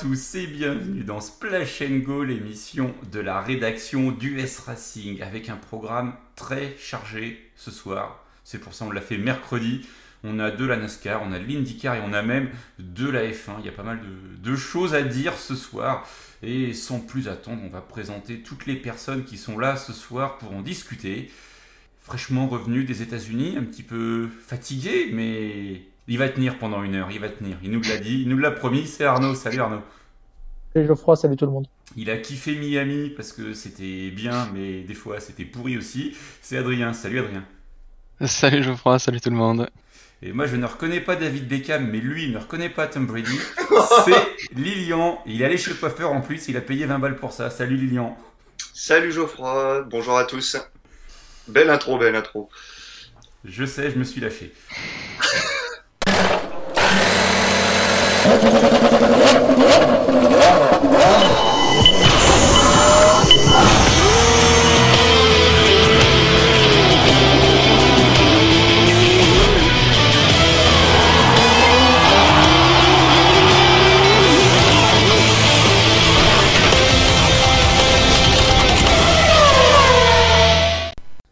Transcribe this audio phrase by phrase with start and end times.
[0.00, 5.56] Tous et bienvenue dans Splash Go, l'émission de la rédaction du S Racing, avec un
[5.56, 8.24] programme très chargé ce soir.
[8.44, 9.88] C'est pour ça qu'on l'a fait mercredi.
[10.22, 13.24] On a de la NASCAR, on a de l'IndyCar et on a même de la
[13.24, 13.56] F1.
[13.58, 16.08] Il y a pas mal de, de choses à dire ce soir.
[16.44, 20.38] Et sans plus attendre, on va présenter toutes les personnes qui sont là ce soir
[20.38, 21.28] pour en discuter.
[22.02, 27.10] Fraîchement revenu des États-Unis, un petit peu fatigué, mais il va tenir pendant une heure,
[27.10, 27.58] il va tenir.
[27.62, 28.86] Il nous l'a dit, il nous l'a promis.
[28.86, 29.34] C'est Arnaud.
[29.34, 29.82] Salut Arnaud.
[30.78, 31.66] Salut Geoffroy, salut tout le monde.
[31.96, 36.16] Il a kiffé Miami parce que c'était bien, mais des fois c'était pourri aussi.
[36.40, 36.92] C'est Adrien.
[36.92, 37.44] Salut Adrien.
[38.26, 39.68] Salut Geoffroy, salut tout le monde.
[40.22, 43.06] Et moi je ne reconnais pas David Beckham, mais lui il ne reconnaît pas Tom
[43.06, 43.36] Brady.
[44.04, 45.20] C'est Lilian.
[45.26, 47.50] Il est allé chez le coiffeur en plus, il a payé 20 balles pour ça.
[47.50, 48.16] Salut Lilian.
[48.72, 50.56] Salut Geoffroy, bonjour à tous.
[51.48, 52.50] Belle intro, belle intro.
[53.44, 54.52] Je sais, je me suis lâché.
[58.30, 58.34] Oh,
[60.82, 61.57] my God.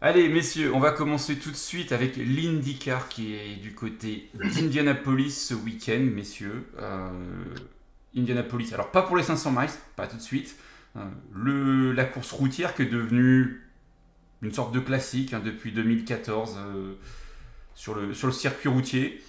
[0.07, 5.33] Allez, messieurs, on va commencer tout de suite avec l'IndyCar qui est du côté d'Indianapolis
[5.33, 6.65] ce week-end, messieurs.
[6.79, 7.11] Euh,
[8.17, 10.55] Indianapolis, alors pas pour les 500 miles, pas tout de suite.
[10.95, 13.63] Euh, la course routière qui est devenue
[14.43, 16.93] une sorte de classique hein, depuis 2014 euh,
[17.75, 19.21] sur, le, sur le circuit routier.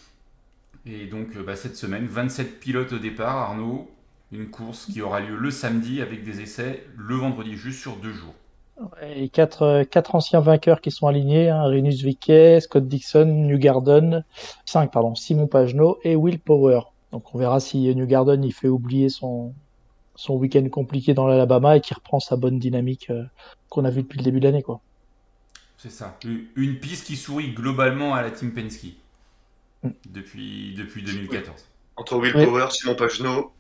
[0.85, 3.89] Et donc bah, cette semaine, 27 pilotes au départ, Arnaud.
[4.31, 8.13] Une course qui aura lieu le samedi avec des essais le vendredi, juste sur deux
[8.13, 8.35] jours.
[9.01, 14.23] Et quatre, quatre anciens vainqueurs qui sont alignés, hein, Renus Viquet, Scott Dixon, New Garden,
[14.65, 16.81] 5 pardon, Simon Pagenaud et Will Power.
[17.11, 19.55] Donc on verra si New Garden il fait oublier son,
[20.15, 23.23] son week-end compliqué dans l'Alabama et qu'il reprend sa bonne dynamique euh,
[23.69, 24.63] qu'on a vue depuis le début de l'année.
[24.63, 24.81] quoi.
[25.77, 26.17] C'est ça.
[26.55, 28.87] Une piste qui sourit globalement à la Team Penske
[29.83, 29.89] Mm.
[30.09, 31.63] depuis, depuis 2014.
[31.97, 32.45] Entre Will Oui.
[32.45, 33.51] Power, Simon Pagenaud,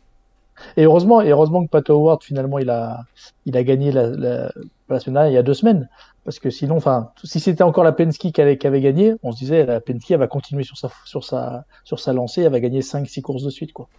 [0.75, 3.03] Et heureusement, et heureusement que Pat Howard finalement il a,
[3.45, 4.51] il a gagné la, la,
[4.89, 5.89] la semaine dernière, il y a deux semaines.
[6.23, 9.31] Parce que sinon, enfin, si c'était encore la Penske qui avait, qui avait gagné, on
[9.31, 12.51] se disait la Penske elle va continuer sur sa, sur sa, sur sa lancée, elle
[12.51, 13.89] va gagner 5-6 courses de suite, quoi.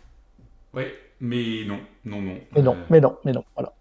[0.73, 0.85] Oui,
[1.21, 2.41] mais non, non, non.
[2.55, 3.75] Mais non, Euh, mais non, mais non, voilà.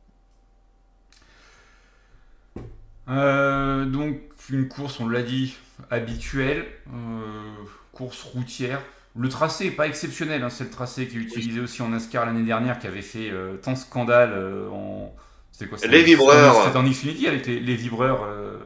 [3.09, 4.17] euh, donc,
[4.50, 5.56] une course, on l'a dit,
[5.90, 7.53] habituelle, euh,
[7.91, 8.81] course routière.
[9.16, 12.25] Le tracé n'est pas exceptionnel, hein, c'est le tracé qui est utilisé aussi en NASCAR
[12.25, 13.31] l'année dernière, qui avait fait
[13.63, 14.34] tant scandale
[14.72, 15.13] en.
[15.57, 16.66] C'était quoi c'était Les vibreurs.
[16.66, 18.59] C'était en Xfinity avec les, les vibreurs euh,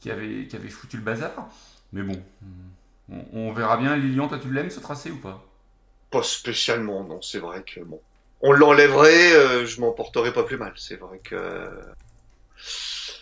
[0.00, 1.32] qui, avaient, qui avaient foutu le bazar.
[1.92, 2.18] Mais bon,
[3.12, 3.94] on, on verra bien.
[3.94, 5.44] Lilian, toi tu l'aimes ce tracé ou pas?
[6.10, 8.00] Pas spécialement, non, c'est vrai que bon.
[8.40, 10.72] On l'enlèverait, euh, je m'en porterais pas plus mal.
[10.76, 11.68] C'est vrai que euh,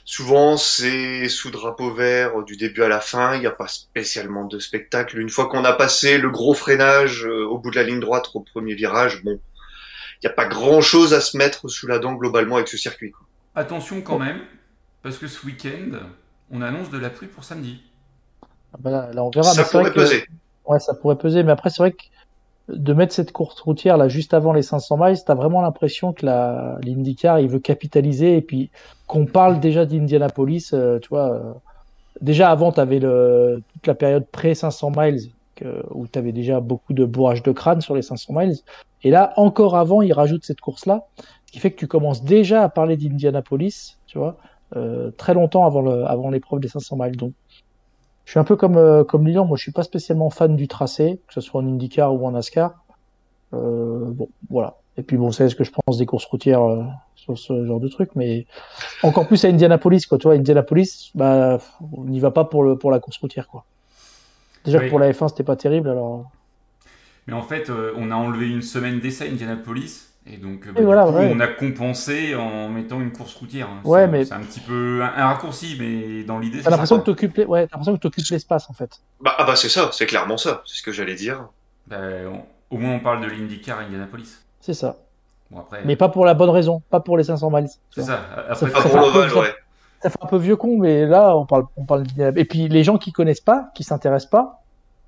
[0.04, 4.44] souvent c'est sous drapeau vert du début à la fin, il n'y a pas spécialement
[4.44, 5.18] de spectacle.
[5.18, 8.30] Une fois qu'on a passé le gros freinage euh, au bout de la ligne droite
[8.34, 9.40] au premier virage, bon,
[10.22, 13.10] n'y a pas grand chose à se mettre sous la dent globalement avec ce circuit.
[13.10, 13.26] quoi.
[13.54, 14.40] Attention quand même,
[15.02, 15.98] parce que ce week-end,
[16.50, 17.80] on annonce de la pluie pour samedi.
[18.72, 19.52] Ah bah là, là, on verra.
[19.52, 20.26] Ça mais c'est vrai pourrait que- peser.
[20.66, 22.02] Ouais, ça pourrait peser, mais après, c'est vrai que
[22.68, 26.24] de mettre cette course routière là juste avant les 500 miles, t'as vraiment l'impression que
[26.24, 28.70] la l'IndyCar il veut capitaliser et puis
[29.06, 31.30] qu'on parle déjà d'Indianapolis, euh, tu vois.
[31.34, 31.52] euh,
[32.22, 35.20] déjà avant, t'avais le toute la période pré 500 miles
[35.56, 38.56] que, où t'avais déjà beaucoup de bourrage de crâne sur les 500 miles,
[39.04, 41.06] et là encore avant, ils rajoutent cette course là,
[41.46, 44.36] ce qui fait que tu commences déjà à parler d'Indianapolis, tu vois,
[44.74, 47.16] euh, très longtemps avant le avant l'épreuve des 500 miles.
[47.16, 47.32] Donc
[48.24, 50.66] je suis un peu comme, euh, comme Lilian, moi je suis pas spécialement fan du
[50.66, 52.72] tracé, que ce soit en IndyCar ou en NASCAR.
[53.52, 54.76] Euh, bon, voilà.
[54.96, 56.82] Et puis bon, vous savez ce que je pense des courses routières euh,
[57.16, 58.46] sur ce genre de truc, mais
[59.02, 60.18] encore plus à Indianapolis, quoi.
[60.18, 61.58] Tu vois, Indianapolis, bah,
[61.96, 63.64] on n'y va pas pour, le, pour la course routière, quoi.
[64.64, 64.84] Déjà Oui.
[64.86, 66.30] que pour la F1, c'était pas terrible, alors.
[67.26, 70.10] Mais en fait, euh, on a enlevé une semaine d'essai à Indianapolis.
[70.26, 71.32] Et donc, euh, bah, Et voilà, du coup, ouais.
[71.34, 73.68] on a compensé en mettant une course routière.
[73.68, 73.80] hein.
[73.84, 76.70] Ouais, C'est- mais- C'est un petit peu un, un raccourci, mais dans l'idée, T'as c'est
[76.70, 77.00] l'impression ça.
[77.02, 77.44] que t'occupes, les...
[77.44, 78.90] ouais, t'as l'impression que t'occupes l'espace, en fait.
[79.20, 81.46] Bah, ah bah c'est ça, c'est clairement ça, c'est ce que j'allais dire.
[81.86, 84.38] Bah, on- au moins, on parle de l'IndyCar à Indianapolis.
[84.62, 84.96] C'est ça.
[85.50, 87.68] Bon, après, Mais pas pour la bonne raison, pas pour les 500 miles.
[87.94, 88.20] c'est ça.
[88.48, 89.54] Après, Ça Pas pour peu- l'ovale, ça- ouais.
[90.02, 92.04] ça fait un peu vieux con, mais là, on parle, on parle.
[92.36, 94.62] Et puis, les gens qui connaissent pas, qui s'intéressent pas,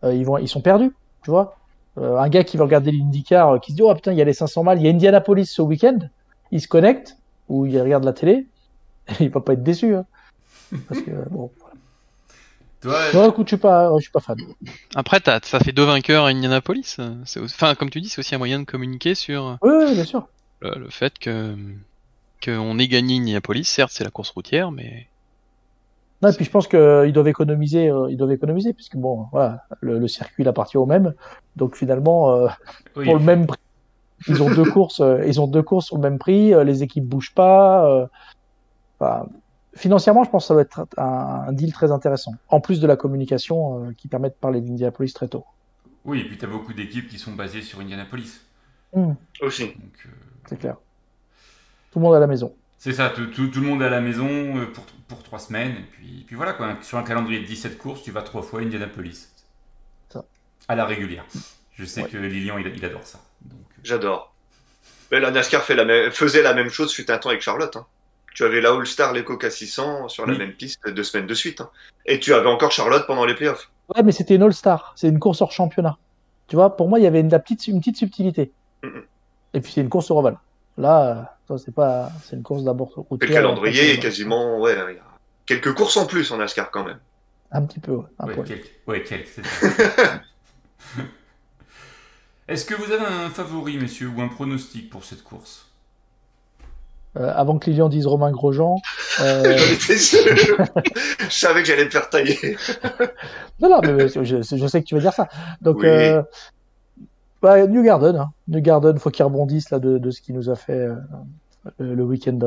[0.05, 0.93] euh, ils vont, ils sont perdus,
[1.25, 1.57] tu vois.
[1.99, 4.23] Euh, un gars qui veut regarder l'IndyCar, euh, qui se dit, oh putain, il y
[4.23, 5.99] a les 500 miles, il y a Indianapolis ce week-end,
[6.53, 7.17] il se connecte,
[7.49, 8.47] ou il regarde la télé,
[9.21, 10.05] il va pas être déçu, hein.
[10.89, 11.75] Parce que, bon, voilà.
[12.83, 14.37] Toi, Non, écoute, je suis pas, je suis pas fan.
[14.95, 16.99] Après, t'as- ça fait deux vainqueurs à Indianapolis.
[17.25, 19.95] C'est aussi- Enfin, comme tu dis, c'est aussi un moyen de communiquer sur Oui, oui,
[19.95, 20.29] bien sûr.
[20.61, 21.55] le, le fait que
[22.45, 23.65] qu'on ait gagné Indianapolis.
[23.65, 25.07] Certes, c'est la course routière, mais
[26.23, 29.65] Non, et puis je pense qu'ils doivent économiser, euh, ils doivent économiser, puisque bon, voilà,
[29.81, 31.15] le, le circuit il appartient au même.
[31.57, 32.49] Donc finalement, euh,
[32.97, 33.59] oui, pour le même prix,
[34.29, 37.05] ils ont deux courses, euh, ils ont deux courses le même prix, euh, les équipes
[37.07, 37.87] bougent pas.
[37.91, 38.07] euh,
[38.99, 39.27] enfin,
[39.75, 42.33] financièrement, je pense que ça va être un, un deal très intéressant.
[42.49, 45.45] En plus de la communication euh, qui permet de parler d'Indianapolis très tôt.
[46.05, 48.41] oui, et puis t'as beaucoup d'équipes qui sont basées sur Indianapolis.
[49.43, 49.67] Aussi.
[49.67, 49.77] Donc,
[50.07, 50.11] euh,
[50.49, 50.77] C'est clair.
[51.91, 52.55] Tout le monde à la maison.
[52.79, 54.29] C'est ça, tout, tout- tout le monde est à la maison
[54.59, 55.73] euh, pour, pour trois semaines.
[55.73, 56.77] Et puis, puis voilà, quoi.
[56.83, 59.29] Sur un calendrier de 17 courses, tu vas trois fois à Indianapolis.
[60.09, 60.25] Ça.
[60.69, 61.25] À la régulière.
[61.75, 62.09] Je sais Ouais.
[62.09, 63.19] que Lilian, il, il adore ça.
[63.43, 64.33] Donc, euh, J'adore.
[65.13, 67.77] Mais la NASCAR fait la même- faisait la même chose fut un temps avec Charlotte.
[67.77, 67.87] hein.
[68.35, 70.39] Tu avais la All-Star, les Coca 600 sur la Oui.
[70.39, 71.61] même piste deux semaines de suite.
[71.63, 71.71] hein.
[72.05, 73.71] Et tu avais encore Charlotte pendant les playoffs.
[73.95, 74.93] Ouais, mais c'était une All-Star.
[74.97, 75.97] C'est une course hors championnat.
[76.49, 78.53] Tu vois, pour moi, il y avait une, la petite, une petite subtilité.
[79.55, 80.37] Et puis c'est une course au Roval.
[80.77, 81.23] Là, euh,
[81.59, 83.29] c'est pas, c'est une course d'abord routière.
[83.29, 85.03] le calendrier après, est quasiment, ouais, il y a
[85.47, 86.99] quelques courses en plus en NASCAR quand même.
[87.53, 88.47] Un petit peu, ouais, un ouais, poil.
[88.47, 88.71] quelques.
[88.87, 89.05] Ouais.
[92.49, 95.67] Est-ce que vous avez un favori, messieurs, ou un pronostic pour cette course?
[97.17, 98.77] Euh, avant que Lilian dise Romain Grosjean.
[99.21, 100.19] euh, J'en étais sûr.
[101.21, 102.57] Je savais que j'allais me faire tailler.
[103.61, 105.29] non, non, mais je, je sais que tu vas dire ça.
[105.61, 105.87] Donc, Oui.
[105.87, 106.23] euh,
[107.43, 108.31] bah, New Garden, hein.
[108.49, 110.95] New Garden, faut qu'il rebondisse là de, de ce qu'il nous a fait euh,
[111.79, 112.39] le, le week-end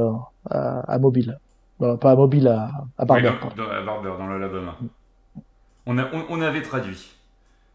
[0.50, 1.39] à, à, à Mobile.
[1.80, 3.30] Non, pas à Mobile, à, à Barber.
[3.30, 4.75] Oui, dans, dans- à Barber, dans l'Alabama.
[5.86, 7.12] On, a, on, on avait traduit.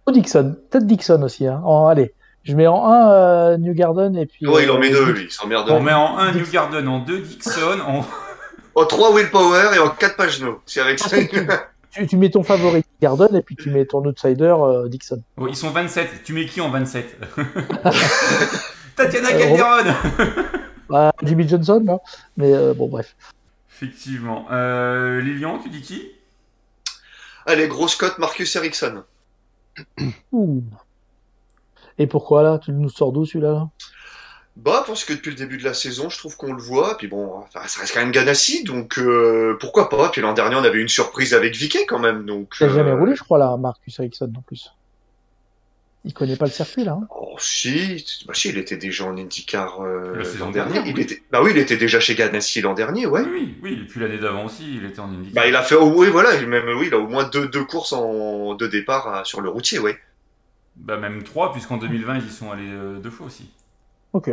[0.07, 1.47] Oh, Dixon, peut-être Dixon aussi.
[1.47, 1.63] Hein.
[1.65, 2.13] En- allez,
[2.43, 4.47] je mets en 1 New Garden et puis.
[4.47, 5.69] Ouais, il en euh, met deux, lui, il s'emmerde.
[5.71, 8.05] On met en 1 New Garden, en 2 Dixon, en...
[8.77, 10.61] En 3 Willpower et en 4 Pagenaud.
[10.67, 11.17] C'est avec ça.
[11.95, 15.23] Tu, tu mets ton favori Garden et puis tu mets ton outsider euh, Dixon.
[15.37, 16.25] Oh, ils sont 27.
[16.25, 17.19] Tu mets qui en 27
[18.97, 19.95] Tatiana Euh, Calderon
[20.93, 21.99] Ah, Jimmy Johnson, là.
[22.37, 23.17] Mais euh, bon, bref.
[23.71, 24.47] Effectivement.
[24.51, 26.11] Euh, Lilian, tu dis qui?
[27.47, 29.03] Allez, grosse cote, Marcus Ericsson.
[30.33, 30.63] Ouh.
[31.99, 32.59] Et pourquoi là?
[32.59, 33.69] Tu nous sors d'où celui-là là?
[34.57, 36.97] Bah, parce que depuis le début de la saison, je trouve qu'on le voit.
[36.97, 40.11] Puis bon, enfin, ça reste quand même Ganassi, donc euh, pourquoi pas.
[40.11, 42.25] Puis l'an dernier, on avait une surprise avec Vicky quand même.
[42.25, 44.71] Donc, Il n'a jamais euh, roulé, je crois, là, Marcus Ericsson, en plus.
[46.07, 46.93] Il connaît pas le circuit, là.
[47.01, 47.07] hein.
[47.11, 50.75] Oh, si, bah, si, il était déjà en IndyCar euh, l'an dernier.
[50.75, 51.01] dernière, Il oui.
[51.03, 51.23] était...
[51.33, 53.23] Bah oui, il était déjà chez Ganassi l'an dernier, ouais.
[53.23, 53.79] Oui, oui, oui.
[53.83, 55.31] Et puis l'année d'avant aussi, il était en Indy.
[55.31, 57.65] Bah, il a fait, oh, oui, voilà, même, oui, il a au moins deux, deux
[57.65, 59.99] courses en deux départs euh, sur le routier, ouais.
[60.77, 63.51] Bah, même 3, puisqu'en 2020, ils y sont allés euh, deux fois aussi.
[64.15, 64.31] Ok.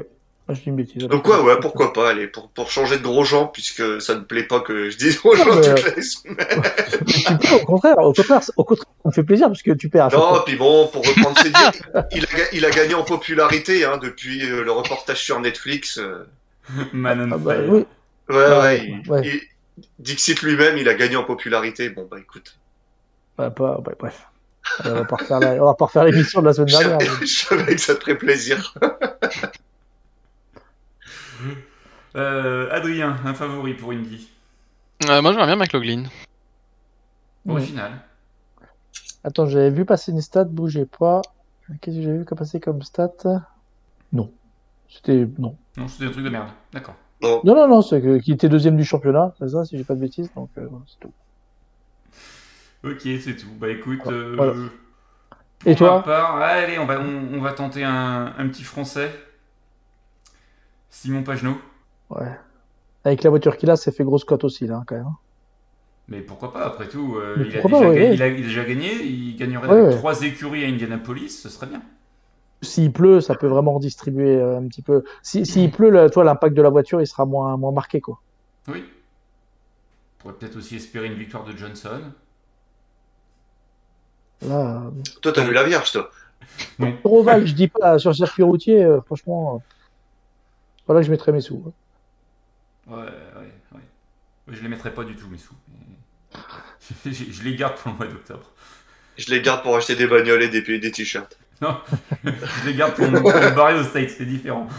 [0.47, 1.03] Ah, je dis une bêtise.
[1.03, 4.21] Donc, ouais, ouais, pourquoi pas, allez, pour, pour changer de gros gens, puisque ça ne
[4.21, 6.37] plaît pas que je dise gros Non, gens mais, toutes euh, les semaines.
[7.61, 10.09] Au contraire, au contraire, au contraire, ça me fait plaisir parce que tu perds à
[10.09, 11.71] Non, puis bon, pour reprendre ses dires,
[12.11, 15.97] il a, ga- il a gagné en popularité hein, depuis euh, le reportage sur Netflix.
[15.99, 16.25] euh.
[16.93, 17.69] Man on Ah bah, fire.
[17.69, 17.85] oui.
[18.29, 19.21] Ouais, Ouais, ouais, ouais.
[19.25, 19.41] il-
[19.99, 21.89] Dixit lui-même, il a gagné en popularité.
[21.89, 22.57] Bon, bah écoute,
[23.37, 24.27] Bah, pas- bah, bref.
[24.85, 27.11] On va pas refaire la- on va pas refaire l'émission de la semaine dernière.
[27.21, 28.73] je savais que ça te ferait plaisir.
[32.15, 34.29] Euh, Adrien, un favori pour Indy.
[35.09, 36.03] Euh, moi, j'aimerais bien McLaughlin.
[37.47, 37.91] Original.
[39.23, 41.21] Attends, j'avais vu passer une stat, bougez pas.
[41.81, 43.11] Qu'est-ce que j'ai vu passer comme stat?
[44.11, 44.31] Non.
[44.89, 45.27] C'était.
[45.39, 45.55] Non.
[45.77, 46.49] Non, c'était un truc de merde.
[46.73, 46.95] D'accord.
[47.21, 49.93] Non, non, non, c'est que- qu'il était deuxième du championnat, c'est ça, si j'ai pas
[49.95, 50.31] de bêtises.
[50.35, 51.13] Donc, euh, c'est tout.
[52.83, 53.51] Ok, c'est tout.
[53.59, 54.01] Bah écoute.
[54.07, 54.53] euh, Voilà.
[55.67, 56.01] Et toi?
[56.03, 59.11] part, allez, on va, on, on va tenter un, un petit français.
[60.91, 61.57] Simon Pagenaud.
[62.11, 62.37] Ouais.
[63.03, 65.09] Avec la voiture qu'il a, c'est fait grosse cote aussi, là, quand même.
[66.07, 68.43] Mais pourquoi pas, après tout, euh, il, a déjà pas, gagné, ouais, il, a, il
[68.43, 69.97] a déjà gagné, il gagnerait Ouais, avec ouais.
[69.97, 71.81] trois écuries à Indianapolis, ce serait bien.
[72.61, 75.03] S'il pleut, ça peut vraiment redistribuer euh, un petit peu.
[75.23, 78.19] Si, s'il pleut, là, toi, l'impact de la voiture, il sera moins, moins marqué, quoi.
[78.67, 78.83] Oui.
[78.83, 82.01] On pourrait peut-être aussi espérer une victoire de Johnson.
[84.47, 86.11] Là, euh, toi, t'as vu la Vierge, toi?
[86.77, 89.59] sur Oval, je dis pas, sur circuit routier, euh, franchement, euh,
[90.91, 91.63] voilà que je mettrais mes sous.
[91.67, 91.71] hein.
[92.87, 93.81] Ouais, ouais, ouais.
[94.47, 95.53] Je les mettrai pas du tout, mes sous.
[97.05, 98.51] je, je les garde pour le mois d'octobre.
[99.17, 101.37] Je les garde pour acheter des bagnoles et des, des t-shirts.
[101.61, 101.77] Non,
[102.23, 103.19] je les garde pour me,
[103.55, 104.67] barrer au States, c'est différent.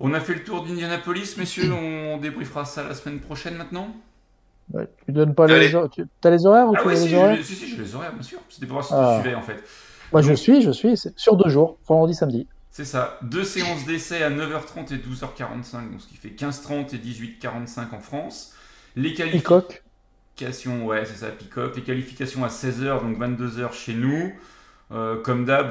[0.00, 1.72] On a fait le tour d'Indianapolis, messieurs.
[1.72, 3.94] On débriefera ça la semaine prochaine maintenant.
[4.72, 5.68] Ouais, tu donnes pas Allez.
[5.68, 5.90] les horaires.
[5.90, 7.68] Tu as les horaires ou Ah tu ouais, as si, les horaires je, si, si,
[7.68, 8.40] je les horaires, bien sûr.
[8.48, 9.16] C'était pour voir si Ah.
[9.16, 9.62] tu suivais en fait.
[10.12, 10.96] Moi, je suis, je suis.
[10.96, 12.48] c'est Sur deux jours, vendredi, samedi.
[12.72, 16.98] C'est ça, deux séances d'essai à 9h30 et 12h45, donc ce qui fait 15h30 et
[16.98, 18.54] 18h45 en France.
[18.96, 21.76] Les qualifications, ouais, c'est ça, Peacock.
[21.76, 24.32] Les qualifications à 16h, donc 22h chez nous.
[24.90, 25.70] Euh, comme d'hab,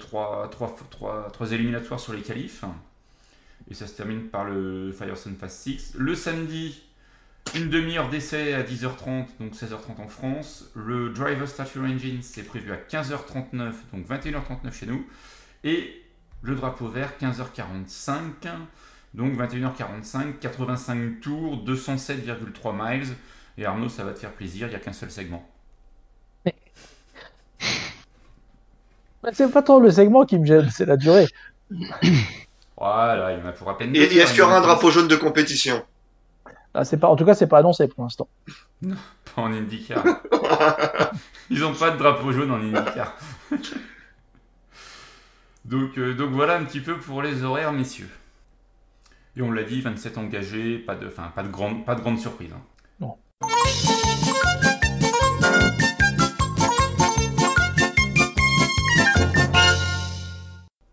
[0.00, 0.50] 3,
[1.52, 2.64] éliminatoires sur les qualifs.
[3.70, 5.94] Et ça se termine par le Firesun Fast 6.
[5.96, 6.82] Le samedi,
[7.54, 10.72] une demi-heure d'essai à 10h30, donc 16h30 en France.
[10.74, 15.06] Le Driver Statue Engine, c'est prévu à 15h39, donc 21h39 chez nous.
[15.62, 15.99] Et
[16.42, 18.48] le drapeau vert, 15h45,
[19.14, 23.08] donc 21h45, 85 tours, 207,3 miles.
[23.58, 25.46] Et Arnaud, ça va te faire plaisir, il n'y a qu'un seul segment.
[29.32, 31.26] C'est pas trop le segment qui me gêne, c'est la durée.
[32.78, 33.94] Voilà, il y en a pour à peine.
[33.94, 35.84] Et, est-ce qu'il y aura un drapeau jaune de compétition?
[36.72, 38.28] Ah, c'est pas, En tout cas, c'est pas annoncé pour l'instant.
[38.80, 38.96] Non,
[39.34, 40.02] pas en IndyCar.
[41.50, 43.14] Ils n'ont pas de drapeau jaune en IndyCar.
[45.64, 48.08] donc, euh, donc voilà un petit peu pour les horaires, messieurs.
[49.36, 52.18] Et on l'a dit, 27 engagés, pas de, enfin, pas de grande, pas de grande
[52.18, 52.50] surprise.
[52.52, 52.62] Hein.
[52.98, 53.16] Non.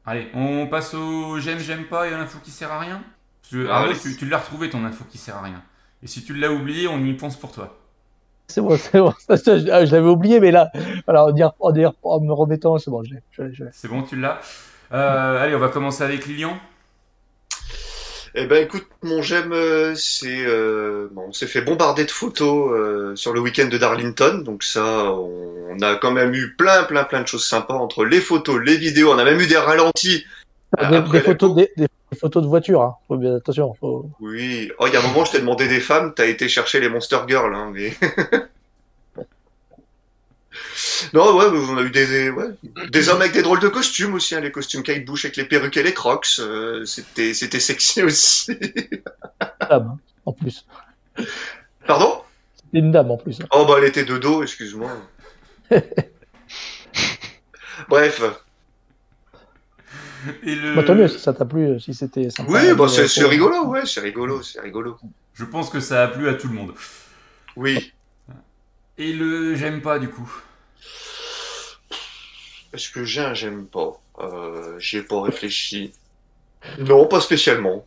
[0.05, 3.03] Allez, on passe au j'aime, j'aime pas et à l'info qui sert à rien.
[3.69, 5.63] Ah tu, l'as retrouvé ton info qui sert à rien.
[6.03, 7.79] Et si tu l'as oublié, on y pense pour toi.
[8.47, 9.13] C'est bon, c'est bon.
[9.29, 10.71] je, l'avais oublié, mais là,
[11.07, 11.53] alors, en,
[12.03, 13.53] en, me remettant, c'est bon, je l'ai.
[13.71, 14.39] C'est bon, tu l'as.
[14.93, 16.57] Euh, allez, on va commencer avec Lilian.
[18.39, 22.71] Eh ben écoute, mon j'aime, euh, c'est euh, bon, on s'est fait bombarder de photos
[22.71, 27.03] euh, sur le week-end de Darlington, donc ça, on, a quand même eu plein, plein,
[27.03, 30.23] plein de choses sympas entre les photos, les vidéos, on a même eu des ralentis.
[30.79, 31.71] Des, photos, des,
[32.15, 32.95] photos de voitures, hein.
[33.07, 33.73] faut bien attention.
[34.19, 36.79] Oui, oh, il y a un moment, je t'ai demandé des femmes, t'as été chercher
[36.79, 37.93] les Monster Girls, hein, mais.
[41.13, 42.49] Non, ouais, on a eu des, ouais,
[42.89, 45.45] des hommes avec des drôles de costumes aussi, hein, les costumes Kate Bush avec les
[45.45, 48.57] perruques et les crocs, euh, c'était, c'était sexy aussi.
[49.69, 50.65] Dame, en plus.
[51.85, 52.21] Pardon?
[52.55, 53.39] C'était une dame en plus.
[53.51, 54.91] Oh bah elle était de dos, excuse-moi.
[57.89, 58.21] Bref.
[60.43, 60.75] Et le...
[60.75, 62.51] Bah, tant mieux si ça t'a plu, si c'était sympa.
[62.51, 64.97] Oui, bah c'est, c'est rigolo, ouais, c'est rigolo, c'est rigolo.
[65.33, 66.73] Je pense que ça a plu à tout le monde.
[67.55, 67.93] Oui.
[68.97, 70.31] Et le j'aime pas du coup
[72.73, 73.99] Est-ce que j'ai un j'aime pas?
[74.19, 75.93] Euh, J'y ai pas réfléchi.
[76.79, 77.85] Non, pas spécialement.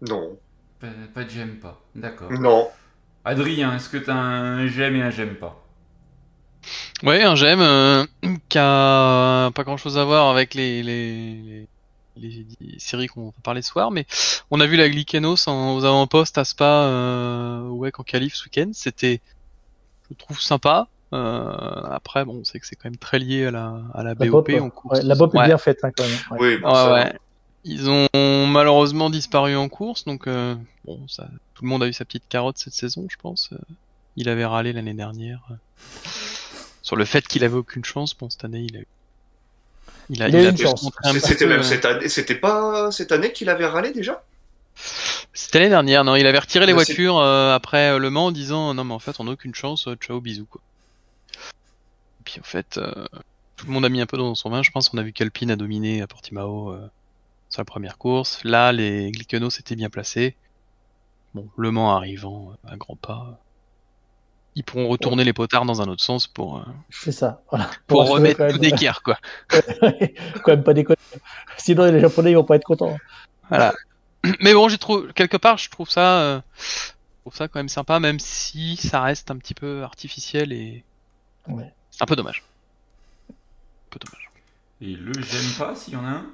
[0.00, 0.38] Non.
[0.80, 2.30] Pas, de j'aime pas, d'accord.
[2.30, 2.68] Non.
[3.24, 5.60] Adrien, est-ce que t'as un j'aime et un j'aime pas?
[7.02, 8.04] Ouais, un j'aime euh,
[8.48, 11.68] qui a pas grand chose à voir avec les, les, les,
[12.78, 14.06] séries qu'on va parler ce soir, mais
[14.50, 18.44] on a vu la Glykenos en, aux avant-postes à Spa, euh, ouais, en qualif ce
[18.44, 18.70] week-end.
[18.72, 19.20] C'était
[20.10, 20.88] je trouve sympa.
[21.12, 24.50] Euh, après, bon, c'est que c'est quand même très lié à la, à la, BOP
[24.60, 25.02] en course.
[25.02, 26.40] la BOP est bien faite, hein, quand même.
[26.40, 27.12] Oui, bah,
[27.64, 28.08] Ils ont
[28.46, 32.28] malheureusement disparu en course, donc euh, bon, ça, tout le monde a eu sa petite
[32.28, 33.50] carotte cette saison, je pense.
[33.52, 33.58] Euh,
[34.16, 35.40] il avait râlé l'année dernière
[36.82, 38.16] sur le fait qu'il avait aucune chance.
[38.16, 38.86] Bon, cette année, il a eu.
[40.10, 40.88] Il a, il a, une chance.
[41.20, 42.08] C'était même cette année.
[42.08, 44.22] C'était pas cette année qu'il avait râlé déjà?
[45.32, 48.32] C'était l'année dernière, non, il avait retiré les voitures euh, après euh, Le Mans en
[48.32, 50.60] disant non mais en fait on n'a aucune chance, euh, ciao bisous quoi.
[52.20, 52.80] Et puis en fait
[53.56, 55.12] tout le monde a mis un peu dans son vin, je pense qu'on a vu
[55.12, 56.76] qu'Alpine a dominé à Portimao
[57.50, 58.42] sur la première course.
[58.44, 60.36] Là les Glickenhaus s'étaient bien placés.
[61.34, 63.38] Bon, Le Mans arrivant à grands pas.
[64.56, 66.64] Ils pourront retourner les potards dans un autre sens pour.
[66.90, 67.70] C'est ça, voilà.
[67.86, 69.18] Pour, remettre tout d'équerre, quoi.
[69.50, 70.98] quand même pas déconner.
[71.56, 72.96] Sinon les Japonais ils vont pas être contents.
[73.48, 73.74] Voilà.
[74.40, 77.68] Mais bon, j'ai trouvé quelque part, je trouve ça, euh, je trouve ça quand même
[77.68, 80.84] sympa, même si ça reste un petit peu artificiel et
[81.90, 82.42] c'est un peu dommage.
[83.30, 83.34] Un
[83.90, 84.30] peu dommage.
[84.80, 86.26] Et le j'aime pas, s'il y en a un?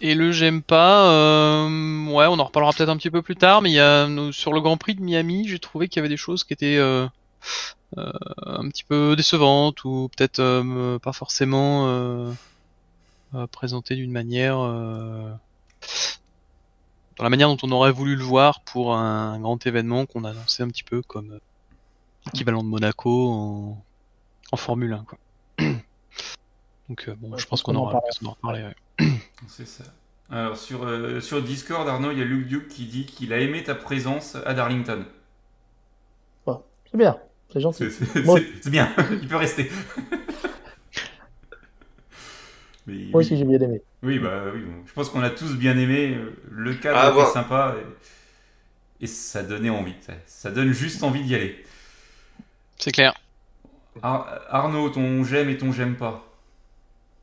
[0.00, 3.62] Et le j'aime pas, euh, ouais, on en reparlera peut-être un petit peu plus tard,
[3.62, 6.08] mais il y a sur le Grand Prix de Miami, j'ai trouvé qu'il y avait
[6.08, 7.08] des choses qui étaient euh, euh
[7.96, 12.32] un petit peu décevantes ou peut-être euh, pas forcément euh,
[13.52, 14.58] présentées d'une manière
[17.16, 20.30] dans la manière dont on aurait voulu le voir pour un grand événement qu'on a
[20.30, 21.40] annoncé un petit peu comme euh,
[22.26, 23.84] l'équivalent de Monaco en,
[24.50, 25.04] en Formule 1.
[25.04, 25.18] Quoi.
[26.88, 28.68] Donc euh, bon, je pense qu'on aura l'occasion d'en reparler.
[29.48, 29.84] C'est ça.
[30.30, 33.38] Alors sur, euh, sur Discord, Arnaud, il y a Luke Duke qui dit qu'il a
[33.38, 35.04] aimé ta présence à Darlington.
[36.46, 37.18] c'est bien,
[37.54, 37.84] c'est gentil.
[37.90, 38.92] C'est bien,
[39.22, 39.70] il peut rester.
[42.86, 43.80] Moi aussi, j'ai bien aimé.
[44.02, 44.60] Oui, bah oui.
[44.86, 46.14] Je pense qu'on a tous bien aimé.
[46.14, 47.76] Euh, le cadre ah, était sympa
[49.00, 49.06] et...
[49.06, 49.94] ça donnait envie.
[50.26, 51.64] Ça, donne juste envie d'y aller.
[52.78, 53.14] C'est clair.
[54.02, 56.26] Arnaud, ton j'aime et ton j'aime pas.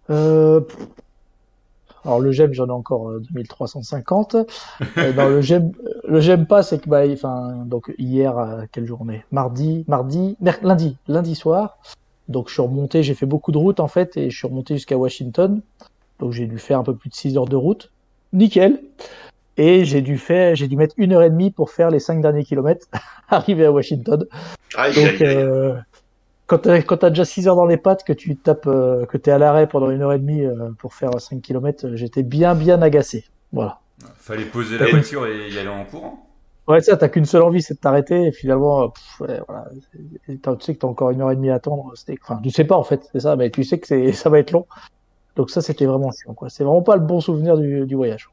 [0.09, 0.61] Euh...
[2.03, 4.35] Alors le j'aime, j'en ai encore 2350.
[4.97, 5.71] Euh, dans le j'aime,
[6.11, 9.23] le j'aime pas, c'est que bah, enfin, donc hier, euh, quelle journée?
[9.31, 11.77] Mardi, mardi, lundi, lundi soir.
[12.27, 14.75] Donc je suis remonté, j'ai fait beaucoup de route en fait, et je suis remonté
[14.75, 15.61] jusqu'à Washington.
[16.19, 17.91] Donc j'ai dû faire un peu plus de 6 heures de route.
[18.33, 18.81] Nickel.
[19.57, 22.21] Et j'ai dû faire, j'ai dû mettre une heure et demie pour faire les cinq
[22.21, 22.87] derniers kilomètres,
[23.29, 24.25] arriver à Washington.
[24.75, 25.35] Aïe, Donc, aïe, aïe.
[25.35, 25.75] euh,
[26.47, 29.17] quand t'as, quand t'as déjà 6 heures dans les pattes, que tu tapes, euh, que
[29.17, 32.55] t'es à l'arrêt pendant une heure et demie euh, pour faire 5 km, j'étais bien,
[32.55, 33.25] bien agacé.
[33.51, 33.80] Voilà.
[34.17, 36.27] Fallait poser la voiture et y aller en courant.
[36.67, 39.65] Ouais, ça, t'as qu'une seule envie, c'est de t'arrêter, et finalement, euh, pff, ouais, voilà.
[40.29, 41.91] Et t'as- Tu sais que t'as encore une heure et demie à attendre.
[42.23, 44.39] Enfin, tu sais pas, en fait, c'est ça, mais tu sais que c'est, ça va
[44.39, 44.65] être long.
[45.35, 46.49] Donc ça, c'était vraiment chiant, quoi.
[46.49, 48.29] C'est vraiment pas le bon souvenir du, du voyage.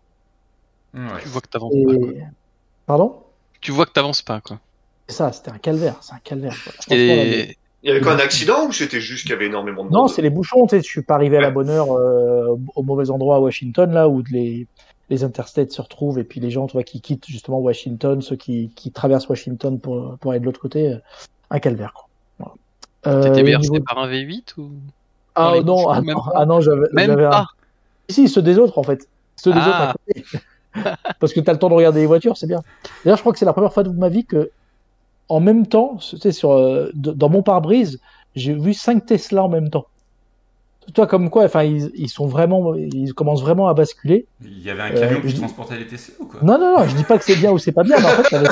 [0.94, 1.00] Ouais.
[1.22, 1.94] Tu vois que t'avances pas.
[1.96, 2.08] Quoi.
[2.86, 3.22] Pardon?
[3.60, 4.58] Tu vois que t'avances pas quoi.
[5.08, 6.56] C'est ça, c'était un calvaire, c'est un calvaire.
[6.64, 6.96] quoi.
[6.96, 9.90] Et Il y avait quoi, un accident ou c'était juste qu'il y avait énormément de
[9.90, 10.66] Non, c'est les bouchons.
[10.66, 13.40] Tu sais, je suis pas arrivé à la bonne heure euh, au mauvais endroit à
[13.40, 14.66] Washington, là où les,
[15.10, 18.36] les interstates se retrouvent et puis les gens, tu vois, qui quittent justement Washington, ceux
[18.36, 20.98] qui, qui traversent Washington pour, pour aller de l'autre côté, euh,
[21.50, 21.92] un calvaire.
[21.94, 22.08] Quoi.
[22.38, 22.54] Voilà.
[23.06, 24.70] Euh, t'étais au bercé niveau- par un V8 ou?
[25.34, 27.46] Ah non, ah non, ah non, j'avais Même un- pas.
[28.10, 29.08] Si, ceux des autres en fait.
[29.36, 29.68] Ceux des Ah.
[29.68, 30.24] autres à côté.
[31.20, 32.62] Parce que tu as le temps de regarder les voitures, c'est bien.
[33.04, 34.50] D'ailleurs, je crois que c'est la première fois de ma vie que,
[35.28, 38.00] en même temps, tu sais, sur, euh, dans mon pare-brise,
[38.34, 39.86] j'ai vu cinq Tesla en même temps.
[40.94, 44.26] Toi, comme quoi, enfin, ils, ils sont vraiment, ils commencent vraiment à basculer.
[44.42, 46.40] Il y avait un Euh, camion qui je- transportait les Tesla ou quoi?
[46.42, 48.08] Non, non, non, je dis pas que c'est bien ou c'est pas bien, mais en
[48.22, 48.48] fait, t'avais-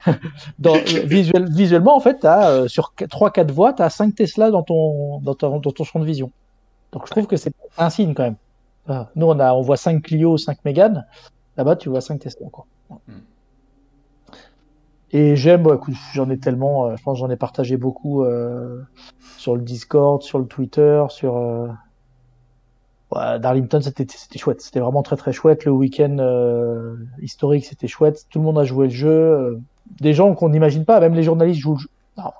[0.58, 4.50] dans, euh, visuel- visuellement, en fait, as, euh, sur 3-4 voies, tu as 5 Tesla
[4.50, 6.30] dans ton, dans, ton, dans ton champ de vision.
[6.92, 8.36] Donc je trouve que c'est un signe quand même.
[9.16, 11.06] Nous, on, a, on voit 5 Clio, 5 Mégane.
[11.58, 12.46] Là-bas, tu vois 5 Tesla.
[12.50, 12.64] Quoi.
[12.90, 13.12] Mm.
[15.12, 15.80] Et j'aime, bah,
[16.12, 18.82] j'en ai tellement, euh, je pense j'en ai partagé beaucoup euh,
[19.38, 21.36] sur le Discord, sur le Twitter, sur.
[21.36, 21.68] Euh...
[23.12, 24.60] ouais, Darlington, c'était c'était chouette.
[24.60, 25.64] C'était vraiment très très chouette.
[25.64, 28.26] Le week-end euh, historique, c'était chouette.
[28.30, 29.58] Tout le monde a joué le jeu.
[30.00, 31.88] des gens qu'on n'imagine pas, même les journalistes jouent le jeu.
[32.18, 32.32] Non,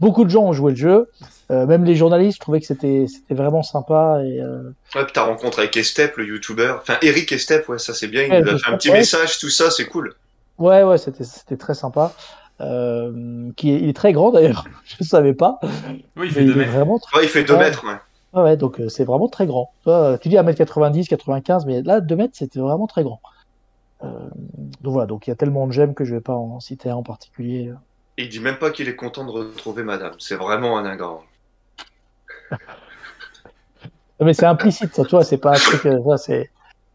[0.00, 1.10] beaucoup de gens ont joué le jeu.
[1.50, 4.20] Euh, même les journalistes, je trouvais que c'était c'était vraiment sympa.
[4.24, 6.78] Et, euh, Ouais, puis t'as rencontré avec Estep, le youtubeur.
[6.82, 8.22] Enfin, Eric Estep, ouais, ça c'est bien.
[8.24, 10.14] Il Ouais, nous a fait un petit message, tout ça, c'est cool.
[10.60, 12.12] Ouais, ouais, c'était c'était très sympa.
[12.60, 15.58] Euh, qui est, il est très grand d'ailleurs, je savais pas.
[16.14, 16.72] Oui, il fait 2 il est mètres.
[16.72, 17.18] vraiment très.
[17.18, 17.60] Ouais, il fait 2 Ouais.
[17.60, 17.96] mètres, ouais.
[18.34, 19.72] Ouais, ouais, donc euh, c'est vraiment très grand.
[20.20, 23.20] Tu, dis 1m90, 95, mais là, 2 mètres, c'était vraiment très grand.
[24.04, 24.08] Euh,
[24.82, 26.90] donc voilà, donc il y a tellement de gemmes que je vais pas en citer
[26.90, 27.72] un en particulier.
[28.18, 30.12] Et il dit même pas qu'il est content de retrouver madame.
[30.18, 31.22] C'est vraiment un ingrat.
[34.20, 36.50] Mais c'est implicite, ça, tu vois, c'est pas un truc, ça, c'est,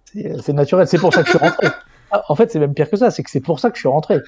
[0.06, 1.68] c'est, c'est naturel, c'est pour ça que je suis rentré.
[2.16, 3.82] Ah, en fait, c'est même pire que ça, c'est que c'est pour ça que je
[3.82, 4.20] suis rentré.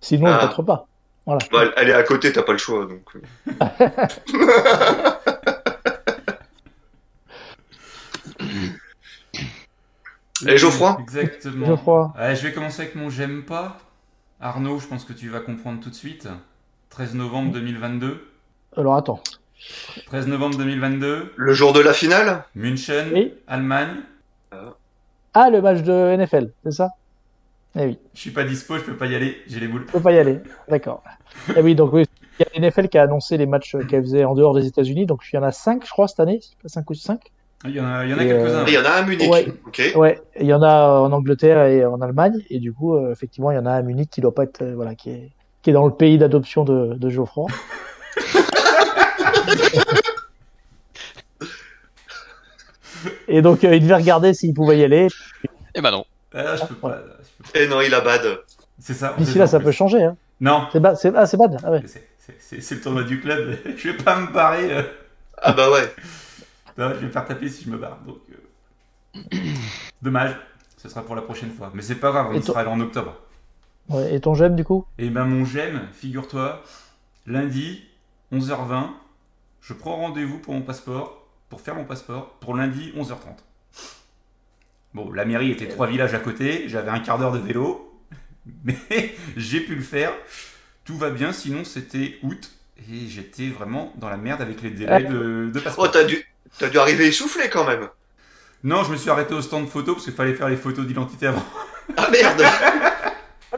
[0.00, 0.38] Sinon, je Ah.
[0.46, 0.86] rentre pas.
[1.26, 1.40] Voilà.
[1.50, 3.02] Bon, elle- est à côté, t'as pas le choix, donc.
[3.16, 3.20] euh.
[10.46, 11.66] Et Geoffroy Exactement.
[11.66, 12.12] Geoffroy.
[12.18, 13.78] Ouais, je vais commencer avec mon j'aime pas.
[14.40, 16.28] Arnaud, je pense que tu vas comprendre tout de suite.
[16.90, 18.26] 13 novembre 2022.
[18.76, 19.22] Alors attends.
[20.06, 21.32] 13 novembre 2022.
[21.36, 22.44] Le jour de la finale?
[22.56, 23.34] München, Oui.
[23.46, 24.00] Allemagne.
[24.50, 24.74] Ah,
[25.34, 26.90] le match de NFL, c'est ça?
[27.78, 29.84] Eh oui, Je suis pas dispo, je peux pas y aller, j'ai les boules.
[29.86, 30.40] je peux pas y aller.
[30.68, 31.02] D'accord.
[31.56, 32.04] Eh oui, donc oui,
[32.38, 35.06] il y a l'NFL qui a annoncé les matchs qu'elle faisait en dehors des États-Unis,
[35.06, 36.40] donc il y en a 5, je crois, cette année.
[36.66, 37.18] 5 ou 5
[37.64, 38.64] Il y en a, il y en a Et, quelques-uns.
[38.66, 39.30] Il y en a un à Munich.
[39.30, 39.46] Ouais.
[39.66, 39.92] Ok.
[39.96, 43.50] Ouais, il y en a en Angleterre et en Allemagne, et du coup, euh, effectivement,
[43.50, 45.30] il y en a un à Munich qui doit pas être, euh, voilà, qui est,
[45.62, 47.46] qui est dans le pays d'adoption de, de Geoffroy.
[53.28, 55.08] et donc, euh, il devait regarder s'il pouvait y aller.
[55.74, 56.04] Eh ben non.
[56.34, 56.98] Ah, je peux pas.
[57.22, 57.58] je peux pas.
[57.60, 58.40] Et non, il a bad.
[58.78, 59.14] C'est ça.
[59.18, 59.66] D'ici là, ça plus.
[59.66, 60.02] peut changer.
[60.02, 60.16] Hein.
[60.40, 61.56] Non, C'est bad, c'est, ah, c'est bad.
[61.62, 61.82] Ah ouais.
[61.86, 63.56] c'est- c'est c'est- le tournoi du club.
[63.76, 64.72] je vais pas me barrer.
[64.76, 64.82] euh.
[65.38, 65.92] Ah bah ouais.
[66.78, 67.98] Non, je vais me faire taper si je me barre.
[68.06, 69.20] Donc, euh,
[70.02, 70.34] dommage.
[70.78, 71.70] Ce sera pour la prochaine fois.
[71.74, 73.14] Mais c'est pas grave, on Et toi- sera en octobre.
[73.88, 74.84] Ouais, Et ton j'aime, du coup?
[74.98, 76.62] Et ben mon j'aime, figure-toi,
[77.26, 77.84] lundi,
[78.32, 78.90] 11h20,
[79.60, 81.21] je prends rendez-vous pour mon passeport,
[81.52, 83.36] pour faire mon passeport, pour lundi, 11h30.
[84.94, 87.92] Bon, la mairie était trois villages à côté, j'avais un quart d'heure de vélo,
[88.64, 88.74] mais
[89.36, 90.12] j'ai pu le faire.
[90.86, 95.02] Tout va bien, sinon c'était août, et j'étais vraiment dans la merde avec les délais
[95.04, 95.90] de, de Oh, passeport.
[95.90, 96.24] t'as dû,
[96.58, 97.86] t'as dû arriver essoufflé quand même.
[98.64, 101.26] Non, je me suis arrêté au stand photo parce qu'il fallait faire les photos d'identité
[101.26, 101.44] avant.
[101.98, 102.42] Ah merde.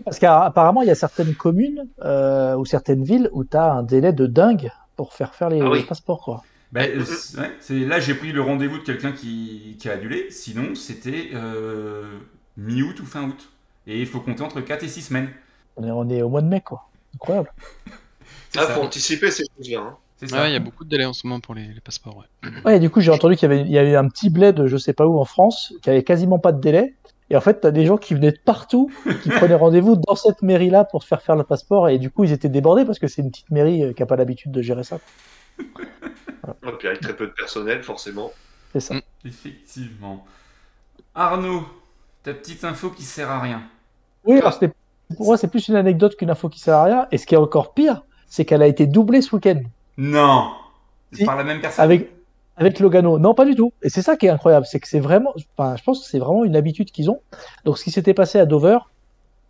[0.04, 3.82] Parce qu'apparemment, il y a certaines communes euh, ou certaines villes où tu as un
[3.84, 5.80] délai de dingue pour faire faire les, Ah oui.
[5.80, 6.22] les passeports.
[6.24, 6.42] Quoi.
[6.74, 9.92] Ben, euh, c'est- ouais, c'est là j'ai pris le rendez-vous de quelqu'un qui, qui a
[9.92, 10.26] annulé.
[10.30, 12.18] Sinon, c'était euh,
[12.56, 13.48] mi-août ou fin août.
[13.86, 15.28] Et il faut compter entre 4 et 6 semaines.
[15.76, 16.88] On est, on est au mois de mai, quoi.
[17.14, 17.52] Incroyable.
[18.52, 19.80] C'est Ah, faut anticiper ces choses-là.
[19.80, 19.96] Hein.
[20.22, 20.48] Ouais, ça.
[20.48, 22.16] il y a beaucoup de délais en ce moment pour les, les passeports.
[22.16, 22.50] Ouais.
[22.64, 24.66] Ouais, et du coup, j'ai entendu qu'il y avait, il y avait un petit bled,
[24.66, 26.94] je sais pas où, en France, qui avait quasiment pas de délai.
[27.30, 28.90] Et en fait, t'as des gens qui venaient de partout,
[29.22, 31.88] qui prenaient rendez-vous dans cette mairie-là pour se faire faire le passeport.
[31.88, 34.06] Et du coup, ils étaient débordés parce que c'est une petite mairie euh, qui a
[34.06, 34.98] pas l'habitude de gérer ça.
[35.58, 38.32] Et puis avec très peu de personnel, forcément.
[38.72, 38.94] C'est ça.
[38.94, 39.00] Mm.
[39.24, 40.26] Effectivement.
[41.14, 41.64] Arnaud,
[42.22, 43.62] ta petite info qui sert à rien.
[44.24, 44.72] Oui, alors c'était,
[45.16, 47.08] pour moi, c'est plus une anecdote qu'une info qui sert à rien.
[47.12, 49.60] Et ce qui est encore pire, c'est qu'elle a été doublée ce week-end.
[49.96, 50.52] Non
[51.12, 51.24] Si.
[51.24, 52.10] Par la même personne Avec,
[52.56, 53.18] avec Logano.
[53.18, 53.72] Non, pas du tout.
[53.82, 56.18] Et c'est ça qui est incroyable, c'est que c'est vraiment, enfin, je pense que c'est
[56.18, 57.20] vraiment une habitude qu'ils ont.
[57.64, 58.78] Donc, ce qui s'était passé à Dover,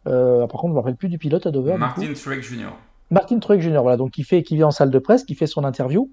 [0.06, 1.76] euh, par contre, je me rappelle plus du pilote à Dover.
[1.76, 2.72] Martin Truex Jr.
[3.10, 3.80] Martin Truex Jr.
[3.80, 6.10] Voilà, donc il fait, qui vient en salle de presse, qui fait son interview,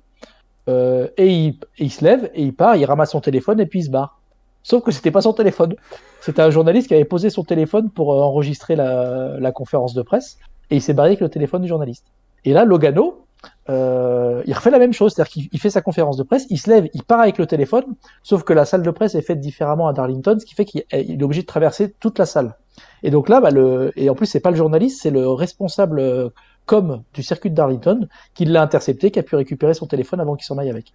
[0.69, 3.65] euh, et, il, et il se lève et il part, il ramasse son téléphone et
[3.65, 4.19] puis il se barre.
[4.63, 5.75] Sauf que c'était pas son téléphone.
[6.19, 10.03] C'était un journaliste qui avait posé son téléphone pour euh, enregistrer la, la conférence de
[10.03, 10.37] presse
[10.69, 12.05] et il s'est barré avec le téléphone du journaliste.
[12.45, 13.25] Et là, Logano,
[13.69, 16.57] euh, il refait la même chose, c'est-à-dire qu'il il fait sa conférence de presse, il
[16.57, 17.85] se lève, il part avec le téléphone,
[18.23, 20.83] sauf que la salle de presse est faite différemment à Darlington, ce qui fait qu'il
[20.91, 22.55] il est obligé de traverser toute la salle.
[23.03, 26.31] Et donc là, bah, le, et en plus, c'est pas le journaliste, c'est le responsable
[26.61, 30.35] euh, com du circuit Darlington qui l'a intercepté, qui a pu récupérer son téléphone avant
[30.35, 30.93] qu'il s'en aille avec.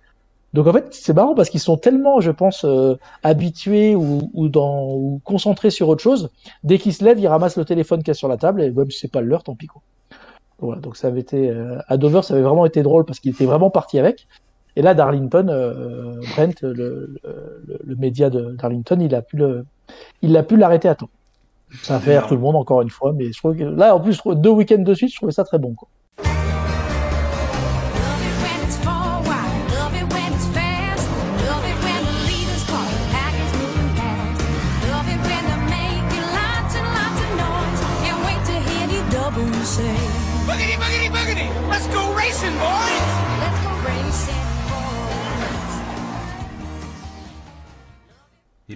[0.52, 4.48] Donc en fait, c'est marrant parce qu'ils sont tellement, je pense, euh, habitués ou, ou,
[4.48, 6.30] dans, ou concentrés sur autre chose.
[6.64, 8.70] Dès qu'ils se lèvent, ils ramassent le téléphone qu'il y a sur la table et
[8.70, 9.82] même c'est pas le leur, tant pis quoi.
[10.58, 13.32] Voilà, donc ça avait été euh, à Dover, ça avait vraiment été drôle parce qu'il
[13.32, 14.26] était vraiment parti avec.
[14.76, 17.14] Et là, Darlington, euh, Brent, le-
[17.84, 19.66] le média de Darlington, il a pu le,
[20.22, 21.10] il a pu l'arrêter à temps.
[21.82, 24.00] Ça fait rire tout le monde encore une fois, mais je trouve que là, en
[24.00, 25.74] plus, deux week-ends de suite, je trouvais ça très bon.
[25.74, 25.88] Quoi.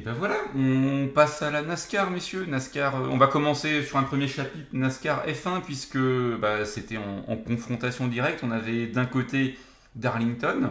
[0.01, 2.47] Et ben voilà, on passe à la NASCAR, messieurs.
[2.47, 5.99] NASCAR, euh, on va commencer sur un premier chapitre NASCAR F1 puisque
[6.41, 8.41] bah, c'était en, confrontation directe.
[8.43, 9.59] On avait d'un côté
[9.97, 10.71] Darlington,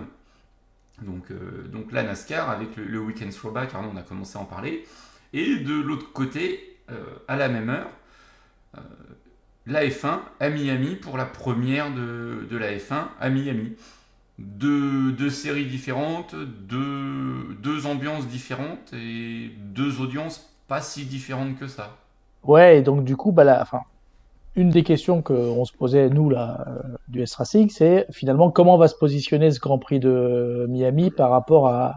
[1.03, 4.83] donc, euh, la NASCAR avec le, le Weekend Throwback, on a commencé à en parler.
[5.33, 6.95] Et de l'autre côté, euh,
[7.27, 7.91] à la même heure,
[9.67, 13.75] la F1 à Miami pour la première de la F1 à Miami
[14.39, 21.67] deux, deux séries différentes, deux, deux ambiances différentes et deux audiences pas si différentes que
[21.67, 21.97] ça.
[22.43, 23.65] Ouais, et donc du coup, bah, la,
[24.55, 28.87] une des questions qu'on se posait, nous, là, euh, du S-Racing, c'est finalement comment va
[28.87, 31.95] se positionner ce Grand Prix de Miami par rapport à,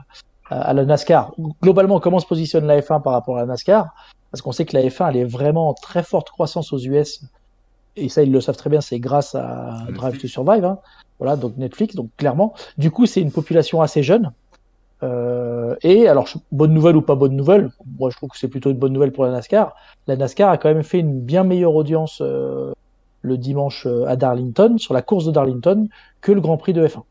[0.49, 1.33] à, à la NASCAR?
[1.63, 3.95] Globalement, comment se positionne la F1 par rapport à la NASCAR?
[4.31, 7.23] Parce qu'on sait que la F1, elle est vraiment en très forte croissance aux US.
[7.97, 9.99] Et ça, ils le savent très bien, c'est grâce à Netflix.
[9.99, 10.65] Drive to Survive.
[10.65, 10.79] Hein.
[11.23, 12.53] Voilà, donc Netflix, donc clairement.
[12.79, 14.33] Du coup, c'est une population assez jeune.
[15.05, 18.71] Euh, et alors, bonne nouvelle ou pas bonne nouvelle, moi je trouve que c'est plutôt
[18.71, 19.75] une bonne nouvelle pour la NASCAR.
[20.09, 22.73] La NASCAR a quand même fait une bien meilleure audience euh,
[23.21, 25.89] le dimanche euh, à Darlington, sur la course de Darlington,
[26.21, 27.03] que le Grand Prix de F1.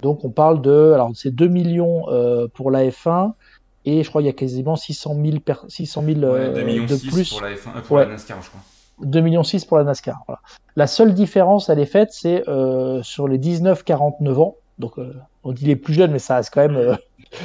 [0.00, 3.32] Donc on parle de, alors c'est 2 millions euh, pour la F1
[3.84, 6.84] et je crois qu'il y a quasiment 600 000, per- 600 000 Ouais, 2 millions
[6.86, 7.28] de 6 plus.
[7.30, 8.04] pour la F1, euh, pour Ouais.
[8.04, 8.60] la NASCAR, je crois.
[9.02, 10.22] 2 millions 6 pour la NASCAR.
[10.26, 10.40] Voilà.
[10.76, 14.56] La seule différence, elle est faite, c'est euh, sur les 19-49 ans.
[14.78, 16.96] Donc, euh, on dit les plus jeunes, mais ça reste quand même euh,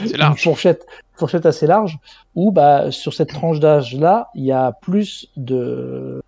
[0.03, 1.99] une fourchette, fourchette assez large.
[2.35, 6.23] Où, bah, sur cette tranche d'âge-là, il y a plus de.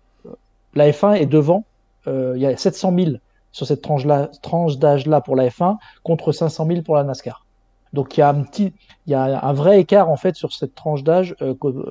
[0.74, 1.64] La F1 est devant.
[2.06, 3.10] il y a 700 000
[3.52, 7.44] sur cette tranche-là, tranche d'âge-là pour la F1 contre 500 000 pour la NASCAR.
[7.92, 8.72] Donc, il y a un petit,
[9.06, 11.34] il y a un vrai écart en fait sur cette tranche d'âge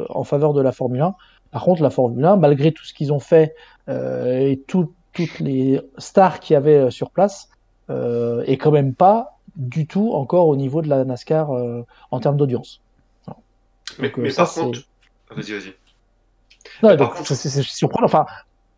[0.09, 1.15] en faveur de la Formule 1.
[1.51, 3.55] Par contre, la Formule 1, malgré tout ce qu'ils ont fait
[3.89, 7.47] euh, et tout- toutes les stars qu'il y avait euh, sur place,
[7.89, 11.81] euh, est quand même pas du tout encore au niveau de la NASCAR euh,
[12.11, 12.81] en termes d'audience.
[13.97, 14.79] Mais, mais ça, par contre,
[15.31, 15.73] vas-y, vas-y.
[16.83, 18.05] Non, Mais par donc, contre- c'est- surprenant.
[18.05, 18.25] Enfin,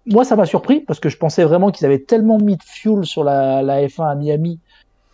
[0.05, 3.05] moi, ça m'a surpris parce que je pensais vraiment qu'ils avaient tellement mis de fuel
[3.05, 4.59] sur la, la F1 à Miami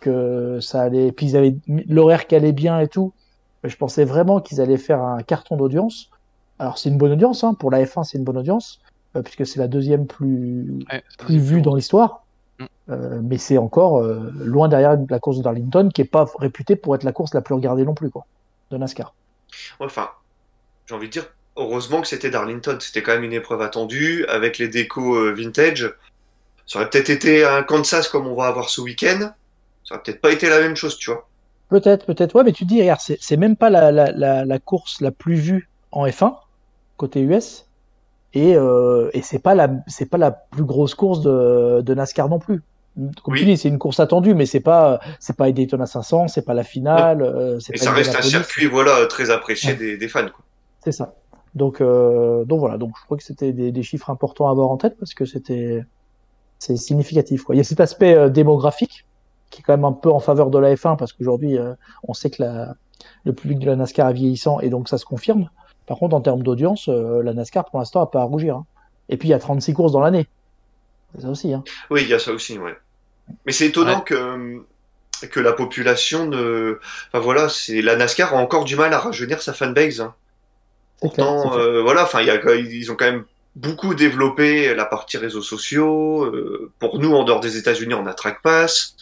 [0.00, 1.10] que ça allait.
[1.12, 3.12] Puis ils avaient l'horaire qui allait bien et tout.
[3.64, 6.08] Je pensais vraiment qu'ils allaient faire un carton d'audience.
[6.58, 8.80] Alors, c'est une bonne audience hein, pour la F1, c'est une bonne audience
[9.16, 12.24] euh, puisque c'est la deuxième plus Ouais, plus vue dans l'histoire.
[12.58, 12.64] Mm.
[12.90, 16.76] Euh, mais c'est encore euh, loin derrière la course de Darlington, qui est pas réputée
[16.76, 18.26] pour être la course la plus regardée non plus, quoi,
[18.70, 19.14] de NASCAR.
[19.80, 20.10] Enfin,
[20.86, 22.78] j'ai envie de dire, heureusement que c'était Darlington.
[22.80, 25.92] C'était quand même une épreuve attendue avec les décos euh, vintage.
[26.66, 29.32] Ça aurait peut-être été un Kansas comme on va avoir ce week-end.
[29.84, 31.26] Ça aurait peut-être pas été la même chose, tu vois.
[31.70, 32.34] Peut-être, peut-être.
[32.34, 35.00] Ouais, mais tu te dis, regarde, c'est c'est même pas la, la, la, la course
[35.00, 36.34] la plus vue en F1
[36.98, 37.64] côté US,
[38.34, 42.28] et euh, et c'est pas la c'est pas la plus grosse course de, de NASCAR
[42.28, 42.62] non plus.
[43.22, 43.38] Comme Oui.
[43.40, 46.52] tu dis, c'est une course attendue, mais c'est pas c'est pas Daytona 500, c'est pas
[46.54, 49.76] la finale, euh, Et pas ça reste un circuit, voilà, très apprécié Ouais.
[49.78, 50.26] des, des fans.
[50.84, 51.14] C'est ça.
[51.54, 52.76] Donc, euh, donc voilà.
[52.76, 55.24] Donc je crois que c'était des, des chiffres importants à avoir en tête parce que
[55.24, 55.84] c'était
[56.58, 57.44] c'est significatif.
[57.44, 57.54] Quoi.
[57.54, 59.06] Il y a cet aspect euh, démographique
[59.50, 62.14] qui est quand même un peu en faveur de la F1 parce qu'aujourd'hui euh, on
[62.14, 62.74] sait que la,
[63.24, 65.48] le public de la NASCAR est vieillissant et donc ça se confirme.
[65.88, 68.56] Par contre, en termes d'audience, euh, la NASCAR pour l'instant a pas à rougir.
[68.56, 68.66] hein.
[69.08, 70.28] Et puis il y a 36 courses dans l'année.
[71.14, 71.52] C'est ça aussi.
[71.54, 71.64] Hein.
[71.90, 72.76] Oui, il y a ça aussi, ouais.
[73.46, 74.62] Mais c'est étonnant que
[75.32, 79.42] que la population ne, enfin voilà, c'est la NASCAR a encore du mal à rajeunir
[79.42, 80.00] sa fanbase.
[80.00, 80.14] Hein.
[81.00, 81.54] Pourtant, clair.
[81.54, 83.24] euh, voilà, enfin, il y a, ils ont quand même
[83.56, 86.24] beaucoup développé la partie réseaux sociaux.
[86.26, 88.94] euh, pour nous, en dehors des États-Unis, on a TrackPass.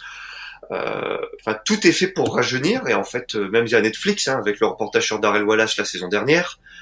[0.73, 4.37] Euh, Enfin, tout est fait pour rajeunir et en fait, euh, même via Netflix, hein,
[4.39, 6.76] avec le reportage sur Darrell Wallace la saison dernière, euh,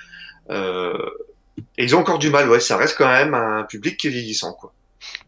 [0.50, 2.48] et ils ont encore du mal.
[2.48, 4.72] Ouais, ça reste quand même un public qui est vieillissant, quoi.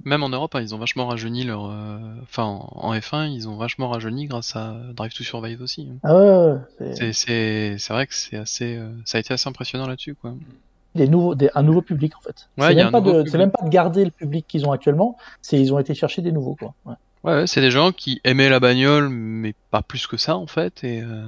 [0.04, 1.66] Même en Europe, hein, ils ont vachement rajeuni leur.
[1.66, 5.88] euh, Enfin, en en F1, ils ont vachement rajeuni grâce à Drive to Survive aussi.
[5.92, 5.98] hein.
[6.02, 8.76] Ah c'est- C'est- C'est c'est vrai que c'est assez.
[8.76, 10.34] euh, Ça a été assez impressionnant là-dessus, quoi.
[10.94, 12.48] des nouveaux, des, un nouveau public en fait.
[12.56, 13.28] Ouais, c'est même pas de, public.
[13.28, 16.22] c'est même pas de garder le public qu'ils ont actuellement, c'est ils ont été chercher
[16.22, 16.72] des nouveaux quoi.
[16.86, 16.94] Ouais.
[17.24, 20.46] Ouais, ouais, c'est des gens qui aimaient la bagnole, mais pas plus que ça en
[20.46, 21.26] fait, et euh,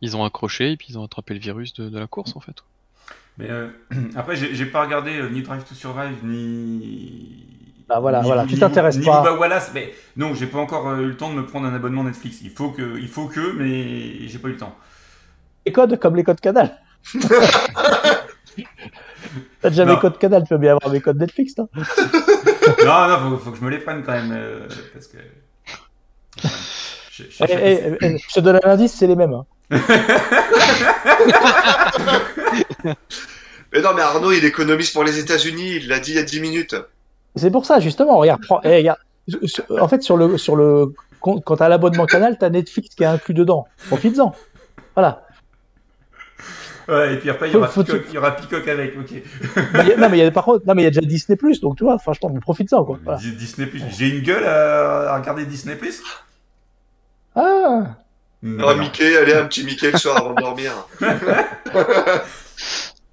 [0.00, 2.40] ils ont accroché et puis ils ont attrapé le virus de, de la course en
[2.40, 2.54] fait.
[3.40, 3.68] Mais euh,
[4.16, 7.46] après, j'ai pas regardé euh, ni Drive to Survive, ni.
[7.88, 9.22] Bah voilà, ni- voilà, tu ni- t'intéresses ni pas.
[9.22, 11.74] Bubba Wallace, mais non, j'ai pas encore euh, eu le temps de me prendre un
[11.74, 12.38] abonnement Netflix.
[12.42, 14.76] Il faut que, il faut que, mais j'ai pas eu le temps.
[15.66, 16.78] Les codes comme les codes Canal.
[19.62, 19.94] T'as déjà Non.
[19.94, 21.68] mes codes Canal, tu peux bien avoir mes codes Netflix, toi?
[21.74, 25.16] non, non, faut, faut que je me les prenne quand même, euh, parce que.
[27.10, 29.32] Je- je- Eh, eh, eh, je te donne un indice, c'est les mêmes.
[29.34, 29.44] hein.
[33.72, 35.76] Mais non, mais Arnaud, il économise pour les États-Unis.
[35.76, 36.74] Il l'a dit il y a 10 minutes.
[37.36, 38.18] C'est pour ça justement.
[38.18, 38.98] Regarde, prends, eh, regarde.
[39.44, 43.06] Sur- En fait, sur le sur le quand t'as l'abonnement Canal, t'as Netflix qui est
[43.06, 43.68] inclus dedans.
[43.88, 44.34] Profites-en.
[44.96, 45.24] Voilà.
[46.88, 48.96] Ouais, et puis après, il y aura, Faut- faut- Peacock, il y aura Peacock avec,
[48.98, 49.10] ok.
[49.74, 50.88] Mais il y a- non mais il y a par contre, non mais il y
[50.88, 52.98] a déjà Disney Plus, donc tu vois, franchement, mais profites-en quoi.
[53.04, 53.20] Voilà.
[53.20, 53.82] Disney Plus.
[53.96, 56.02] J'ai une gueule à, à regarder Disney Plus?
[57.36, 57.94] Ah.
[58.42, 60.72] Oh, Mickey, allez, un petit Mickey le soir avant de dormir.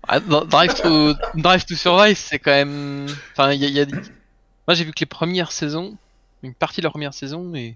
[0.08, 3.08] Ah, Drive to Drive to Survive, c'est quand même.
[3.34, 3.94] Enfin, il y a, il y a des-
[4.68, 5.96] Moi, j'ai vu que les premières saisons,
[6.44, 7.76] une partie de la première saison, et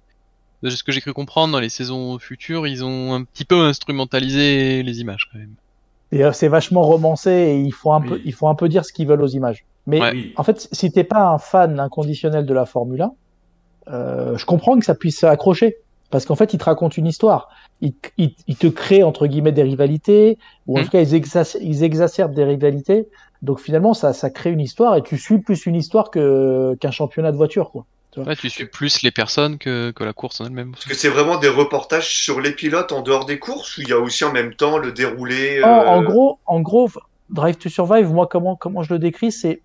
[0.63, 3.59] de ce que j'ai cru comprendre dans les saisons futures, ils ont un petit peu
[3.61, 5.55] instrumentalisé les images quand même.
[6.13, 8.85] Et euh, c'est vachement romancé et il faut un peu, il faut un peu dire
[8.85, 9.65] ce qu'ils veulent aux images.
[9.87, 10.33] Mais Ouais.
[10.35, 13.11] En fait, si t'es pas un fan inconditionnel de la Formule 1,
[13.89, 15.77] euh, je comprends que ça puisse accrocher.
[16.11, 17.49] Parce qu'en fait, ils te racontent une histoire.
[17.81, 20.85] Ils, ils, ils te créent, entre guillemets, des rivalités, ou en Mhm.
[20.85, 23.07] tout cas, ils, exac- ils exacerbent des rivalités.
[23.41, 26.91] Donc finalement, ça, ça crée une histoire et tu suis plus une histoire que, qu'un
[26.91, 27.85] championnat de voiture, quoi.
[28.17, 30.71] Ouais, tu suis plus les personnes que, que la course en elle-même.
[30.73, 33.89] Parce que c'est vraiment des reportages sur les pilotes en dehors des courses ou il
[33.89, 35.59] y a aussi en même temps le déroulé.
[35.61, 36.89] En, euh, en gros, en gros,
[37.29, 39.63] Drive to Survive, moi, comment, comment je le décris, c'est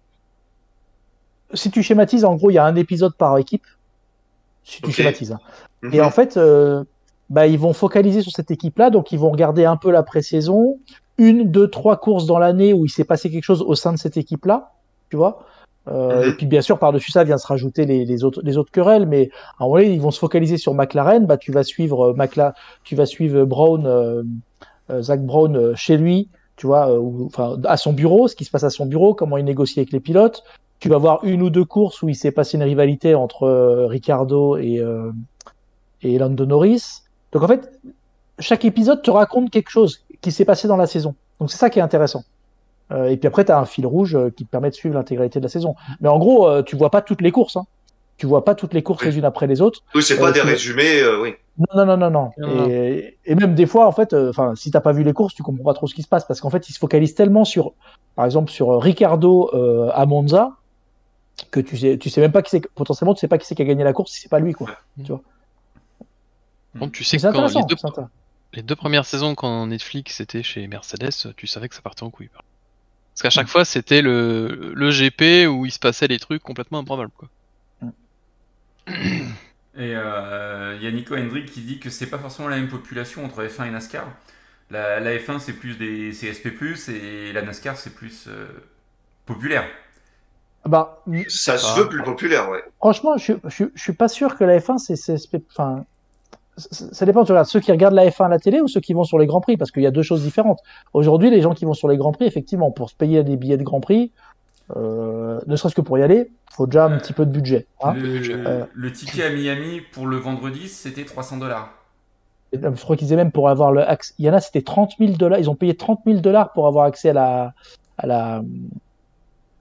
[1.55, 3.65] si tu schématises, en gros, il y a un épisode par équipe.
[4.65, 5.33] Si tu schématises.
[5.33, 5.41] hein.
[5.83, 5.93] mhm.
[5.95, 6.85] Et en fait, euh,
[7.31, 10.79] bah, ils vont focaliser sur cette équipe-là, donc ils vont regarder un peu la pré-saison,
[11.19, 13.99] une, deux, trois courses dans l'année où il s'est passé quelque chose au sein de
[13.99, 14.73] cette équipe-là,
[15.11, 15.45] tu vois.
[15.89, 16.29] Euh.
[16.29, 19.07] Et puis bien sûr, par-dessus ça vient se rajouter les, les autres, les autres querelles,
[19.07, 21.27] mais à un moment donné, ils vont se focaliser sur McLaren.
[21.27, 24.23] Bah, tu vas suivre euh, McLaren, tu vas suivre Brown, euh,
[24.91, 28.35] euh, Zach Brown euh, chez lui, tu vois, euh, ou- enfin à son bureau, ce
[28.35, 30.43] qui se passe à son bureau, comment il négocie avec les pilotes.
[30.81, 33.87] Tu vas voir une ou deux courses où il s'est passé une rivalité entre euh,
[33.87, 35.13] Ricardo et euh,
[36.03, 37.03] et Lando Norris.
[37.37, 37.71] Donc en fait,
[38.39, 41.15] chaque épisode te raconte quelque chose qui s'est passé dans la saison.
[41.39, 42.25] Donc c'est ça qui est intéressant.
[42.93, 44.95] Euh, et puis après, tu as un fil rouge euh, qui te permet de suivre
[44.95, 45.75] l'intégralité de la saison.
[46.01, 47.57] Mais en gros, euh, tu vois pas toutes les courses.
[47.57, 47.67] Hein.
[48.17, 49.11] Tu vois pas toutes les courses Oui.
[49.11, 49.81] les unes après les autres.
[49.95, 51.35] Oui, c'est pas euh, des tu- résumés, euh, oui.
[51.75, 52.31] Non, non, non, non,
[52.71, 55.35] Et, et même des fois, en fait, euh, enfin, si t'as pas vu les courses,
[55.35, 57.45] tu comprends pas trop ce qui se passe parce qu'en fait, ils se focalisent tellement
[57.45, 57.73] sur,
[58.15, 60.53] par exemple, sur Ricardo euh, à Monza
[61.51, 62.67] que tu sais, tu sais même pas qui c'est.
[62.75, 64.55] Potentiellement, tu sais pas qui c'est qui a gagné la course si c'est pas lui,
[64.55, 64.69] quoi.
[66.79, 67.47] Bon, tu sais que quand
[68.53, 72.03] les deux, les premières saisons, quand Netflix était chez Mercedes, tu savais que ça partait
[72.05, 72.31] en couille.
[72.35, 76.79] Parce qu'à chaque fois, c'était le, le GP où il se passait des trucs complètement
[76.81, 77.13] improbables.
[77.17, 77.29] Quoi.
[79.79, 82.69] Et euh, il y a Nico Hendrick qui dit que c'est pas forcément la même
[82.69, 84.07] population entre F1 et NASCAR.
[84.71, 86.49] La, la F1 c'est plus des CSP+,
[86.91, 88.47] et la NASCAR c'est plus euh,
[89.27, 89.65] populaire.
[90.65, 91.75] Bah, Ça se pas.
[91.75, 92.63] veut plus populaire, ouais.
[92.79, 95.85] Franchement, je, je, je suis pas sûr que la F1, c'est, enfin,
[96.57, 97.25] ça dépend.
[97.25, 99.19] Tu regardes ceux qui regardent la F1 à la télé ou ceux qui vont sur
[99.19, 100.61] les grands prix, parce qu'il y a deux choses différentes.
[100.95, 103.57] Aujourd'hui, les gens qui vont sur les grands prix, effectivement, pour se payer des billets
[103.59, 104.11] de grand prix,
[104.77, 107.67] euh, ne serait-ce que pour y aller, faut déjà un petit peu de budget.
[107.83, 107.95] Hein.
[107.95, 108.65] le, Euh.
[108.75, 111.71] le ticket à Miami pour le vendredi c'était 300 dollars.
[112.55, 114.15] Euh, Je crois qu'ils disaient même pour avoir le accès.
[114.19, 115.39] Il y en a, c'était 30 000 dollars.
[115.39, 117.55] Ils ont payé 30 000 dollars pour avoir accès à la
[117.99, 118.43] à la,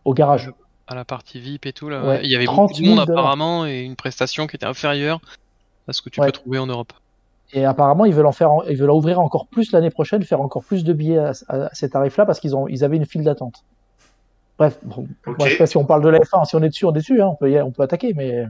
[0.06, 0.52] au garage.
[0.88, 2.96] À la partie VIP et tout, là, Ouais, il y avait 30 beaucoup de monde
[2.98, 3.20] 000 dollars.
[3.20, 5.20] apparemment et une prestation qui était inférieure
[5.88, 6.28] à ce que tu Ouais.
[6.28, 6.94] peux trouver en Europe.
[7.54, 10.42] Et apparemment, ils veulent en faire, en- ils veulent ouvrir encore plus l'année prochaine, faire
[10.42, 13.24] encore plus de billets à, à ces tarifs-là parce qu'ils ont, ils avaient une file
[13.24, 13.64] d'attente.
[14.58, 15.38] Bref, bon, Ok.
[15.38, 16.92] moi, je sais pas si on parle de la F1, si on est dessus, on
[16.92, 18.46] est dessus, hein, on peut, y- on peut attaquer, mais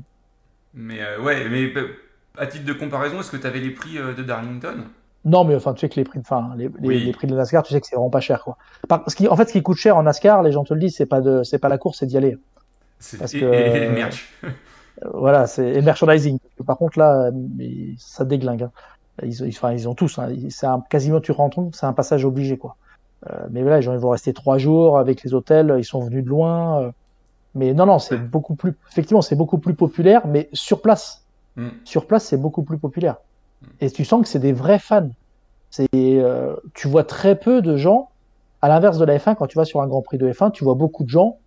[0.74, 1.90] Mais euh, ouais, mais euh,
[2.38, 4.86] à titre de comparaison, est-ce que tu avais les prix euh, de Darlington?
[5.26, 7.04] Non, mais enfin, tu sais que les prix, de- enfin, les, les- Oui.
[7.04, 8.58] les prix de la NASCAR, tu sais que c'est vraiment pas cher, quoi.
[8.88, 10.80] Par, ce qui, en fait, ce qui coûte cher en NASCAR, les gens te le
[10.80, 12.38] disent, c'est pas de, c'est pas la course, c'est d'y aller.
[13.00, 14.32] C'est Parce et, que- et- et le merch.
[15.14, 16.40] Voilà, c'est et merchandising.
[16.66, 17.32] Par contre, là,
[17.98, 18.64] ça déglingue.
[18.64, 18.72] hein.
[19.24, 20.20] Ils, ils- enfin, ils ont tous.
[20.20, 20.30] Hein.
[20.50, 22.76] C'est quasiment, tu rentres, c'est un passage obligé, quoi.
[23.30, 25.76] Euh, mais voilà, les gens, ils vont rester trois jours avec les hôtels.
[25.78, 26.82] Ils sont venus de loin.
[26.84, 26.92] euh.
[27.56, 28.76] Mais non, non, c'est beaucoup plus.
[28.92, 31.24] Effectivement, c'est beaucoup plus populaire, mais sur place.
[31.56, 31.70] Hmm.
[31.86, 33.16] Sur place, c'est beaucoup plus populaire.
[33.80, 35.10] Et tu sens que c'est des vrais fans.
[35.72, 38.10] C'est, euh, tu vois très peu de gens.
[38.62, 40.64] À l'inverse de la F1, quand tu vas sur un Grand Prix de F1, tu
[40.64, 41.38] vois beaucoup de gens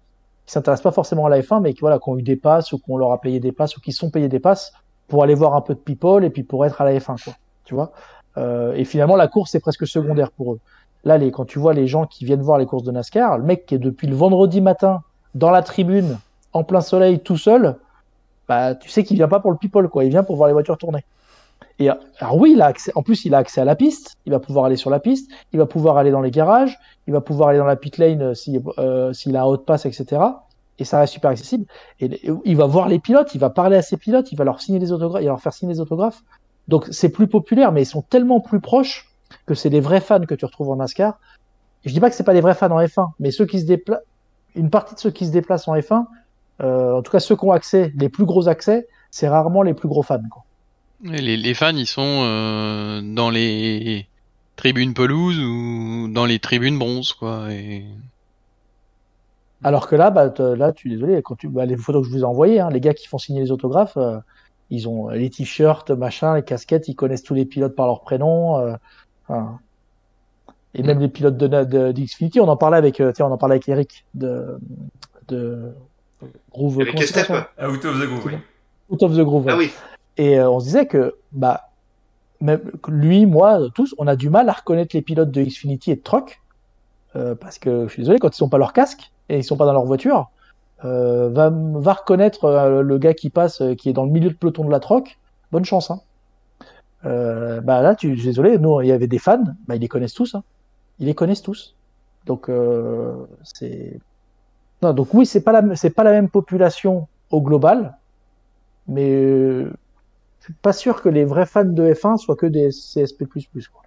[0.49, 2.73] qui s'intéressent pas forcément à la F1, mais qui voilà, qui ont eu des passes
[2.73, 4.73] ou qu'on leur a payé des passes ou qui sont payés des passes
[5.07, 7.35] pour aller voir un peu de people et puis pour être à la F1, quoi.
[7.65, 7.93] Tu vois?
[8.39, 10.61] Euh, et finalement, la course c'est presque secondaire pour eux.
[11.05, 13.45] Là, les, quand tu vois les gens qui viennent voir les courses de NASCAR, le
[13.45, 15.03] mec qui est depuis le vendredi matin
[15.35, 16.19] dans la tribune,
[16.55, 17.77] en plein soleil, tout seul,
[18.49, 20.05] bah, tu sais qu'il vient pas pour le people, quoi.
[20.05, 21.05] Il vient pour voir les voitures tourner.
[21.79, 24.17] Et alors oui, il a en plus, il a accès à la piste.
[24.27, 25.31] Il va pouvoir aller sur la piste.
[25.53, 26.79] Il va pouvoir aller dans les garages.
[27.07, 29.87] Il va pouvoir aller dans la pit lane euh, euh, s'il a un hot pass,
[29.87, 30.23] etc.
[30.79, 31.67] Et ça reste super accessible.
[32.01, 33.35] Et, il va voir les pilotes.
[33.35, 34.33] Il va parler à ses pilotes.
[34.33, 35.23] Il va leur signer des autographes.
[35.23, 36.23] Il va leur faire signer des autographes.
[36.69, 39.09] Donc c'est plus populaire, mais ils sont tellement plus proches
[39.47, 41.19] que c'est des vrais fans que tu retrouves en NASCAR.
[41.85, 43.61] Et je dis pas que c'est pas des vrais fans en F1, mais ceux qui
[43.61, 44.03] se déplacent,
[44.55, 46.05] une partie de ceux qui se déplacent en F1,
[46.61, 49.75] euh, en tout cas ceux qui ont accès, les plus gros accès, c'est rarement les
[49.75, 50.21] plus gros fans.
[51.03, 54.07] Les, les fans, ils sont euh, dans les
[54.57, 57.53] tribunes pelouse ou dans les tribunes bronze, quoi.
[57.53, 57.85] Et...
[59.63, 62.17] Alors que là, bah, là, tu es désolé, quand tu, bah, les photos que je
[62.17, 64.19] vous ai envoyées, hein, les gars qui font signer les autographes, euh,
[64.71, 68.59] ils ont les t-shirts, machin, les casquettes, ils connaissent tous les pilotes par leur prénom.
[68.59, 68.75] euh,
[70.75, 73.39] et même les pilotes de, de, d'Xfinity, on en parlait avec, euh, tiens, on en
[73.39, 74.59] parlait avec Eric de,
[75.29, 75.73] de
[76.53, 76.81] Groove.
[76.81, 78.35] Avec s'appelle Estep Out of the groove, oui.
[78.91, 79.47] Out of the Groove.
[79.49, 79.71] Ah oui.
[80.19, 81.71] Et euh, on se disait que, bah,
[82.41, 85.97] même lui, moi, tous, on a du mal à reconnaître les pilotes de Xfinity et
[85.97, 86.43] de Truck.
[87.17, 89.57] euh, parce que je suis désolé, quand ils sont pas leur casque et ils sont
[89.57, 90.31] pas dans leur voiture,
[90.85, 94.71] euh, va, reconnaître le gars qui passe, qui est dans le milieu de peloton de
[94.71, 95.19] la Truck.
[95.53, 96.01] Bonne chance, hein.
[97.03, 99.89] Bah là, tu, je suis désolé, nous, il y avait des fans, bah, ils les
[99.89, 100.43] connaissent tous, hein.
[100.99, 101.77] Ils les connaissent tous.
[102.27, 102.51] Donc,
[103.45, 103.99] c'est.
[104.83, 107.97] Non, donc oui, c'est pas la, c'est pas la même population au global,
[108.87, 109.65] mais
[110.41, 113.27] je suis pas sûr que les vrais fans de F1 soient que des CSP++.
[113.27, 113.83] Quoi.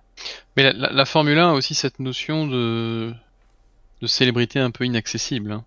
[0.58, 3.14] Mais la, la, la Formule 1 a aussi cette notion de,
[4.02, 5.52] de célébrité un peu inaccessible.
[5.52, 5.64] hein.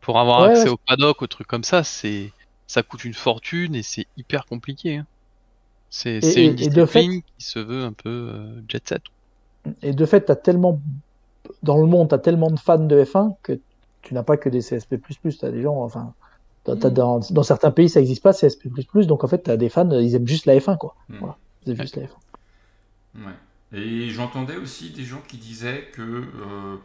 [0.00, 0.68] Pour avoir Ouais, accès ouais.
[0.68, 2.32] au paddock, au truc comme ça, c'est
[2.68, 4.96] ça coûte une fortune et c'est hyper compliqué.
[4.98, 5.06] hein.
[5.90, 9.02] C'est une de fait- discipline qui se veut un peu euh, jet set.
[9.82, 10.80] Et de fait, t'as tellement
[11.62, 13.58] dans le monde, t'as tellement de fans de F1 que
[14.02, 15.00] tu n'as pas que des CSP++.
[15.40, 16.14] T'as des gens, enfin,
[16.74, 18.68] t'as dans, dans certains pays ça n'existe pas CSP++,
[19.06, 20.96] donc en fait t'as des fans, ils aiment juste la F1 quoi.
[21.08, 21.18] Hmm.
[21.18, 23.26] Voilà, ils aiment juste la F1.
[23.26, 23.78] Ouais.
[23.78, 26.76] Et j'entendais aussi des gens qui disaient que euh,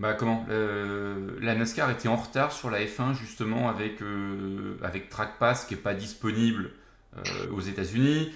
[0.00, 5.08] bah comment euh, la NASCAR était en retard sur la F1 justement avec euh, avec
[5.08, 6.70] Track Pass qui est pas disponible
[7.16, 7.20] euh,
[7.52, 8.32] aux États-Unis,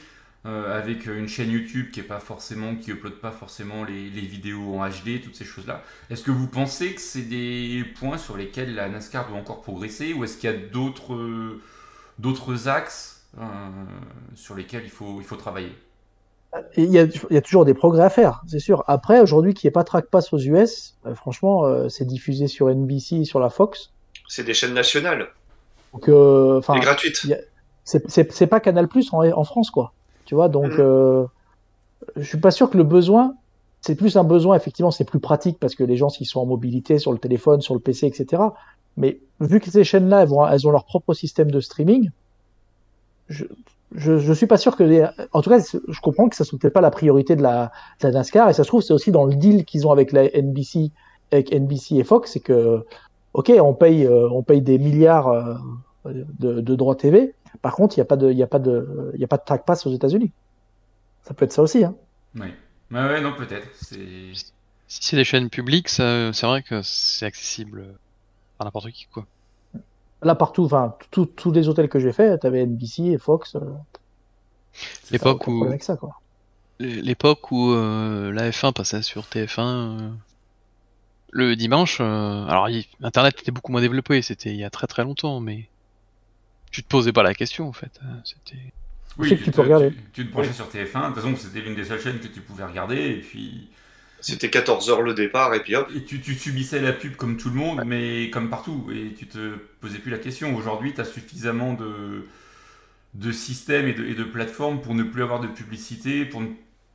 [0.48, 4.22] euh, avec une chaîne YouTube qui est pas forcément qui upload pas forcément les, les
[4.22, 5.82] vidéos en HD, toutes ces choses-là.
[6.10, 10.14] Est-ce que vous pensez que c'est des points sur lesquels la NASCAR doit encore progresser
[10.14, 11.62] ou est-ce qu'il y a d'autres euh,
[12.18, 13.44] d'autres axes euh,
[14.34, 15.72] sur lesquels il faut il faut travailler?
[16.78, 18.82] Il y, a, il y a toujours des progrès à faire, c'est sûr.
[18.86, 22.68] Après, aujourd'hui, qui est pas Track Pass aux US, euh, franchement, euh, c'est diffusé sur
[22.70, 23.92] NBC et sur la Fox.
[24.28, 25.28] C'est des chaînes nationales.
[25.92, 26.90] Donc, euh, enfin,
[27.84, 29.94] c'est c'est- c'est pas Canal Plus en, en France, quoi.
[30.28, 30.80] Tu vois, donc Mhm.
[30.80, 31.24] euh,
[32.16, 33.34] je suis pas sûr que le besoin,
[33.80, 36.44] c'est plus un besoin, effectivement, c'est plus pratique parce que les gens, s'ils sont en
[36.44, 38.42] mobilité, sur le téléphone, sur le PC, etc.
[38.98, 42.10] Mais vu que ces chaînes-là, elles, ont leur propre système de streaming,
[43.28, 43.46] je,
[43.94, 45.06] je, je suis pas sûr que les...
[45.32, 47.72] En tout cas, je comprends que ça soit peut-être pas la priorité de la,
[48.02, 50.12] de la NASCAR, et ça se trouve, c'est aussi dans le deal qu'ils ont avec
[50.12, 50.90] la NBC,
[51.32, 52.84] avec NBC et Fox, c'est que,
[53.32, 55.54] ok, on paye, euh, on paye des milliards euh,
[56.04, 58.58] de, de droits TV, par contre, il n'y a pas de, il y a pas
[58.58, 60.30] de, il y a pas de track pass aux États-Unis.
[61.22, 61.94] Ça peut être ça aussi, hein.
[62.34, 62.48] Oui.
[62.90, 63.68] Ouais, ouais, non, peut-être.
[63.74, 64.46] Si
[64.86, 67.94] c'est des chaînes publiques, c'est vrai que c'est accessible
[68.56, 69.26] par n'importe qui, quoi.
[70.22, 73.54] Là, partout, enfin, tous les hôtels que j'ai fait, t'avais NBC et Fox.
[73.56, 73.60] euh,
[75.10, 76.20] L'époque où- problème avec ça, quoi.
[76.80, 80.10] L- L'époque où euh, la F1 passait sur TF1, euh,
[81.30, 82.68] Le dimanche, euh, alors
[83.02, 85.68] Internet était beaucoup moins développé, c'était il y a très très longtemps, mais
[86.70, 87.92] tu te posais pas la question en fait.
[88.04, 88.72] euh, C'était.
[89.22, 89.90] sais que tu te- peux regarder.
[89.90, 92.28] Tu, tu te branchais sur TF1, de toute façon c'était l'une des seules chaînes que
[92.28, 93.68] tu pouvais regarder, et puis
[94.20, 95.88] C'était 14h le départ, et puis hop.
[95.94, 99.26] et tu, tu subissais la pub comme tout le monde, mais comme partout, et tu
[99.28, 100.54] te posais plus la question.
[100.56, 102.26] Aujourd'hui, tu as suffisamment de,
[103.14, 106.48] de systèmes et de, et de plateformes pour ne plus avoir de publicité, pour, ne-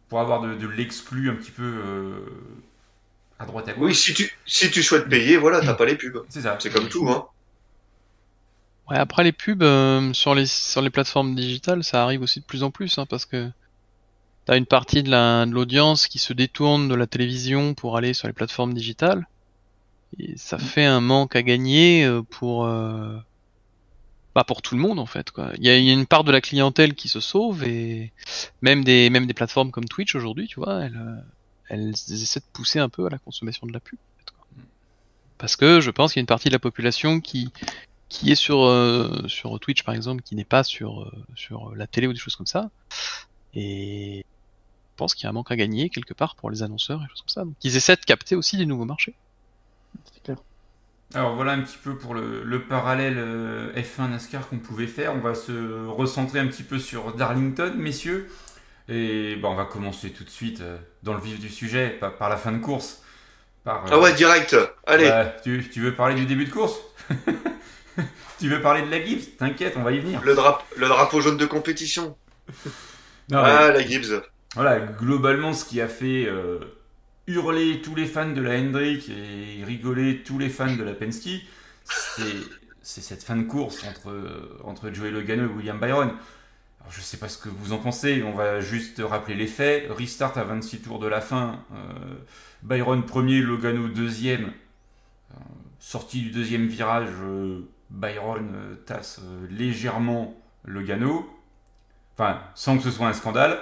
[0.09, 2.19] pour avoir de, de l'exclu un petit peu euh,
[3.39, 3.89] à droite à gauche.
[3.89, 6.23] Oui, si tu, si tu souhaites payer, voilà, t'as pas les pubs.
[6.29, 6.57] c'est ça.
[6.59, 7.25] C'est comme tout, hein.
[8.89, 12.45] Ouais, après les pubs euh, sur les sur les plateformes digitales, ça arrive aussi de
[12.45, 13.49] plus en plus, hein, parce que
[14.45, 18.13] t'as une partie de la de l'audience qui se détourne de la télévision pour aller
[18.13, 19.25] sur les plateformes digitales,
[20.19, 23.17] et ça fait un manque à gagner euh, pour euh,
[24.35, 25.51] bah pour tout le monde en fait quoi.
[25.57, 28.11] Il y a, y a une part de la clientèle qui se sauve et
[28.61, 31.21] même des même des plateformes comme Twitch aujourd'hui, tu vois, elles euh,
[31.69, 33.97] elles essaient de pousser un peu à la consommation de la pub.
[33.97, 34.45] en fait, quoi.
[35.37, 37.49] Parce que je pense qu'il y a une partie de la population qui
[38.13, 41.87] qui est sur euh, sur Twitch par exemple, qui n'est pas sur euh, sur la
[41.87, 42.69] télé ou des choses comme ça.
[43.55, 47.01] Et je pense qu'il y a un manque à gagner quelque part pour les annonceurs
[47.03, 47.43] et choses comme ça.
[47.43, 49.15] Donc ils essaient de capter aussi des nouveaux marchés.
[50.13, 50.37] C'est clair.
[51.15, 55.13] Alors voilà un petit peu pour le, le parallèle euh, F1 NASCAR qu'on pouvait faire.
[55.15, 58.29] On va se recentrer un petit peu sur Darlington, messieurs.
[58.89, 62.15] Et bon, on va commencer tout de suite euh, dans le vif du sujet, par,
[62.17, 63.01] par la fin de course.
[63.63, 64.55] Par, euh, Ah ouais, direct.
[64.85, 65.11] Allez.
[65.43, 66.75] tu, tu veux parler du début de course?
[68.39, 70.21] Tu veux parler de la Gibbs T'inquiète, on va y venir.
[70.23, 72.15] Le, drap- le drapeau jaune de compétition.
[73.29, 74.21] Non, mais- Ah, la Gibbs.
[74.55, 76.59] Voilà, globalement, ce qui a fait euh,
[77.25, 81.29] hurler tous les fans de la Hendrick et rigoler tous les fans de la Penske,
[82.81, 86.09] c'est cette fin de course entre, entre Joey Logano et William Byron.
[86.81, 89.89] Alors, je sais pas ce que vous en pensez, on va juste rappeler les faits.
[89.89, 91.59] Restart à 26 tours de la fin.
[91.73, 92.15] euh,
[92.61, 94.51] Byron premier, Logano deuxième.
[95.31, 95.37] Euh,
[95.79, 97.61] sortie du deuxième virage, euh,
[97.93, 100.35] Byron euh, tasse euh, légèrement
[100.65, 101.29] Logano.
[102.17, 103.59] Enfin, sans que ce soit un scandale,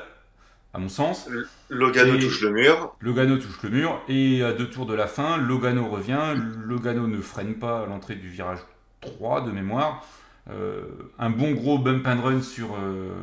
[0.74, 1.30] à mon sens.
[1.70, 2.96] Logano Et- touche le mur.
[3.00, 6.34] Logano touche le mur et à deux tours de la fin, Logano revient.
[6.66, 8.60] Logano ne freine pas à l'entrée du virage
[9.02, 10.06] 3 de mémoire.
[10.50, 10.84] Euh,
[11.20, 13.14] un bon gros bump and run sur, euh,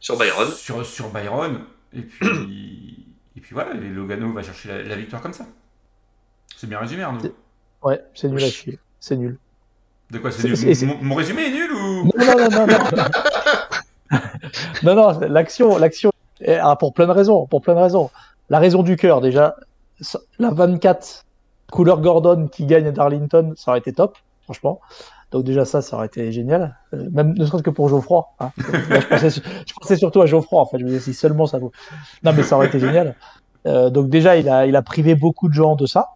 [0.00, 0.48] Sur Byron.
[0.50, 1.60] sur, sur Byron.
[1.92, 3.06] Et puis,
[3.36, 5.46] et puis voilà, et Logano va chercher la, la victoire comme ça.
[6.56, 7.20] C'est bien résumé, Arnaud.
[7.82, 8.78] Ouais, c'est nul à chier.
[9.00, 9.38] C'est nul.
[10.12, 12.78] De quoi c'est nul mon, mon résumé est nul ou Non, non, non, non.
[12.96, 14.18] non.
[14.82, 16.12] non, non, l'action, l'action,
[16.46, 18.10] ah, pour plein de raisons, pour plein de raisons.
[18.50, 19.56] La raison du cœur, déjà,
[20.38, 21.24] la 24
[21.70, 24.80] couleur Gordon qui gagne à Darlington, ça aurait été top, franchement.
[25.30, 28.26] Donc déjà ça, ça aurait été génial, Euh, même ne serait-ce que pour Geoffroy.
[28.38, 28.50] Hein.
[28.90, 30.78] Là, je, pensais, je pensais surtout à Geoffroy, en fait.
[30.78, 31.72] Je me disais si seulement ça vaut.
[32.22, 33.16] Non, mais ça aurait été génial.
[33.66, 36.10] Euh, donc déjà, il a, il a privé beaucoup de gens de ça,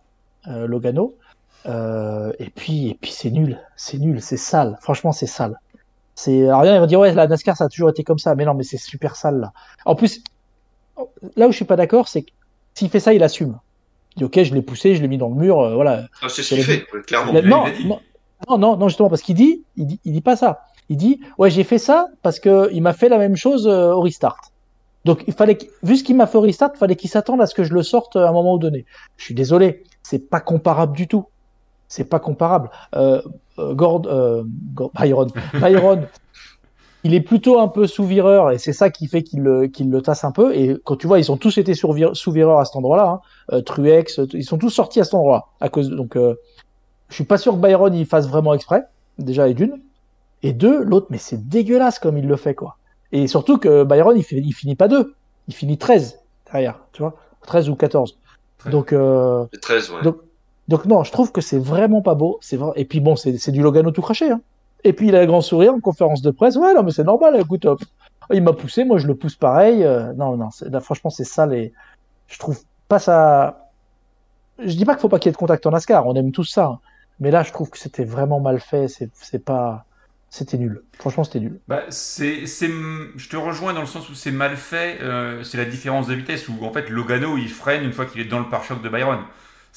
[0.48, 1.14] euh, Logano.
[1.66, 4.78] Euh, et puis, et puis c'est nul, c'est nul, c'est sale.
[4.82, 5.58] Franchement, c'est sale.
[6.14, 8.34] C'est alors, rien, ils vont dire ouais, la NASCAR ça a toujours été comme ça,
[8.34, 9.52] mais non, mais c'est super sale là.
[9.84, 10.22] En plus,
[11.36, 12.30] là où je suis pas d'accord, c'est que
[12.74, 13.58] s'il fait ça, il assume.
[14.14, 16.06] Il dit ok, je l'ai poussé, je l'ai mis dans le mur, euh, voilà.
[16.22, 17.32] Ah, c'est ce qu'il fait, clairement.
[17.32, 18.00] Il a- il non, non,
[18.48, 20.60] non, non, non, justement parce qu'il dit, il dit, il dit pas ça.
[20.88, 23.92] Il dit ouais, j'ai fait ça parce que il m'a fait la même chose euh,
[23.92, 24.40] au restart.
[25.04, 27.46] Donc il fallait, vu ce qu'il m'a fait au restart, il fallait qu'il s'attende à
[27.46, 28.86] ce que je le sorte à un moment donné.
[29.16, 31.26] Je suis désolé, c'est pas comparable du tout.
[31.88, 32.70] C'est pas comparable.
[32.94, 33.22] Euh,
[33.58, 34.42] euh, Gord, euh,
[34.74, 36.06] Gord- Byron, Byron,
[37.04, 40.02] il est plutôt un peu sous-vireur et c'est ça qui fait qu'il le, qu'il le
[40.02, 40.54] tasse un peu.
[40.56, 43.08] Et quand tu vois, ils ont tous été sous-vireurs à cet endroit-là.
[43.08, 43.20] Hein.
[43.52, 45.90] Euh, Truex, ils sont tous sortis à cet endroit à cause.
[45.90, 46.34] Donc, euh,
[47.08, 48.82] je suis pas sûr que Byron il fasse vraiment exprès.
[49.18, 49.80] Déjà, et d'une.
[50.42, 52.76] Et deux, l'autre, mais c'est dégueulasse comme il le fait, quoi.
[53.12, 55.14] Et surtout que Byron, il, fait, il finit pas deux.
[55.48, 56.18] Il finit 13
[56.52, 57.14] derrière, tu vois.
[57.46, 58.18] 13 ou 14.
[58.58, 60.02] Très Donc, euh, C'est 13, ouais.
[60.02, 60.16] Donc-
[60.68, 62.38] donc non, je trouve que c'est vraiment pas beau.
[62.40, 62.58] C'est.
[62.76, 64.30] Et puis bon, c'est du Logano tout craché.
[64.30, 64.40] Hein.
[64.84, 66.56] Et puis il a le grand sourire en conférence de presse.
[66.56, 67.38] Ouais, non, mais c'est normal.
[67.40, 67.80] Écoute, hop.
[68.32, 69.84] il m'a poussé, moi je le pousse pareil.
[69.84, 71.72] Euh, non, non, là, franchement, c'est sale et
[72.28, 72.58] je trouve
[72.88, 73.70] pas ça.
[74.58, 76.06] Je dis pas qu'il faut pas qu'il y ait de contact en NASCAR.
[76.06, 76.64] On aime tous ça.
[76.66, 76.78] hein.
[77.20, 78.86] Mais là, je trouve que c'était vraiment mal fait.
[78.88, 79.84] C'est pas.
[80.28, 80.82] C'était nul.
[80.98, 81.60] Franchement, c'était nul.
[81.68, 84.98] Bah, c'est, je te rejoins dans le sens où c'est mal fait.
[85.00, 88.20] euh, c'est la différence de vitesse où en fait Logano il freine une fois qu'il
[88.20, 89.20] est dans le pare-choc de Byron.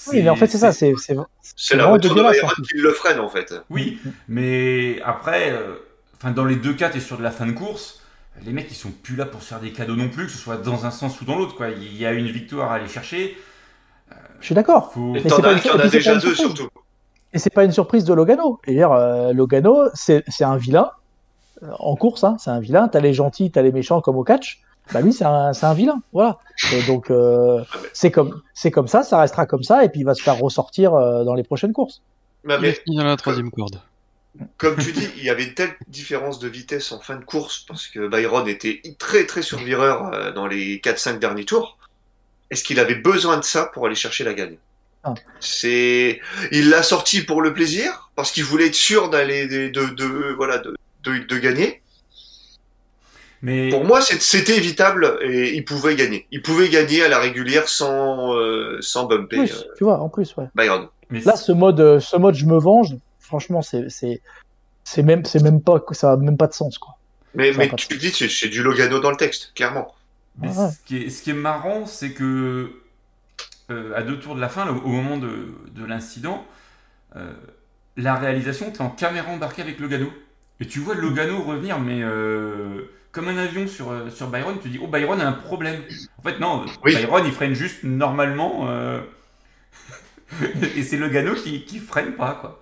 [0.07, 0.71] Oui, mais en fait, c'est ça.
[0.71, 2.21] C'est la voiture de
[2.55, 2.61] plus.
[2.63, 3.53] qui le freine, en fait.
[3.69, 5.75] Oui, mais après, euh,
[6.17, 8.01] enfin dans les deux cas, t'es sur de la fin de course.
[8.45, 10.37] Les mecs, ils sont plus là pour se faire des cadeaux non plus, que ce
[10.37, 11.55] soit dans un sens ou dans l'autre.
[11.55, 13.37] Quoi, il y a une victoire à aller chercher.
[14.39, 14.93] Je suis d'accord.
[14.93, 15.15] Faut...
[15.15, 16.55] Et Mais t'en c'est pas as déjà une deux, surprise.
[16.57, 16.69] surtout.
[17.33, 18.59] Et c'est pas une surprise de Logano.
[18.65, 20.89] Et dire, euh, Logano, c'est c'est un vilain
[21.63, 22.23] euh, en course.
[22.23, 22.87] Hein, c'est un vilain.
[22.87, 24.61] T'as les gentils, t'as les méchants comme au catch.
[24.91, 26.39] Bah lui, c'est un, vilain, voilà.
[26.73, 27.63] Et donc euh,
[27.93, 30.37] c'est comme, c'est comme ça, ça restera comme ça, et puis il va se faire
[30.39, 32.01] ressortir euh, dans les prochaines courses.
[32.43, 33.81] Mais, Il mais est fini dans la troisième corde.
[34.57, 37.65] comme tu dis, il y avait une telle différence de vitesse en fin de course
[37.67, 41.77] parce que Byron était très très survireur euh, dans les 4-5 derniers tours.
[42.49, 44.57] Est-ce qu'il avait besoin de ça pour aller chercher la gagne?
[45.03, 45.13] Ah.
[45.39, 46.19] C'est,
[46.51, 50.33] il l'a sorti pour le plaisir parce qu'il voulait être sûr d'aller de, de, de-
[50.35, 51.81] voilà de, de, de gagner.
[53.41, 56.27] Mais Pour moi, c'était évitable et il pouvait gagner.
[56.31, 60.09] Il pouvait gagner à la régulière sans euh, sans bumper Plus, euh, tu vois, en
[60.09, 60.45] plus, ouais.
[60.55, 60.89] Byron.
[61.09, 62.95] mais Là, ce mode, euh, ce mode, je me venge.
[63.19, 64.21] Franchement, c'est, c'est,
[64.83, 66.95] c'est même, c'est même pas, ça a même pas de sens, quoi.
[67.35, 69.93] Mais, mais tu le dis, c'est- c'est du Logano dans le texte, clairement.
[70.41, 70.69] Mais Ouais.
[70.71, 72.71] ce, qui est, ce qui est marrant, c'est que
[73.69, 76.43] euh, à deux tours de la fin, là, au moment de, de l'incident,
[77.15, 77.31] euh,
[77.97, 80.07] la réalisation, t'es en caméra embarquée avec Logano.
[80.59, 84.69] Et tu vois Logano revenir, mais euh, comme un avion sur, euh, sur Byron, tu
[84.69, 85.81] dis, oh, Byron a un problème.
[86.19, 86.95] En fait, non, Oui.
[86.95, 88.67] Byron, il freine juste normalement.
[88.69, 89.01] euh,
[90.77, 92.59] et c'est Logano qui, qui freine pas, quoi.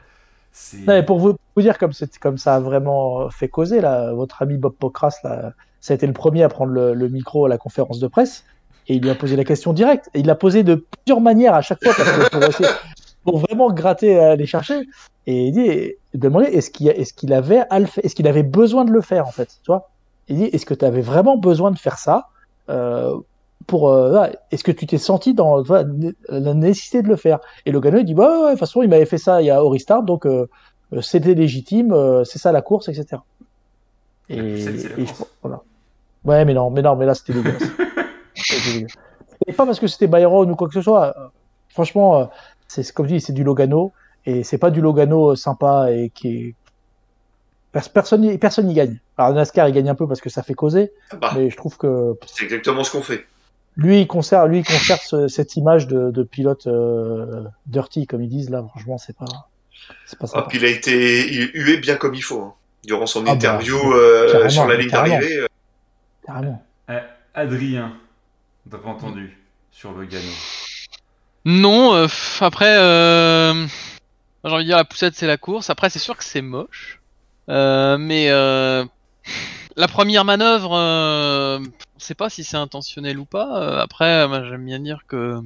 [0.51, 0.77] C'est...
[0.77, 4.13] Non, mais pour vous, vous dire comme, c'est, comme ça a vraiment fait causer, là,
[4.13, 7.45] votre ami Bob Pocras, là, ça a été le premier à prendre le, le micro
[7.45, 8.43] à la conférence de presse,
[8.87, 10.09] et il lui a posé la question directe.
[10.13, 10.75] Et il l'a posé de
[11.05, 12.69] plusieurs manières à chaque fois, parce que pour, essayer-
[13.23, 14.81] pour vraiment gratter, aller chercher.
[15.27, 17.63] Et il dit, demandait, est-ce qu'il, est-ce qu'il avait
[18.01, 19.89] est-ce qu'il avait besoin de le faire, en fait, tu vois?
[20.30, 22.28] Il dit, est-ce que tu avais vraiment besoin de faire ça,
[22.69, 23.15] euh,
[23.65, 25.63] pour, euh, est-ce que tu t'es senti dans
[26.30, 27.39] la nécessité de le faire?
[27.65, 29.45] Et Logano, il dit, bah, ouais, ouais, de toute façon, il m'avait fait ça il
[29.45, 30.47] y a au restart, donc, euh,
[31.01, 33.21] c'était légitime, c'est ça la course, etc.
[34.30, 35.61] Et, et je- voilà.
[36.25, 37.63] Ouais, mais non, mais non, mais là c'était dégueulasse.
[38.65, 38.91] Dégueulasse.
[39.47, 41.13] Et pas parce que c'était Byron ou quoi que ce soit.
[41.69, 42.30] Franchement,
[42.67, 43.93] c'est comme je dis, c'est du Logano
[44.25, 46.55] et c'est pas du Logano sympa et qui est
[47.93, 48.21] personne
[48.67, 48.99] n'y gagne.
[49.17, 51.78] Alors NASCAR il gagne un peu parce que ça fait causer, Bah, mais je trouve
[51.78, 53.25] que c'est exactement ce qu'on fait.
[53.75, 58.21] lui il conserve lui il conserve ce- cette image de, de pilote euh, dirty comme
[58.21, 58.63] ils disent là.
[58.69, 59.25] Franchement, c'est pas
[60.05, 60.47] c'est pas Ah, sympa.
[60.49, 62.41] puis il a été il- hué bien comme il faut.
[62.41, 62.53] hein.
[62.86, 65.47] Durant son Ah bah, interview euh, sur la ligne d'arrivée, euh,
[66.25, 66.63] Carrément.
[66.89, 66.99] Euh,
[67.34, 67.93] Adrien,
[68.69, 69.38] t'as pas entendu
[69.71, 70.23] sur Logano.
[71.45, 73.65] Non, euh, pff, après, euh,
[74.43, 75.69] j'ai envie de dire la poussette c'est la course.
[75.69, 76.96] Après, c'est sûr que c'est moche,
[77.47, 78.85] mais euh,
[79.75, 83.61] la première manœuvre, euh, on sait pas si c'est intentionnel ou pas.
[83.61, 85.39] Euh, après, moi, j'aime bien dire que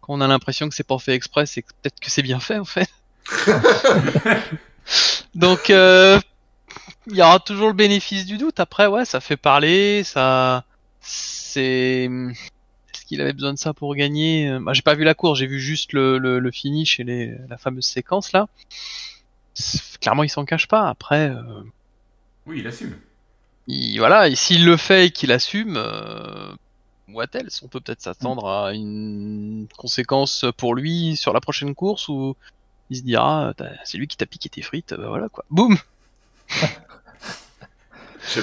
[0.00, 2.58] quand on a l'impression que c'est pas fait exprès, c'est peut-être que c'est bien fait
[2.58, 2.90] en fait.
[5.34, 6.20] Donc, euh,
[7.08, 8.60] il y aura toujours le bénéfice du doute.
[8.60, 10.64] Après, ouais, ça fait parler, ça,
[11.00, 14.48] c'est, est-ce qu'il avait besoin de ça pour gagner?
[14.48, 17.04] Euh, bah, J'ai pas vu la course, j'ai vu juste le, le, le finish et
[17.04, 18.48] les, la fameuse séquence là.
[19.58, 20.88] C'est- Clairement, il s'en cache pas.
[20.88, 21.62] Après, euh,
[22.46, 22.94] Oui, il assume.
[23.66, 26.52] il, voilà, et s'il le fait et qu'il assume, euh,
[27.08, 27.62] what else?
[27.62, 32.36] On peut peut-être s'attendre à une conséquence pour lui sur la prochaine course où
[32.90, 35.44] il se dira, T'as- c'est lui qui t'a piqué tes frites, bah voilà quoi.
[35.50, 35.76] Boum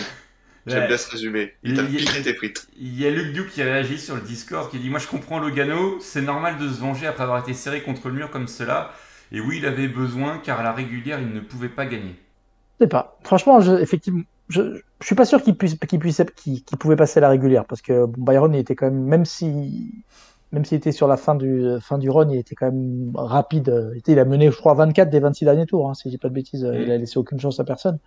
[0.65, 1.53] j'aime bien ce résumé.
[1.63, 2.67] Il t'a piqué tes frites.
[2.79, 5.39] Il y a Luc Duke qui réagit sur le Discord qui dit Moi je comprends
[5.39, 8.93] Logano, c'est normal de se venger après avoir été serré contre le mur comme cela.
[9.33, 12.15] Et oui, il avait besoin car à la régulière il ne pouvait pas gagner.
[12.79, 13.17] Je sais pas.
[13.23, 16.95] Franchement, je, effectivement, je, je suis pas sûr qu'il puisse, qu'il puisse, qu'il, qu'il pouvait
[16.95, 20.03] passer à la régulière parce que bon, Byron, il était quand même, même si,
[20.51, 23.73] même s'il était sur la fin du, fin du run, il était quand même rapide.
[23.93, 26.09] Il, était- il a mené, je crois, 24 des 26 derniers tours, hein, si je
[26.09, 26.67] dis pas de bêtises.
[26.73, 27.97] Il a laissé aucune chance à personne.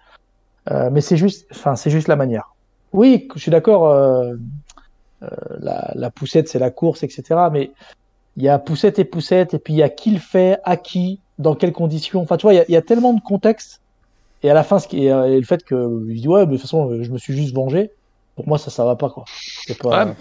[0.70, 2.54] Euh, mais c'est juste, enfin, c'est juste la manière.
[2.92, 3.88] Oui, je suis d'accord.
[3.90, 4.34] euh,
[5.22, 5.28] euh,
[5.60, 7.48] la, la poussette, c'est la course, etc.
[7.50, 7.72] Mais
[8.36, 10.76] il y a poussette et poussette, et puis il y a qui le fait, à
[10.76, 12.20] qui, dans quelles conditions.
[12.20, 13.80] Enfin, tu vois, il y a, il y a tellement de contexte.
[14.42, 16.40] Et à la fin, ce qui est, euh, et le fait que il dit ouais,
[16.40, 17.90] mais de toute façon, euh, je me suis juste vengé.
[18.36, 19.24] Pour moi, ça, ça va pas quoi.
[19.80, 20.04] Pas.
[20.04, 20.12] Ouais.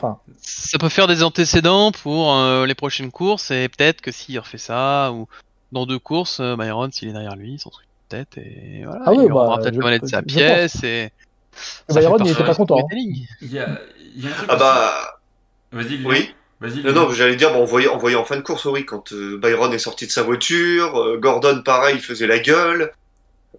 [0.41, 4.57] Ça peut faire des antécédents pour euh, les prochaines courses et peut-être que s'il refait
[4.57, 5.27] ça ou
[5.73, 9.01] dans deux courses, euh, Byron s'il est derrière lui, son truc de tête et voilà,
[9.05, 11.11] Ah il oui, bah, peut-être la manette de sa pièce et
[11.91, 12.95] fait il était pas content, hein.
[13.41, 13.67] Il y a,
[14.15, 15.19] il y a un truc Ah bah
[15.73, 16.33] Vas-y, oui.
[16.65, 18.85] Vas-y, Non, non, j'allais dire, bon, on voyait, on voyait en fin de course, oui,
[18.85, 22.91] quand euh, Byron est sorti de sa voiture, euh, Gordon, pareil, faisait la gueule.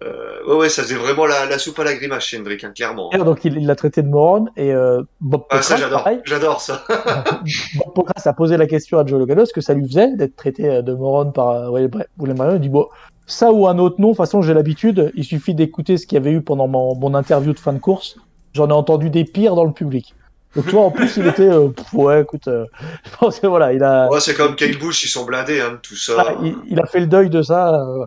[0.03, 2.71] Euh, ouais, ouais, ça faisait vraiment la, la soupe à la grimace chez Hendrick, hein,
[2.75, 3.09] clairement.
[3.09, 6.03] donc il il l'a traité de moron et euh, Bob Ah, ça, Pocras, j'adore.
[6.03, 6.19] pareil.
[6.23, 6.83] J'adore ça.
[7.75, 10.35] Bob Pocras a posé la question à Joe Logano, ce que ça lui faisait d'être
[10.35, 12.55] traité euh, de moron par euh, William William Byron.
[12.57, 12.85] Il dit bon,
[13.25, 15.11] ça ou un autre nom, de toute façon j'ai l'habitude.
[15.15, 17.79] Il suffit d'écouter ce qu'il y avait eu pendant mon, mon interview de fin de
[17.79, 18.17] course.
[18.53, 20.13] J'en ai entendu des pires dans le public.
[20.55, 22.65] Donc tu vois, en plus il était, euh, pff, ouais, écoute, euh,
[23.05, 25.71] je pense que voilà, il a, Ouais, c'est comme Kyle Busch, ils sont blindés, hein,
[25.73, 26.13] de tout ça.
[26.17, 27.75] ah, il, il a fait le deuil de ça.
[27.75, 28.05] euh,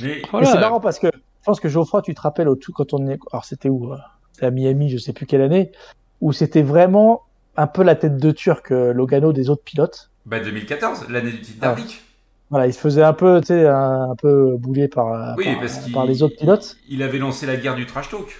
[0.00, 0.46] Mais Voilà.
[0.50, 3.06] c'est marrant parce que je pense que Geoffroy, tu te rappelles au tout quand on
[3.08, 3.18] est.
[3.32, 3.92] Alors c'était où
[4.32, 5.72] C'était à Miami, je sais plus quelle année.
[6.20, 7.22] où c'était vraiment
[7.56, 10.10] un peu la tête de turc euh, Logano des autres pilotes.
[10.26, 11.66] Bah 2014, l'année du titre Ah.
[11.68, 12.02] d'Arlic.
[12.50, 15.60] Voilà, il se faisait un peu, tu sais, un, un peu bouler par, Oui, par,
[15.60, 16.76] parce qu'il par les autres pilotes.
[16.88, 18.36] Il avait lancé la guerre du trash talk.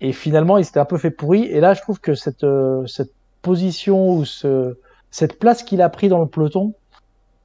[0.00, 1.44] Et finalement, il s'était un peu fait pourri.
[1.44, 4.76] Et là, je trouve que cette, euh, cette position ou ce,
[5.10, 6.74] cette place qu'il a pris dans le peloton,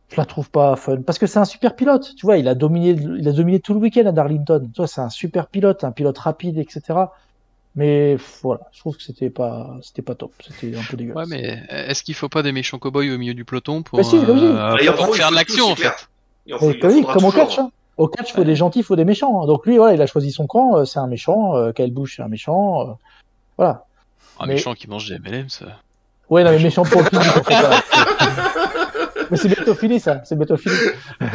[0.09, 1.01] je la trouve pas fun.
[1.03, 2.13] Parce que c'est un super pilote.
[2.17, 4.61] Tu vois, il a dominé, il a dominé tout le week-end à Darlington.
[4.73, 6.81] Tu vois, c'est un super pilote, un pilote rapide, etc.
[7.75, 10.33] Mais voilà, je trouve que c'était pas, c'était pas top.
[10.45, 11.29] C'était un peu Ouais, dégueulasse.
[11.29, 14.17] mais est-ce qu'il faut pas des méchants cow-boys au milieu du peloton pour, Mais si,
[14.17, 15.83] euh, Et en pour il faire de l'action en fait?
[15.83, 16.09] Clair.
[16.47, 17.59] Il en faut- Mais il en oui, comme au catch.
[17.59, 17.71] Hein.
[18.01, 19.43] Au catch, il faut des gentils, il faut des méchants.
[19.43, 19.45] hein.
[19.47, 20.75] Donc lui, voilà, il a choisi son camp.
[20.77, 21.55] euh, C'est un méchant.
[21.55, 22.81] Euh, Kyle Busch, c'est un méchant.
[22.81, 22.93] euh,
[23.57, 23.85] voilà.
[24.39, 25.65] Un Mais- méchant qui mange des MLM, ça.
[26.29, 27.81] Ouais, non, mais méchant pour pas.
[29.29, 30.21] Mais c'est bientôt fini, ça.
[30.25, 30.75] C'est bientôt fini.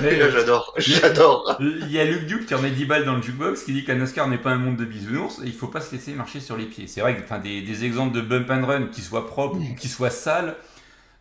[0.00, 1.56] Mais- J'adore, j'adore.
[1.60, 3.92] Il y a Luc Duke qui remet 10 balles dans le jukebox qui dit que
[3.92, 6.40] la NASCAR n'est pas un monde de bisounours et il faut pas se laisser marcher
[6.40, 6.86] sur les pieds.
[6.86, 9.74] C'est vrai que enfin, des, des exemples de bump and run qui soient propres ou
[9.78, 10.56] qui soient sales,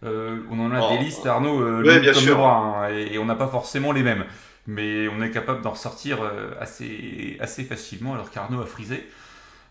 [0.03, 0.87] euh, on en a Oh.
[0.87, 2.31] des listes, Arnaud, euh, Ouais, longues bien comme sûr.
[2.31, 4.25] le bras, hein, et, et on n'a pas forcément les mêmes.
[4.67, 9.07] Mais on est capable d'en ressortir euh, assez, assez facilement alors qu'Arnaud a frisé.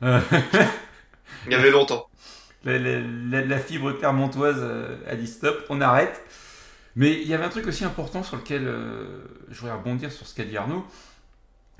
[0.05, 0.21] Euh,
[1.47, 2.11] Il y avait longtemps.
[2.65, 4.65] la, la- la- la fibre clermontoise
[5.07, 6.23] a dit stop, on arrête.
[6.97, 9.07] Mais il y avait un truc aussi important sur lequel euh,
[9.51, 10.85] je voudrais rebondir sur ce qu'a dit Arnaud.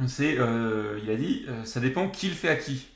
[0.07, 2.89] C'est, euh, il a dit, euh, ça dépend qui le fait à qui.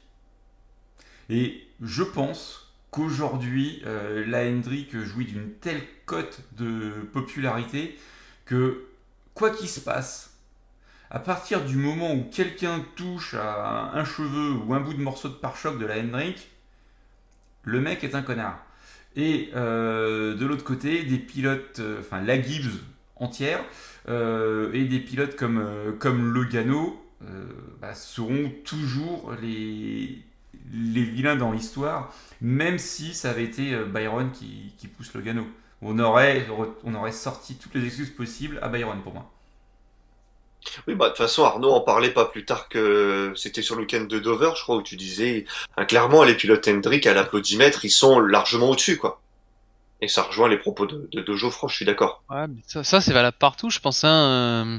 [1.30, 7.98] Et je pense qu'aujourd'hui, euh, la Hendrick jouit d'une telle cote de popularité
[8.44, 8.84] que,
[9.34, 10.34] quoi qu'il se passe,
[11.10, 15.28] à partir du moment où quelqu'un touche à un cheveu ou un bout de morceau
[15.28, 16.50] de pare-choc de la Hendrick,
[17.64, 18.64] le mec est un connard.
[19.16, 22.80] Et euh, de l'autre côté, des pilotes, euh, enfin la Gibbs
[23.16, 23.64] entière,
[24.08, 25.62] et des pilotes comme,
[25.98, 27.04] comme Logano
[27.78, 30.22] bah, seront toujours les,
[30.72, 35.46] les vilains dans l'histoire, même si ça avait été euh, Byron qui, qui pousse Logano.
[35.80, 36.46] On aurait,
[36.84, 39.30] on aurait sorti toutes les excuses possibles à Byron pour moi.
[40.86, 43.82] Oui, bah, de toute façon, Arnaud en parlait pas plus tard que c'était sur le
[43.82, 45.44] week-end de Dover, je crois, où tu disais,
[45.76, 49.20] hein, clairement, les pilotes Hendrick à l'applaudimètre, ils sont largement au-dessus, quoi.
[50.00, 52.22] Et ça rejoint les propos de, de, de Geoffroy, je suis d'accord.
[52.30, 54.04] Ouais, mais ça, ça c'est valable partout, je pense.
[54.04, 54.78] Hein, euh,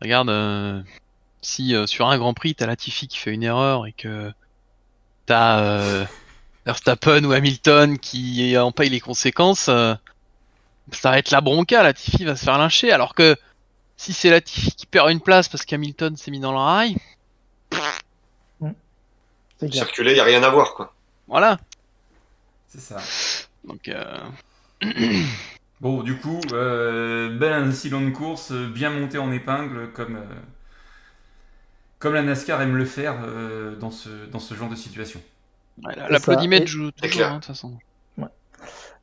[0.00, 0.80] Regarde, euh,
[1.42, 4.32] si euh, sur un Grand Prix, t'as Latifi qui fait une erreur et que
[5.28, 6.04] t'as euh,
[6.66, 9.94] Verstappen ou Hamilton qui en paye les conséquences, euh,
[10.92, 11.82] ça va être la bronca.
[11.82, 12.90] Latifi va se faire lyncher.
[12.90, 13.36] Alors que
[13.96, 16.96] si c'est Latifi qui perd une place parce qu'Hamilton s'est mis dans le rail,
[19.58, 19.72] clair.
[19.72, 20.94] Circuler, y a rien à voir, quoi.
[21.26, 21.58] voilà.
[22.68, 22.98] C'est ça.
[23.64, 24.16] Donc, euh,
[25.80, 30.24] Bon, du coup, euh, bel incident de course, bien monté en épingle, comme, euh,
[31.98, 35.20] comme la NASCAR aime le faire euh, dans, ce, dans ce genre de situation.
[35.84, 37.28] ouais, l'applaudimètre joue toujours, clair.
[37.32, 37.72] hein, de toute façon.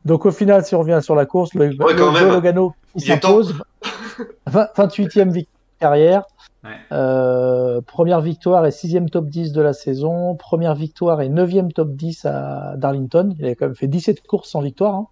[0.06, 1.98] Donc au final, si on revient sur la course, le, Ouais, le.
[1.98, 3.56] Joe Logano s'impose.
[4.46, 6.24] 20 28e victoire carrière.
[6.64, 6.70] Ouais.
[6.92, 10.36] Euh, première victoire et sixième top 10 de la saison.
[10.36, 13.36] Première victoire et neuvième top 10 à Darlington.
[13.40, 14.94] Il a quand même fait 17 courses sans victoire.
[14.94, 15.08] hein.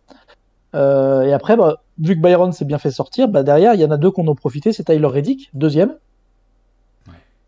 [0.75, 3.85] Euh, et après, bah, vu que Byron s'est bien fait sortir, bah, derrière, il y
[3.85, 4.73] en a deux qui en ont profité.
[4.73, 5.95] C'est Tyler Reddick, deuxième.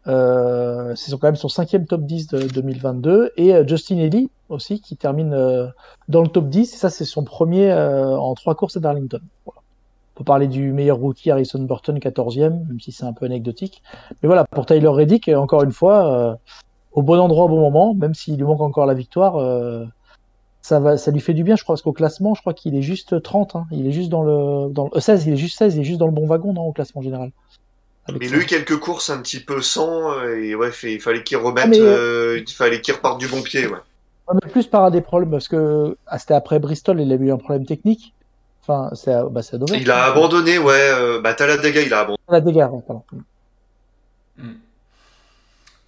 [0.08, 3.32] Euh, c'est quand même son cinquième top 10 de 2022.
[3.38, 5.68] Et euh, Justin Eddy aussi, qui termine euh,
[6.08, 6.74] dans le top 10.
[6.74, 9.22] Et ça, c'est son premier en trois courses à Darlington.
[9.45, 9.62] Voilà.
[10.16, 13.82] On peut parler du meilleur rookie Harrison Burton, 14e, même si c'est un peu anecdotique.
[14.24, 16.39] Mais voilà, pour Tyler Reddick, encore une fois,
[16.93, 19.36] au bon endroit au bon moment, même s'il lui manque encore la victoire,
[20.66, 23.22] ça, lui fait du bien, je crois, parce qu'au classement, je crois qu'il est juste
[23.22, 23.56] 30.
[23.56, 25.82] Hein, il est juste dans le, dans le euh, 16, il est juste 16, il
[25.82, 27.32] est juste dans le bon wagon, au classement général.
[28.08, 28.36] Avec Il ça.
[28.36, 31.38] a eu quelques courses un petit peu sans, euh, et ouais, fait- il fallait qu'il
[31.38, 33.80] remette, Ah, mais, euh, il fallait qu'il reparte du bon pied, ouais.
[34.34, 37.38] Mais plus par des problèmes, parce que ah, c'était après Bristol, il a eu un
[37.38, 38.14] problème technique.
[38.62, 39.41] Enfin, c'est bah.
[39.76, 42.18] Il a abandonné, ouais, euh, bah, Talladega, il a abandonné.
[42.30, 43.03] La dégâts, ouais, pardon.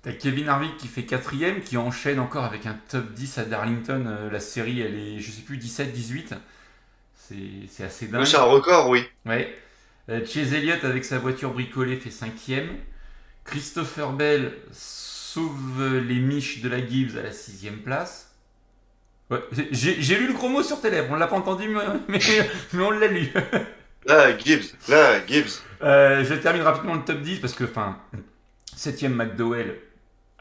[0.04, 4.06] T'as Kevin Harvick qui fait quatrième, qui enchaîne encore avec un top 10 à Darlington.
[4.08, 6.34] Euh, la série, elle est, je sais plus, 17-18.
[7.16, 7.36] C'est
[7.70, 8.24] c'est assez dingue.
[8.26, 9.04] C'est un record, oui.
[9.26, 9.54] Ouais.
[10.10, 12.70] Euh, Chase Elliott avec sa voiture bricolée fait cinquième.
[13.44, 18.34] Christopher Bell sauve les miches de la Gibbs à la sixième place.
[19.30, 19.40] Ouais,
[19.72, 23.32] j'ai lu le chromo sur tes lèvres, on l'a pas entendu, mais, on l'a lu.
[24.06, 25.62] Là, Gibbs, là, Gibbs.
[25.82, 27.98] Euh, je termine rapidement le top 10 parce que, enfin,
[28.76, 29.80] 7ème McDowell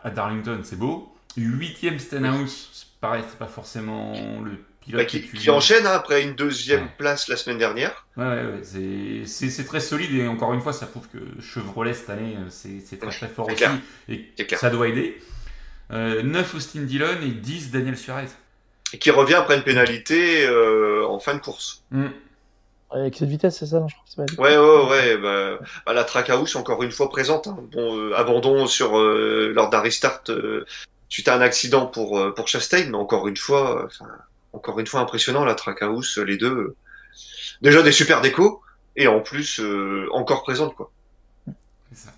[0.03, 1.13] à Darlington, c'est beau.
[1.37, 4.13] 8ème Stenhouse, c'est pareil, c'est pas forcément
[4.45, 4.53] le
[4.93, 6.91] Bah, qui, que tu- qui enchaîne hein, après une deuxième Ouais.
[6.99, 8.07] place la semaine dernière.
[8.17, 11.19] Ouais, ouais, ouais, c'est- c'est c'est très solide et encore une fois, ça prouve que
[11.43, 13.79] Chevrolet cette année, euh, c'est c'est très très fort C'est aussi clair.
[14.09, 15.21] et ça doit aider.
[15.93, 18.27] Euh, 9 Austin Dillon et 10 Daniel Suarez.
[18.93, 21.83] Et qui revient après une pénalité euh, en fin de course.
[21.91, 22.07] Hmm.
[22.93, 24.35] Avec cette vitesse, c'est ça, non, je crois que.
[24.41, 25.17] Ouais, ouais, ouais.
[25.19, 27.49] Bah, bah, la Trackhouse encore une fois présente.
[27.49, 27.59] hein.
[27.73, 30.65] Bon, euh, abandon sur euh, lors d'un restart euh,
[31.09, 33.89] suite à un accident pour euh, pour Chastain, mais encore une fois, euh,
[34.57, 36.51] encore une fois impressionnant la Trackhouse, les deux.
[36.51, 36.77] euh,
[37.63, 38.63] déjà des super décos
[38.97, 40.91] et en plus euh, encore présente quoi.
[41.93, 42.11] Ça.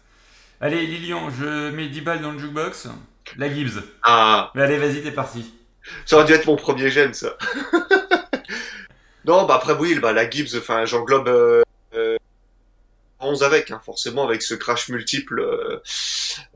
[0.60, 2.88] Allez, Lilian, je mets 10 balles dans le jukebox.
[3.36, 3.82] La Gibbs.
[4.02, 5.52] Ah, Mais allez, vas-y, t'es parti.
[6.06, 7.36] ça aurait dû être mon premier gemme ça.
[9.24, 11.62] non, bah après oui, bah la Gibbs, enfin j'englobe euh,
[11.94, 12.16] euh,
[13.20, 15.80] 11 avec, hein, forcément avec ce crash multiple, euh,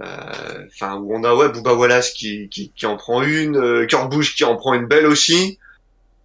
[0.01, 3.87] euh, enfin où on a ouais Booba Wallace qui, qui, qui en prend une, euh,
[3.87, 5.59] Kurt Busch qui en prend une belle aussi.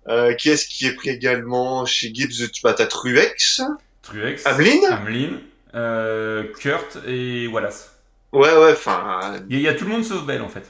[0.10, 3.62] Euh, qui est-ce qui est pris également chez Gibbs Tu bah, t'as Truex,
[4.02, 4.46] Truex.
[4.46, 5.40] Hamlin Hamlin.
[5.76, 7.94] euh, Kurt et Wallace.
[8.32, 10.50] Ouais ouais, enfin Il y, a- il y a tout le monde sauf Bell en
[10.50, 10.64] fait.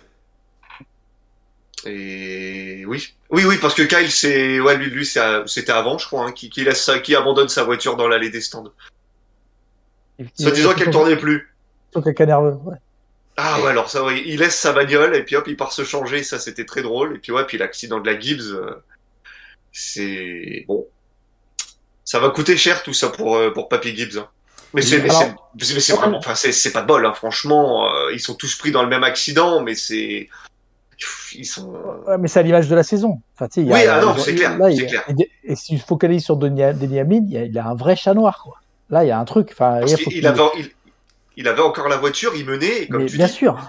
[1.85, 6.25] et oui oui oui parce que Kyle c'est ouais lui lui c'était avant je crois
[6.25, 8.71] hein, qui qui laisse qui abandonne sa voiture dans l'allée des stands.
[10.35, 11.53] Se disant qu'elle tournait plus.
[11.91, 12.55] Plutôt quelqu'un nerveux.
[12.63, 12.77] Ouais.
[13.39, 15.83] Ah ouais, alors ça, oui, il laisse sa bagnole et puis hop, il part se
[15.83, 17.15] changer, ça c'était très drôle.
[17.17, 18.71] Et puis ouais, puis l'accident de la Gibbs, euh,
[19.77, 20.85] c'est bon.
[22.03, 24.17] Ça va coûter cher tout ça pour euh, pour Papy Gibbs.
[24.17, 24.27] hein.
[24.73, 27.85] Mais c'est vraiment, enfin c'est c'est pas de bol, hein, franchement.
[27.93, 30.29] euh, ils sont tous pris dans le même accident, mais c'est
[31.35, 31.71] ils sont.
[32.07, 33.21] Ouais, mais c'est à l'image de la saison.
[33.35, 35.03] Enfin, tu sais, Oui, ah non, c'est clair, là, il clair.
[35.09, 37.95] Et, et si tu te focalises sur Hamlin, il y a, il a un vrai
[37.95, 38.55] chat noir, quoi.
[38.89, 39.49] Là, il y a un truc.
[39.51, 40.71] Enfin, il avait il,
[41.37, 43.59] il avait encore la voiture, il menait et comme mais tu bien dis, sûr,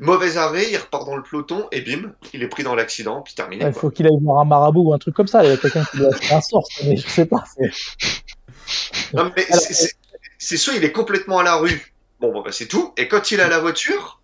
[0.00, 3.34] mauvais arrêt, il repart dans le peloton et bim, il est pris dans l'accident, puis
[3.34, 3.64] terminé.
[3.66, 5.44] il faut qu'il aille voir un marabout ou un truc comme ça.
[5.44, 7.44] Il y a quelqu'un qui fait un sort, mais je sais pas.
[7.56, 9.46] c'est- Non, mais
[10.56, 13.40] soit il est complètement à la rue, bon, bon bah, c'est tout, et quand il
[13.40, 14.20] a la voiture,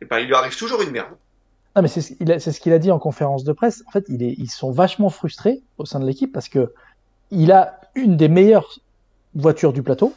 [0.00, 1.12] eh ben, il lui arrive toujours une merde.
[1.76, 3.84] Non, mais c'est ce qu'il a, ce dit en conférence de presse.
[3.86, 6.72] En fait, il est, ils sont vachement frustrés au sein de l'équipe parce que
[7.30, 8.80] il a une des meilleures
[9.34, 10.14] voitures du plateau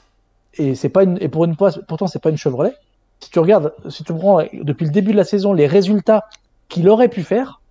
[0.55, 2.74] et c'est pas une, et pour une fois, pourtant c'est pas une Chevrolet.
[3.22, 6.26] Si tu regardes, si tu prends depuis le début de la saison les résultats
[6.69, 7.61] qu'il aurait pu faire,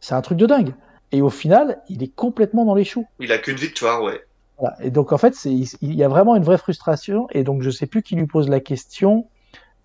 [0.00, 0.74] c'est un truc de dingue.
[1.12, 3.06] Et au final, il est complètement dans les choux.
[3.20, 4.22] Il a qu'une victoire, ouais.
[4.58, 4.76] Voilà.
[4.80, 7.26] Et donc en fait, c'est, il il y a vraiment une vraie frustration.
[7.32, 9.26] Et donc je sais plus qui lui pose la question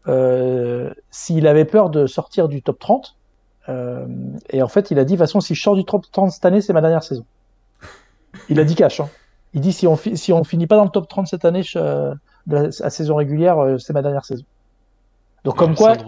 [0.07, 3.15] euh, s'il avait peur de sortir du top 30.
[3.67, 4.05] Euh,
[4.49, 6.31] et en fait, il a dit de toute façon, si je sors du top 30
[6.31, 7.25] cette année, c'est ma dernière saison.
[8.47, 8.99] Il a dit cash.
[8.99, 9.09] Hein.
[9.53, 11.77] Il dit si on si on finit pas dans le top 30 cette année je-
[11.79, 12.13] euh,
[12.47, 14.43] de la, à saison régulière, c'est ma dernière saison.
[15.43, 16.03] Donc comme quoi, de-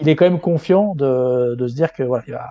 [0.00, 2.50] il est quand même confiant de, de se dire que voilà, il va,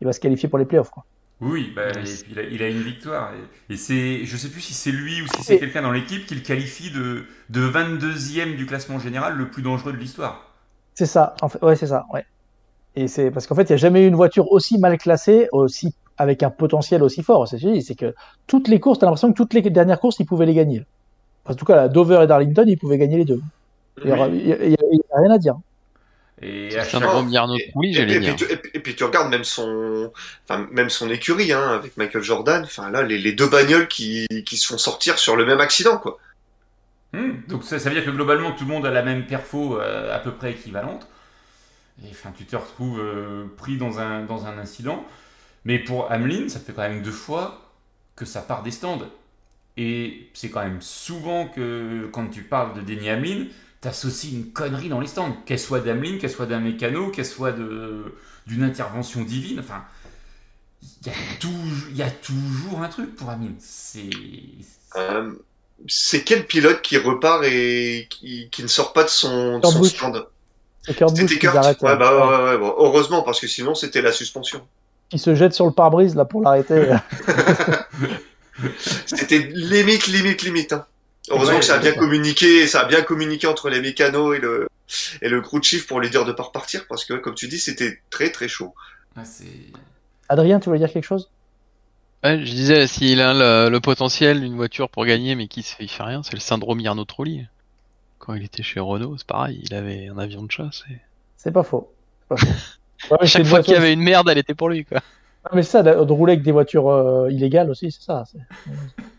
[0.00, 0.90] il va se qualifier pour les playoffs.
[0.90, 1.04] Quoi.
[1.40, 1.88] Oui, bah,
[2.30, 3.32] il, a, il a une victoire.
[3.68, 5.92] Et, et c'est, je sais plus si c'est lui ou si c'est Et- quelqu'un dans
[5.92, 10.54] l'équipe qui le qualifie de, de 22e du classement général le plus dangereux de l'histoire.
[10.94, 12.24] C'est ça, en fait, ouais, c'est ça, ouais.
[12.96, 15.48] Et c'est parce qu'en fait, il n'y a jamais eu une voiture aussi mal classée,
[15.52, 17.48] aussi avec un potentiel aussi fort.
[17.48, 18.14] C'est c'est que
[18.46, 20.82] toutes les courses, t'as l'impression que toutes les dernières courses, ils pouvaient les gagner.
[21.46, 23.40] En tout cas, Dover et Darlington, ils pouvaient gagner les deux.
[24.04, 24.76] Il n'y a, Oui.
[25.14, 25.54] rien à dire.
[26.42, 29.30] Et à chaque Et, Trulli, et- et puis, tu, et, puis- et puis tu regardes
[29.30, 30.12] même son,
[30.46, 32.62] enfin même son écurie, hein, avec Michael Jordan.
[32.64, 35.96] Enfin là, les, les deux bagnoles qui, qui se font sortir sur le même accident,
[35.96, 36.18] quoi.
[37.14, 39.80] Hmm, donc ça, ça veut dire que globalement tout le monde a la même perfo
[39.80, 41.06] euh, à peu près équivalente.
[42.04, 45.06] Et enfin, tu te retrouves euh, pris dans un, dans un incident.
[45.64, 47.62] Mais pour Hamlin, ça fait quand même deux fois
[48.14, 49.08] que ça part des stands.
[49.78, 53.46] Et c'est quand même souvent que quand tu parles de Denny Hamlin,
[53.80, 55.36] t'associes une connerie dans les stands.
[55.46, 58.14] Qu'elle soit d'Hamlin, qu'elle soit d'un mécano, qu'elle soit de-
[58.46, 59.58] d'une intervention divine.
[59.60, 59.84] Enfin,
[60.82, 63.52] il y, a toujours- il y a toujours un truc pour Hamlin.
[63.58, 64.10] C'est.
[64.96, 65.32] Euh,
[65.86, 69.82] c'est quel pilote qui repart et qui, qui ne sort pas de son, de son
[69.84, 70.26] stand
[70.86, 71.54] C'était qui Kurt.
[71.56, 71.82] arrête.
[71.82, 74.66] Ouais, bah ouais, ouais, ouais, bon, heureusement parce que sinon c'était la suspension.
[75.10, 76.92] Qui se jette sur le pare-brise là pour l'arrêter.
[79.06, 80.72] C'était limite, limite, limite.
[80.72, 80.86] Hein.
[81.28, 81.98] Heureusement Ouais, que ça a bien ça.
[81.98, 84.68] communiqué, ça a bien communiqué entre les mécanos et le
[85.20, 87.58] et le crew chief pour lui dire de pas repartir parce que comme tu dis
[87.58, 88.74] c'était très très chaud.
[89.16, 89.22] ah.
[90.28, 91.30] Adrien, tu voulais dire quelque chose?
[92.24, 95.74] Ouais, je disais, s'il a le, le potentiel d'une voiture pour gagner, mais qui se
[95.76, 97.46] fait, il fait rien, c'est le syndrome Yarno Trulli.
[98.18, 100.82] Quand il était chez Renault, c'est pareil, il avait un avion de chasse.
[100.90, 100.98] et-
[101.36, 101.92] C'est pas faux.
[102.22, 102.46] C'est pas faux.
[103.10, 105.00] Ouais, Chaque fois qu'il y avait une merde, elle était pour lui, quoi.
[105.44, 108.24] Ah, mais c'est ça, de, de rouler avec des voitures euh, illégales aussi, c'est ça.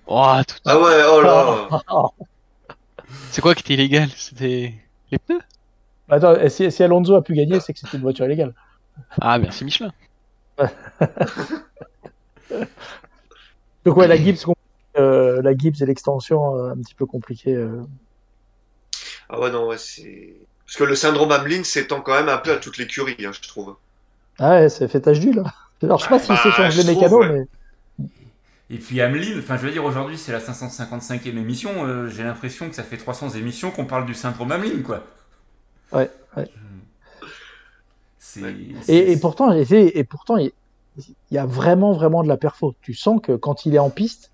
[0.07, 0.55] C'est- Oh, tout...
[0.65, 1.67] Ah ouais, oh là.
[3.31, 4.09] C'est quoi qui était illégal?
[4.15, 4.73] C'était
[5.11, 5.39] les pneus?
[6.09, 8.53] Attends, et si, si Alonso a pu gagner, c'est que c'était une voiture illégale.
[9.21, 9.91] Ah, merci Michelin.
[13.85, 14.43] Donc ouais, la Gibbs,
[14.97, 17.53] euh, la Gibbs et l'extension euh, un petit peu compliqué.
[17.53, 17.81] euh.
[19.29, 20.33] Ah ouais non ouais c'est
[20.65, 23.47] Parce que le syndrome Hamlin s'étend quand même un peu à toute l'écurie, hein, je
[23.47, 23.75] trouve.
[24.39, 25.43] Ah ouais, ça fait tache d'huile.
[25.83, 27.39] Alors, je sais pas s'il Bah, s'échange je les mécanos, ouais.
[27.39, 27.45] mais
[28.69, 32.67] Et puis Hamelin, enfin je veux dire aujourd'hui c'est la 555e émission, euh, j'ai l'impression
[32.69, 35.03] que ça fait 300 émissions qu'on parle du syndrome Hamelin quoi.
[35.93, 36.49] Ouais, ouais.
[38.19, 40.51] C'est, Et, c'est- et pourtant, et, pourtant, il
[41.31, 42.73] y a vraiment, vraiment de la perfo.
[42.81, 44.31] Tu sens que quand il est en piste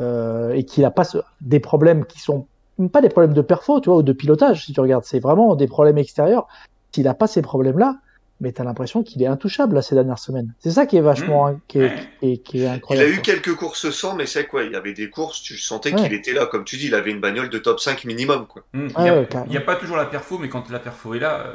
[0.00, 2.48] euh, et qu'il a pas ce- des problèmes qui sont
[2.92, 5.54] pas des problèmes de perfo, tu vois, ou de pilotage, si tu regardes, c'est vraiment
[5.54, 6.46] des problèmes extérieurs.
[6.94, 7.96] S'il a pas ces problèmes-là,
[8.40, 10.54] mais t'as l'impression qu'il est intouchable là ces dernières semaines.
[10.60, 11.94] C'est ça qui est vachement, qui, est, Ouais.
[12.20, 13.10] qui, est, qui est Il a incroyable.
[13.10, 16.02] eu quelques courses sans, mais c'est quoi Il y avait des courses, tu sentais Ouais.
[16.02, 18.62] qu'il était là, comme tu dis, il avait une bagnole de top 5 minimum, quoi.
[18.72, 21.14] Hmm, il Ouais, n'y a, ouais, il pas toujours la perfo, mais quand la perfo
[21.14, 21.46] est là,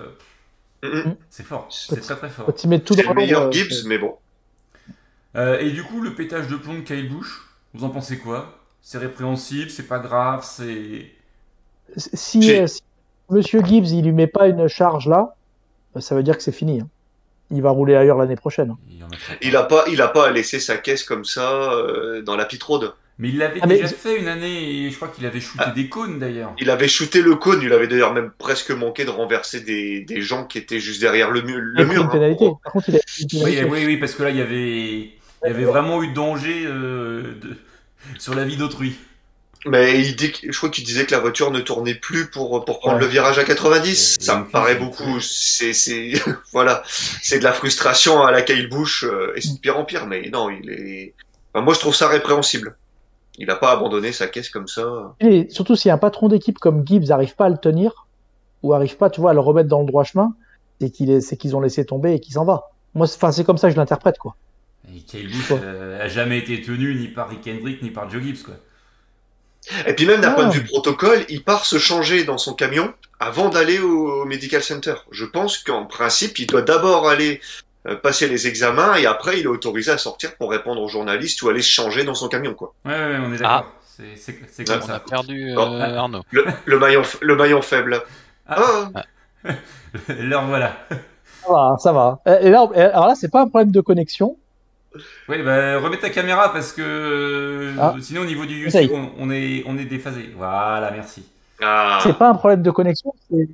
[0.83, 2.45] euh, c'est fort, c'est très très fort.
[2.49, 2.67] Il C'est
[3.03, 4.15] dans le meilleur Gibbs, c'est- mais bon.
[5.35, 7.41] Euh, et du coup le pétage de plomb de Kyle Busch,
[7.73, 8.57] vous en pensez quoi?
[8.81, 11.07] C'est répréhensible, c'est pas grave, c'est...
[11.97, 12.81] Si, euh, si
[13.29, 15.34] Monsieur Gibbs il lui met pas une charge là, euh,
[16.01, 16.81] ça veut dire que c'est fini.
[16.81, 16.87] hein.
[17.51, 18.71] Il va rouler ailleurs l'année prochaine.
[18.71, 18.77] hein.
[18.89, 19.37] Il, mettra pas.
[19.41, 22.45] Il a pas, il a pas à laisser sa caisse comme ça euh, dans la
[22.45, 22.93] pit road.
[23.17, 25.63] Mais il l'avait Ah, mais- déjà fait une année et je crois qu'il avait shooté
[25.65, 25.71] Ah.
[25.71, 26.53] des cônes d'ailleurs.
[26.59, 30.21] Il avait shooté le cône, il avait d'ailleurs même presque manqué de renverser des, des
[30.21, 31.91] gens qui étaient juste derrière le, mu- mur.
[31.93, 32.09] une hein.
[32.11, 32.49] pénalité.
[32.63, 32.99] Par contre, il a
[33.45, 35.11] Oui, oui, oui, parce que là, il y avait, il
[35.45, 37.55] y avait vraiment eu danger euh, de...
[38.17, 38.95] sur la vie d'autrui.
[39.67, 42.63] Mais il dit, que- je crois qu'il disait que la voiture ne tournait plus pour,
[42.65, 43.01] pour prendre Ouais.
[43.01, 44.17] le virage à 90.
[44.19, 45.19] Et- Ça me paraît beaucoup.
[45.21, 46.13] C'est, c'est,
[46.53, 46.83] voilà.
[47.21, 50.05] C'est de la frustration à la Kyle Busch, euh, et c'est de pire en pire.
[50.07, 51.13] Mais non, il est,
[51.53, 52.77] enfin, moi je trouve ça répréhensible.
[53.37, 55.15] Il a pas abandonné sa caisse comme ça.
[55.19, 58.05] Et surtout si un patron d'équipe comme Gibbs n'arrive pas à le tenir,
[58.63, 60.33] ou arrive pas, tu vois, à le remettre dans le droit chemin,
[60.79, 62.71] c'est qu'il est, c'est qu'ils ont laissé tomber et qu'il s'en va.
[62.93, 64.35] Moi, c'est- enfin, c'est comme ça que je l'interprète, quoi.
[64.95, 65.59] Et Kyle Busch Ouais.
[65.61, 68.53] euh, a jamais été tenu ni par Rick Hendrick ni par Joe Gibbs, quoi.
[69.87, 70.35] Et puis même d'un Ah.
[70.35, 74.25] point de vue protocole, il part se changer dans son camion avant d'aller au, au
[74.25, 74.95] medical center.
[75.11, 77.41] Je pense qu'en principe, il doit d'abord aller
[77.87, 81.41] euh, passer les examens et après il est autorisé à sortir pour répondre aux journalistes
[81.43, 82.73] ou aller se changer dans son camion quoi.
[82.83, 83.71] Ouais, ouais, on est d'accord.
[83.85, 84.99] C'est, c'est, c'est comme On a ça.
[85.07, 85.81] perdu euh, Oh.
[85.81, 86.21] Arnaud.
[86.31, 88.01] Le, le maillon le maillon faible.
[88.47, 88.89] Ah.
[88.95, 89.03] Ah,
[90.19, 90.75] Alors voilà.
[91.45, 92.19] Ça va, ça va.
[92.41, 94.37] Et là, alors là, c'est pas un problème de connexion.
[95.29, 97.95] Oui, bah, remets ta caméra parce que euh, Ah.
[98.01, 98.93] sinon au niveau du YouTube, est.
[98.93, 100.29] on, on est, on est déphasé.
[100.37, 101.25] Voilà, merci.
[101.61, 101.99] ah.
[102.03, 103.49] C'est pas un problème de connexion, c'est,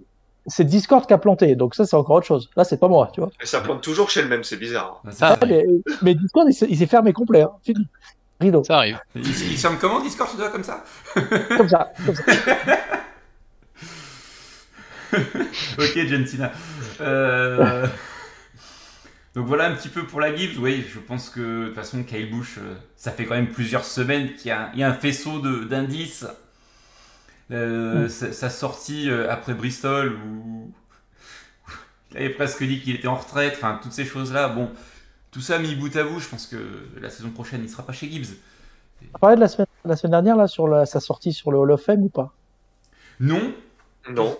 [0.48, 1.56] c'est Discord qui a planté.
[1.56, 2.50] Donc ça, c'est encore autre chose.
[2.56, 3.30] Là, c'est pas moi, tu vois.
[3.42, 5.02] Et ça plante toujours chez le même, c'est bizarre.
[5.04, 5.46] Bah, c'est Ah, ça.
[5.48, 5.66] Mais,
[6.02, 7.42] mais Discord, il s'est, il s'est fermé complet.
[7.42, 7.52] Hein.
[7.64, 7.88] Fini.
[8.40, 8.64] Rideau.
[8.64, 8.98] Ça arrive.
[9.16, 10.84] Il, il ferme comment Discord, tu dois comme ça?
[11.58, 11.92] Comme ça.
[12.06, 12.24] Comme ça.
[15.78, 16.52] Ok, Gentina.
[17.02, 17.86] Euh,
[19.36, 20.58] Donc voilà un petit peu pour la Gibbs.
[20.60, 23.86] Oui, je pense que de toute façon, Kyle Busch, euh, ça fait quand même plusieurs
[23.86, 26.26] semaines qu'il y a, il y a un faisceau de- d'indices.
[27.52, 30.72] Euh, sa, sa sortie euh, après Bristol où
[32.12, 33.54] il avait presque dit qu'il était en retraite.
[33.56, 34.50] Enfin, toutes ces choses-là.
[34.50, 34.70] Bon,
[35.32, 36.58] tout ça mis bout à bout, je pense que
[37.02, 38.36] la saison prochaine, il sera pas chez Gibbs.
[39.14, 41.58] On parlait de la semaine, la semaine dernière, là, sur la- sa sortie sur le
[41.58, 42.34] Hall of Fame ou pas?
[43.20, 43.54] Non.
[44.10, 44.38] Non.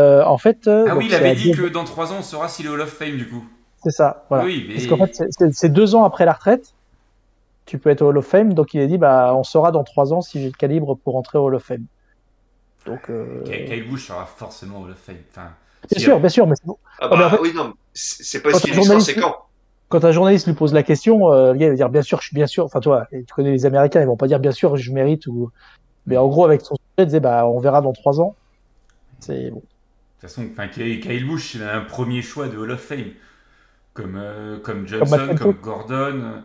[0.00, 0.66] Euh, En fait.
[0.68, 2.80] euh, Ah oui, il avait dit que dans trois ans, on saura s'il est Hall
[2.80, 3.44] of Fame du coup.
[3.82, 4.44] C'est ça, voilà.
[4.44, 6.64] Oui, mais Parce qu'en fait, c'est- c'est c'est deux ans après la retraite.
[7.66, 9.84] Tu peux être au Hall of Fame, donc il a dit bah on saura dans
[9.84, 11.84] trois ans si j'ai le calibre pour entrer au Hall of Fame.
[12.86, 15.16] Donc euh, Kyle Kyle Busch sera forcément Hall of Fame.
[15.30, 15.50] Enfin,
[15.88, 16.76] bien si- sûr, bien sûr, mais c'est bon.
[16.98, 17.72] Ah Ah, mais bah en fait- oui, non.
[17.94, 19.36] C'est c'est pas Quand ce qu'il un est journaliste- c'est quand?
[19.88, 22.20] quand un journaliste lui pose la question, euh, le gars il va dire bien sûr,
[22.20, 22.64] je suis bien sûr.
[22.64, 25.50] Enfin toi, tu connais les Américains, ils vont pas dire bien sûr, je mérite ou.
[26.06, 28.34] Mais en gros, avec son sujet, il disait bah on verra dans trois ans.
[29.20, 29.60] C'est bon.
[29.60, 33.12] De toute façon, Kyle Busch, il a un premier choix de Hall of Fame.
[33.94, 36.20] Comme, euh, comme Matt Johnson, comme, Gordon.
[36.22, 36.40] euh.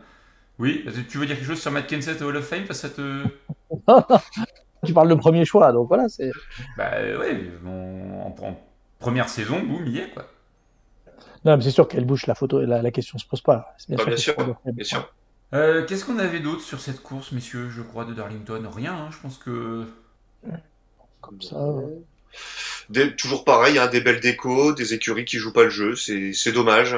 [0.59, 2.87] Oui, tu veux dire quelque chose sur Matt Kenseth au Hall of Fame parce que
[2.87, 3.23] ça te.
[4.85, 6.31] tu parles de premier choix, donc voilà, c'est.
[6.77, 8.59] Bah euh, ouais, on- en,
[8.99, 10.27] première saison, boum, il y est quoi.
[11.45, 13.73] Non, mais c'est sûr qu'elle bouche la photo, la, la question se pose pas.
[13.77, 14.35] C'est Bah, bien que sûr.
[14.65, 15.13] Bien sûr.
[15.53, 19.09] Euh, Qu'est-ce qu'on avait d'autre sur cette course, messieurs, je crois, de Darlington Rien, hein,
[19.11, 19.85] je pense que.
[21.21, 21.55] Comme ça.
[22.89, 26.33] Des- toujours pareil, hein, des belles décos, des écuries qui jouent pas le jeu, c'est
[26.33, 26.95] c'est dommage.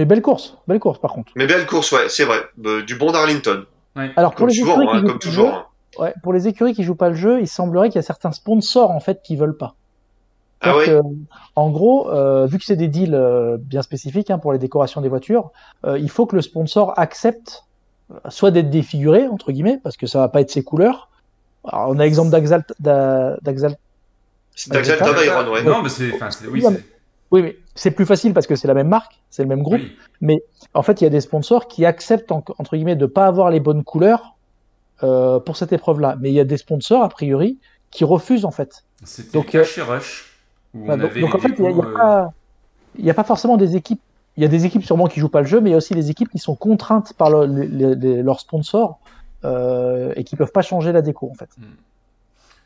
[0.00, 1.30] Mais belle course, belle course par contre.
[1.36, 2.38] Mais belle course, ouais, c'est vrai.
[2.56, 3.66] Bah, du bon Darlington.
[3.96, 4.10] Ouais.
[4.16, 5.46] Alors pour Comme les souvent, écuries qui hein, jouent comme pas le toujours.
[5.48, 5.64] jeu, hein.
[5.98, 8.32] Ouais, pour les écuries qui jouent pas le jeu, il semblerait qu'il y a certains
[8.32, 9.74] sponsors en fait qui veulent pas.
[10.62, 11.02] Ah que,
[11.54, 15.02] en gros, euh, vu que c'est des deals euh, bien spécifiques hein, pour les décorations
[15.02, 15.50] des voitures,
[15.84, 17.64] euh, il faut que le sponsor accepte
[18.30, 21.08] soit d'être défiguré entre guillemets parce que ça va pas être ses couleurs.
[21.64, 23.76] Alors, on a l'exemple d'Axalt, d'A- d'Axalt.
[24.70, 25.62] Ouais.
[25.62, 26.10] Non, mais c'est.
[26.12, 26.18] Oui,
[26.50, 26.84] Oui, c'est.
[27.30, 29.80] Oui, mais c'est plus facile parce que c'est la même marque, c'est le même groupe.
[30.22, 30.38] oui.
[30.74, 33.50] En fait, il y a des sponsors qui acceptent en- entre guillemets de pas avoir
[33.50, 34.36] les bonnes couleurs
[35.02, 37.58] euh, pour cette épreuve-là, mais il y a des sponsors a priori
[37.90, 38.84] qui refusent en fait.
[39.04, 40.26] C'était Donc, le cas chez Rush.
[40.74, 42.26] Où Bah, on donc, avait donc, en fait, il n'y a,
[43.06, 44.00] euh, a pas forcément des équipes.
[44.36, 45.78] Il y a des équipes sûrement qui jouent pas le jeu, mais il y a
[45.78, 48.98] aussi les équipes qui sont contraintes par le- les- les- leurs sponsors
[49.44, 51.48] euh, et qui peuvent pas changer la déco en fait.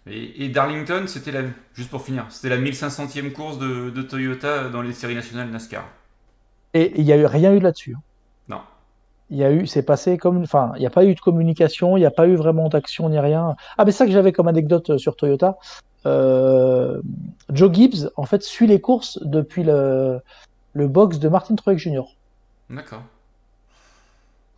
[0.07, 1.43] Et, et Darlington, c'était la,
[1.75, 5.85] juste pour finir, c'était la 1500e course de, de Toyota dans les séries nationales NASCAR.
[6.75, 7.95] Et il y a eu rien eu là-dessus.
[7.97, 8.03] hein.
[8.49, 8.61] Non.
[9.31, 11.97] Il y a eu, c'est passé comme, enfin, il n'y a pas eu de communication,
[11.97, 13.57] il n'y a pas eu vraiment d'action ni rien.
[13.79, 15.57] Ah, mais ça que j'avais comme anecdote euh, sur Toyota.
[16.07, 17.01] Euh,
[17.51, 20.21] Joe Gibbs, en fait, suit les courses depuis le,
[20.75, 22.05] le box de Martin Truex Jr.
[22.69, 23.05] D'accord.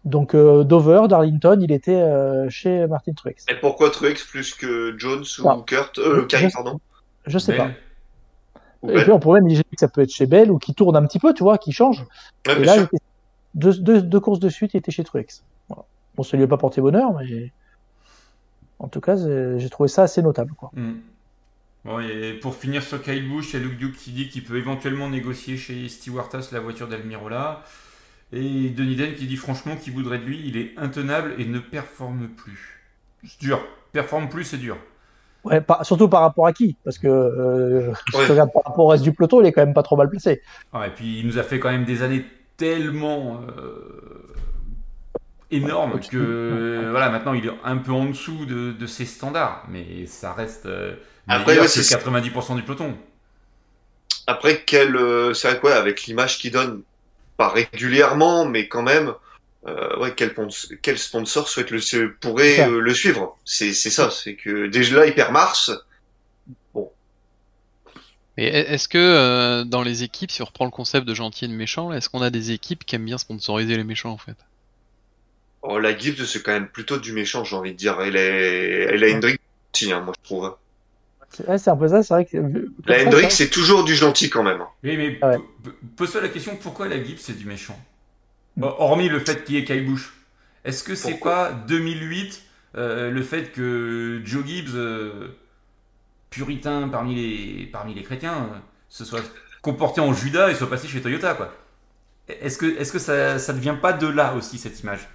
[0.06, 3.44] Donc euh, Dover, Darlington, il était euh, chez Martin Truex.
[3.50, 5.62] Et pourquoi Truex plus que Jones ou Non.
[5.62, 6.80] Kurt euh, Je- Kyle, je- pardon
[7.26, 7.74] Je sais Bell.
[8.54, 8.60] pas.
[8.82, 10.74] Ou Et Bell puis on pourrait imaginer que ça peut être chez Bell ou qui
[10.74, 12.06] tourne un petit peu, tu vois, qui change.
[12.46, 12.98] Ouais, Et bien là, était-
[13.54, 15.42] deux, deux, deux courses de suite, il était chez Truex.
[15.68, 15.84] Voilà.
[16.14, 17.50] Bon, ça lui a pas porté bonheur, mais
[18.78, 20.52] en tout cas, j'ai trouvé ça assez notable.
[20.56, 20.70] Quoi.
[20.74, 20.98] Hmm.
[21.84, 24.44] Bon, et pour finir sur Kyle Busch, il y a Luke Duke qui dit qu'il
[24.44, 27.62] peut éventuellement négocier chez Stewartas la voiture d'Almirola.
[28.32, 31.58] Et Denis Den qui dit franchement qu'il voudrait de lui, il est intenable et ne
[31.58, 32.80] performe plus.
[33.24, 33.60] C'est dur.
[33.92, 34.76] Performe plus, c'est dur.
[35.44, 36.76] Ouais, pas- surtout par rapport à qui?
[36.84, 38.26] Parce que euh, Ouais.
[38.26, 40.42] regardes par rapport au reste du peloton, il est quand même pas trop mal placé.
[40.72, 42.24] Ah, et puis il nous a fait quand même des années
[42.56, 44.26] tellement euh,
[45.52, 50.06] énormes que voilà, maintenant il est un peu en dessous de, de ses standards, mais
[50.06, 50.96] ça reste euh,
[51.28, 52.96] Après, meilleur ouais, que c'est- 90% du peloton.
[54.26, 56.82] Après, quel, euh, c'est vrai quoi, avec l'image qu'il donne,
[57.36, 59.14] pas régulièrement, mais quand même,
[59.66, 60.34] euh, ouais, quel,
[60.82, 63.36] quel sponsor souhaite le, se- pourrait euh, le suivre?
[63.44, 65.70] C'est c'est ça, c'est que déjà là, il perd Mars.
[68.38, 71.44] Et est- est-ce que euh, dans les équipes, si on reprend le concept de gentil
[71.44, 74.16] et de méchant, est-ce qu'on a des équipes qui aiment bien sponsoriser les méchants en
[74.18, 74.38] fait?
[75.62, 78.00] Oh, la Gibbs, c'est quand même plutôt du méchant, j'ai envie de dire.
[78.00, 79.40] Elle est, elle a Hendrick,
[79.74, 80.56] gentil, hein, moi je trouve.
[81.36, 82.38] C'est ouais, c'est un peu ça, c'est vrai que.
[82.38, 84.62] vu- La ça- c'est toujours du gentil quand même.
[84.82, 85.38] Oui, mais Ah ouais.
[85.96, 87.78] pose-toi la question pourquoi la Gibbs c'est du méchant?
[88.56, 90.12] Bon, Hormis le fait qu'il y ait Kyle Busch.
[90.64, 92.42] Est-ce que c'est pas 2008
[92.76, 95.28] euh, le fait que Joe Gibbs, euh,
[96.30, 98.58] puritain parmi les, parmi les chrétiens, euh,
[98.88, 99.22] se soit
[99.62, 101.52] comporté en Judas et soit passé chez Toyota quoi?
[102.28, 105.08] Est-ce que, est-ce que ça, ça ne vient pas de là aussi cette image?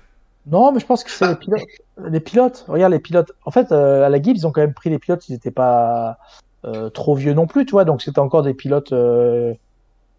[0.48, 1.62] Non, mais je pense que c'est les pilotes.
[2.10, 3.32] Les pilotes, regarde les pilotes.
[3.46, 5.52] En fait, euh, à la Gibbs, ils ont quand même pris les pilotes, ils n'étaient
[5.52, 6.18] pas
[6.66, 7.86] euh, trop vieux non plus, tu vois.
[7.86, 9.54] Donc c'était encore des pilotes, euh,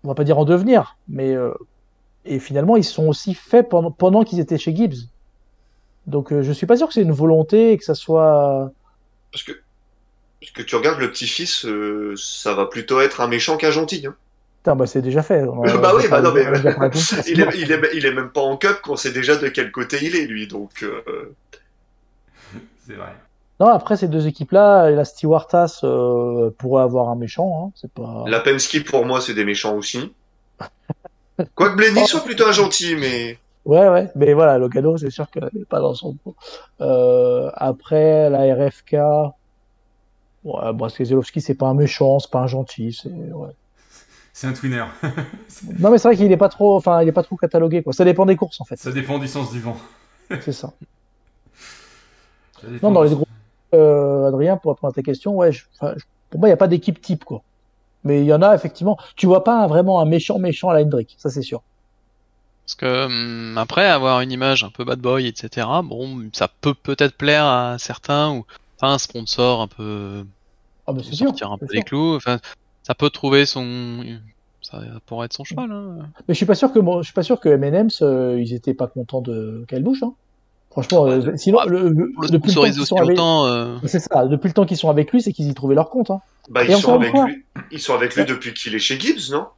[0.05, 1.35] on va pas dire en devenir, mais
[2.25, 5.09] et finalement ils sont aussi faits pendant, pendant qu'ils étaient chez Gibbs.
[6.07, 8.70] Donc je suis pas sûr que c'est une volonté et que ça soit.
[9.33, 9.53] Parce que,
[10.43, 14.05] parce que tu regardes le petit-fils, euh, ça va plutôt être un méchant qu'un gentil.
[14.07, 14.16] Hein.
[14.63, 15.43] Putain, bah c'est déjà fait.
[15.43, 16.93] On bah oui, bah non, mais il, est,
[17.23, 19.99] sinon- il, est, il est même pas en cup qu'on sait déjà de quel côté
[20.03, 20.47] il est, lui.
[20.47, 21.35] Donc, euh,
[22.87, 23.13] C'est vrai.
[23.59, 27.65] Non, après ces deux équipes-là, la Stewartas euh, pourrait avoir un méchant.
[27.67, 28.23] Hein, c'est pas.
[28.29, 30.13] la Penske, pour moi, c'est des méchants aussi.
[31.57, 35.49] Quoique Blenny soit plutôt un gentil, mais Ouais, ouais, mais voilà, Logano, c'est sûr qu'elle
[35.53, 36.37] n'est pas dans son pot.
[36.81, 38.93] Euh, après, la RFK,
[40.45, 43.51] ouais, bon, Keselowski, c'est pas un méchant, c'est pas un gentil, c'est, ouais.
[44.33, 44.85] C'est un twinner.
[45.78, 47.93] Non, mais c'est vrai qu'il est pas trop, enfin, il est pas trop catalogué, quoi.
[47.93, 48.76] Ça dépend des courses, en fait.
[48.76, 49.76] ça dépend du sens du vent.
[50.41, 50.72] C'est ça.
[52.83, 53.28] Non, dans les groupes,
[53.74, 56.55] euh, Adrien, pour répondre à ta question, ouais, je- enfin, je- pour moi, il n'y
[56.55, 57.43] a pas d'équipe type, quoi.
[58.05, 58.97] Mais il y en a, effectivement.
[59.16, 61.62] Tu vois pas un- vraiment un méchant méchant à la Hendrick, ça c'est sûr.
[62.64, 65.66] Parce que hum, après avoir une image un peu bad boy, etc.
[65.85, 68.45] Bon, ça peut peut-être plaire à certains ou
[68.80, 70.24] enfin, un sponsor un peu
[70.87, 71.26] Ah, mais c'est sûr.
[71.28, 71.74] sortir un peu sûr.
[71.74, 72.16] des clous.
[72.16, 72.39] Enfin,
[72.83, 74.03] ça peut trouver son,
[74.61, 75.70] ça pourrait être son cheval.
[75.70, 75.99] Hein.
[76.28, 78.74] Mais je suis pas sûr que, je suis pas sûr que M&M's, euh, ils étaient
[78.74, 80.14] pas contents de Kyle Busch, hein.
[80.70, 83.78] Franchement, Ah, euh, sinon, ouais, le, le- le depuis le temps qu'ils sont avec, euh,
[83.85, 86.11] c'est ça, depuis le temps qu'ils sont avec lui, c'est qu'ils y trouvaient leur compte,
[86.11, 86.22] hein.
[86.49, 89.49] bah, ils, sont avec lui, ils sont avec lui depuis qu'il est chez Gibbs, non?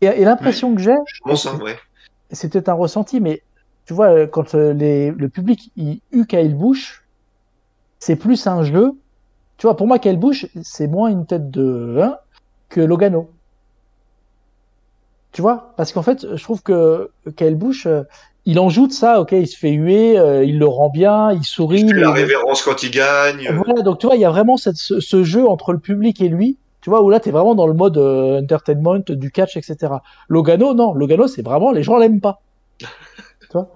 [0.00, 1.78] Et, et l'impression que j'ai, Je pense, hein, ouais.
[2.28, 3.42] peut-être un ressenti, mais
[3.86, 7.04] tu vois, euh, quand les, le public il eut Kyle Busch,
[8.00, 8.92] c'est plus un jeu.
[9.58, 12.16] Tu vois, pour moi, Kyle Busch, c'est moins une tête de 1
[12.74, 13.30] que Logano.
[15.32, 15.72] Tu vois?
[15.76, 18.02] Parce qu'en fait, je trouve que Kyle Busch, euh,
[18.46, 21.32] il en joue de ça, ok, il se fait huer, euh, il le rend bien,
[21.32, 21.80] il sourit.
[21.82, 23.48] Il fait la révérence quand il gagne.
[23.48, 25.78] euh, Voilà, donc tu vois, il y a vraiment cette, ce, ce jeu entre le
[25.78, 29.00] public et lui, tu vois, où là, tu es vraiment dans le mode euh, entertainment,
[29.08, 29.94] du catch, etc.
[30.28, 32.40] Logano, non, Logano, c'est vraiment, les gens l'aiment pas.
[32.80, 32.86] tu
[33.54, 33.68] vois?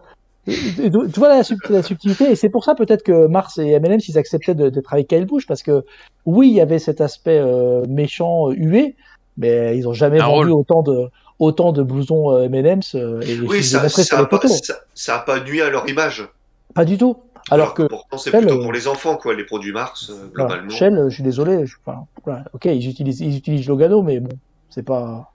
[0.48, 4.00] Tu vois la, sub- la subtilité, et c'est pour ça peut-être que Mars et M&M,
[4.00, 5.84] s'ils acceptaient de- d'être avec Kyle Busch, parce que
[6.26, 8.96] oui, il y avait cet aspect euh, méchant, euh, hué,
[9.36, 10.60] mais ils ont jamais Un vendu rôle.
[10.60, 14.74] autant de autant de blousons euh, M&M's euh, et Oui, ça, montrés ça, pas, ça,
[14.94, 16.28] ça a pas nuit à leur image.
[16.74, 17.16] Pas du tout.
[17.50, 20.68] Alors que pourtant c'est plutôt pour les enfants quoi, les produits Mars globalement.
[20.70, 21.64] Shell, je suis désolé.
[21.64, 24.28] je- enfin, voilà, ok, ils utilisent, ils utilisent Logano, mais bon,
[24.68, 25.32] c'est pas,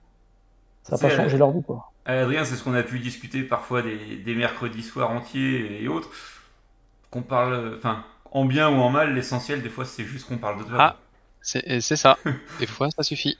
[0.84, 1.90] ça n'a pas changé leur vie, quoi.
[2.08, 5.88] Euh, Adrien, c'est ce qu'on a pu discuter parfois des, des mercredis soirs entiers et
[5.88, 6.10] autres.
[7.10, 10.58] Qu'on parle, enfin, en bien ou en mal, l'essentiel des fois c'est juste qu'on parle
[10.58, 10.76] de toi.
[10.78, 10.96] Ah.
[11.46, 12.16] C'est ça.
[12.58, 13.36] Des fois, ça suffit.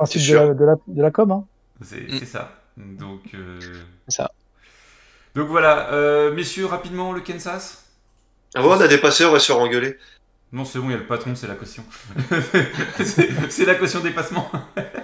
[0.00, 0.42] De sûr.
[0.44, 1.44] la, de, la, de la com, hein.
[1.82, 2.18] C'est Mm.
[2.18, 2.52] c'est ça.
[2.76, 3.60] Donc, euh,
[4.08, 4.32] C'est ça.
[5.36, 7.84] donc voilà, Euh, messieurs, rapidement, le Kansas?
[8.56, 9.96] Ah on a dépassé, on va se faire engueuler.
[10.52, 11.84] Non, c'est bon, il y a le patron, c'est la caution.
[13.04, 14.50] c'est c'est la caution dépassement.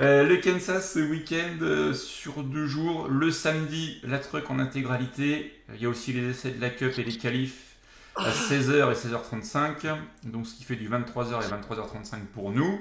[0.00, 3.08] Euh, le Kansas ce week-end euh, sur deux jours.
[3.08, 5.52] Le samedi, la truck en intégralité.
[5.74, 7.76] Il y a aussi les essais de la Cup et les qualifs
[8.16, 9.96] à 16h et 16h35.
[10.24, 12.80] Donc ce qui fait du 23h et 23h35 pour nous.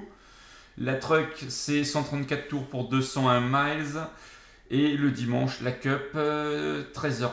[0.79, 3.99] La truck, c'est 134 tours pour 201 miles.
[4.71, 7.27] Et le dimanche, la Cup, euh, 13h20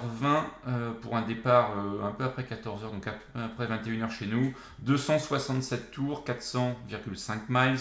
[0.68, 1.70] euh, pour un départ
[2.04, 4.52] un peu après 14h, donc ap- après 21h chez nous.
[4.80, 7.78] 267 tours, 400,5 miles.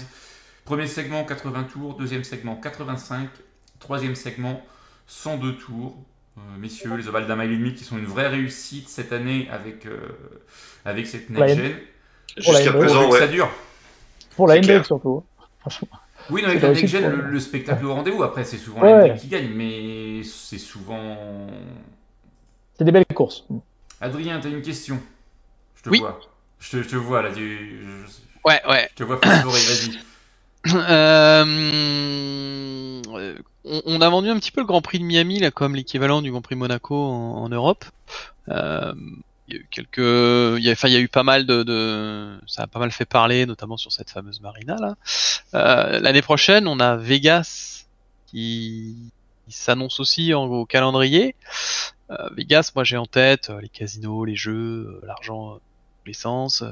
[0.66, 3.30] Premier segment 80 tours, deuxième segment 85,
[3.80, 4.62] troisième segment
[5.08, 5.98] 102 tours.
[6.38, 9.50] Euh, messieurs, les ovales d'un mile et demi qui sont une vraie réussite cette année
[9.52, 9.98] avec, euh,
[10.86, 11.76] avec cette next gen.
[12.38, 13.32] Jusqu'à présent, que ça ouais.
[13.32, 13.50] dure.
[14.36, 14.86] Pour la clair.
[14.86, 15.24] surtout.
[15.40, 15.44] hein.
[15.62, 15.88] Franchement.
[16.30, 17.32] Oui, non, avec la next gen, le, ouais.
[17.32, 18.22] le spectacle au rendez-vous.
[18.24, 19.10] Après, c'est souvent Ouais, la ouais.
[19.10, 21.18] NBA qui gagne, mais c'est souvent.
[22.78, 23.46] C'est des belles courses.
[24.00, 25.00] Adrien, t'as une question?
[25.76, 26.00] Je te Oui.
[26.00, 26.20] vois.
[26.60, 27.32] Je te, je te vois là.
[27.34, 27.82] Tu...
[27.82, 28.12] Je,
[28.46, 28.88] Ouais, ouais.
[28.92, 30.00] je te vois vas-y.
[30.68, 31.46] Euh,
[33.08, 36.22] euh, on, a vendu un petit peu le Grand Prix de Miami là comme l'équivalent
[36.22, 37.86] du Grand Prix de Monaco en, Europe.
[38.50, 38.94] Euh,
[39.48, 42.80] il y a eu quelques, y a, eu pas mal de, de, ça a pas
[42.80, 44.96] mal fait parler, notamment sur cette fameuse marina là.
[45.56, 47.86] Euh, L'année prochaine, on a Vegas
[48.28, 48.96] qui,
[49.48, 51.36] s'annonce aussi en, au calendrier.
[52.12, 55.60] Euh, Vegas, moi j'ai en tête euh, les casinos, les jeux, l'argent,
[56.06, 56.64] l'essence.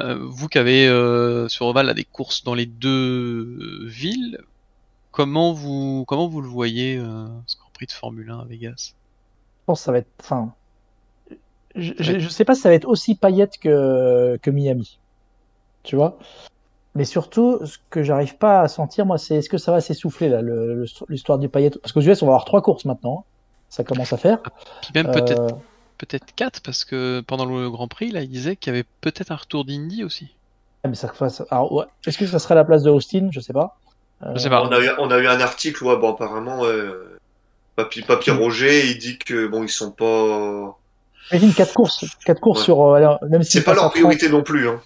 [0.00, 4.38] Euh, vous qui avez euh, sur Oval là, des courses dans les deux villes,
[5.12, 8.94] comment vous comment vous le voyez euh, ce Grand Prix de Formule 1 à Vegas?
[9.60, 10.10] Je pense que ça va être.
[10.20, 10.52] Enfin,
[11.74, 14.98] je, je sais pas si ça va être aussi paillette que, que Miami.
[15.82, 16.18] Tu vois?
[16.94, 20.28] Mais surtout, ce que j'arrive pas à sentir, moi, c'est est-ce que ça va s'essouffler,
[20.28, 20.42] là,
[21.08, 21.78] l'histoire du paillette?
[21.80, 23.20] Parce qu'aux US, on va avoir trois courses maintenant.
[23.20, 23.24] hein.
[23.68, 24.42] Ça commence à faire.
[24.82, 25.56] Puis même Euh, peut-être
[26.36, 29.36] quatre parce que pendant le Grand Prix là, il disait qu'il y avait peut-être un
[29.36, 30.28] retour d'Indy aussi.
[30.84, 31.84] ah, mais ça, ça- alors, ouais.
[32.06, 33.28] Est-ce que ça serait la place de Austin?
[33.32, 33.76] Je sais pas.
[34.22, 34.62] Euh, Je sais pas.
[34.62, 37.18] On a eu, on a eu un article, ouais, bon, apparemment, euh,
[37.76, 40.76] Papy, Papy Roger, il dit que bon, ils sont pas.
[41.32, 42.64] Imagine quatre courses, quatre courses Ouais.
[42.64, 42.80] sur.
[42.82, 44.80] euh, alors, même s'il C'est pas passe à leur 30 priorité non plus, hein.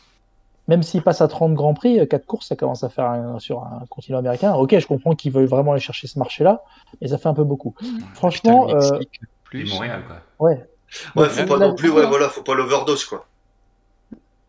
[0.69, 3.39] même s'il passe à 30 Grands Prix, euh, quatre courses, ça commence à faire un-
[3.39, 4.53] sur un continent américain.
[4.55, 6.63] Ok, je comprends qu'ils veulent vraiment aller chercher ce marché-là,
[7.01, 7.75] mais ça fait un peu beaucoup.
[8.15, 9.09] Franchement, Putain, euh, Et
[9.45, 9.71] plus.
[9.73, 10.47] Montréal, quoi.
[10.49, 10.65] ouais.
[11.17, 13.27] Ouais, faut pas non plus, ouais, voilà, faut pas l'overdose, quoi.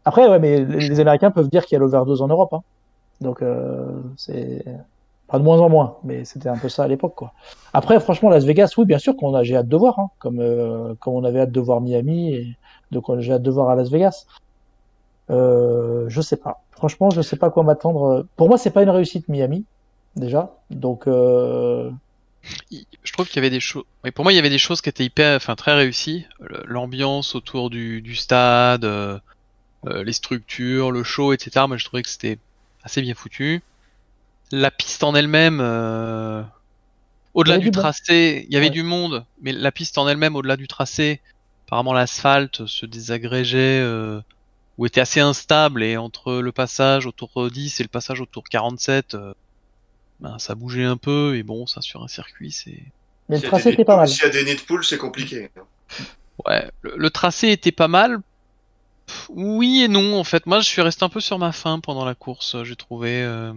[0.06, 2.54] Après, ouais, mais les Américains peuvent dire qu'il y a l'overdose en Europe.
[2.54, 2.62] Hein.
[3.22, 3.86] Donc, euh,
[4.18, 4.64] c'est.
[5.28, 7.34] Pas de moins en moins, mais c'était un peu ça à l'époque, quoi.
[7.74, 10.40] Après, franchement, Las Vegas, oui, bien sûr qu'on a, j'ai hâte de voir, hein, comme,
[10.40, 12.58] euh, comme on avait hâte de voir Miami, et
[12.92, 14.28] donc euh, j'ai hâte de voir à Las Vegas.
[15.32, 16.62] Euh, je sais pas.
[16.70, 18.28] Franchement, je sais pas quoi m'attendre.
[18.36, 19.66] Pour moi, c'est pas une réussite Miami,
[20.16, 20.58] déjà.
[20.70, 21.90] Donc, euh,
[22.72, 23.84] Je trouve qu'il y avait des choses.
[24.04, 26.26] Oui, pour moi, il y avait des choses qui étaient hyper, enfin très réussies.
[26.66, 29.20] L'ambiance autour du, du stade, euh,
[29.88, 31.66] euh, les structures, le show, etc.
[31.68, 32.38] Moi, je trouvais que c'était
[32.84, 33.62] assez bien foutu.
[34.52, 36.44] La piste en elle-même, euh,
[37.34, 38.72] au-delà du tracé, il y avait Ouais.
[38.72, 41.20] du monde, mais la piste en elle-même, au-delà du tracé,
[41.68, 44.22] apparemment l'asphalte se désagrégeait euh,
[44.78, 48.26] ou était assez instable et entre le passage au tour 10 et le passage au
[48.28, 49.34] tour 47, euh,
[50.26, 52.84] ben, ça bougeait un peu et bon, ça sur un circuit, c'est
[53.30, 54.08] mais le S'il y a tracé des était pas mal.
[54.08, 55.50] S'il y a des nids de poules, c'est compliqué.
[56.46, 58.20] Ouais, le, le tracé était pas mal.
[59.08, 60.46] Pff, Oui et non, en fait.
[60.46, 63.22] Moi, je suis resté un peu sur ma faim pendant la course, j'ai trouvé.
[63.24, 63.54] euh,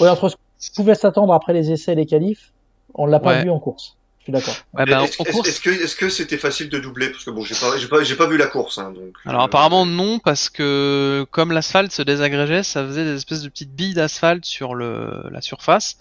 [0.00, 2.52] Ouais, entre ce qu'on pouvait s'attendre après les essais et les qualifs,
[2.94, 3.42] on l'a pas Ouais.
[3.44, 3.96] vu en course.
[4.26, 4.56] Je suis d'accord.
[4.72, 5.60] Ouais, ben, Est-ce course.
[5.60, 7.10] que est-ce que c'était facile de doubler?
[7.10, 9.14] Parce que bon, j'ai pas, j'ai pas, j'ai pas vu la course, hein, donc.
[9.26, 13.50] Alors euh, apparemment non, parce que comme l'asphalte se désagrégeait, ça faisait des espèces de
[13.50, 15.98] petites billes d'asphalte sur le la surface.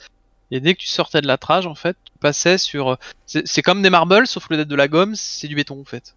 [0.52, 2.98] Et dès que tu sortais de la trage, en fait, tu passais sur.
[3.26, 5.82] C'est c'est comme des marbles, sauf que le d'être de la gomme, c'est du béton
[5.82, 6.16] en fait.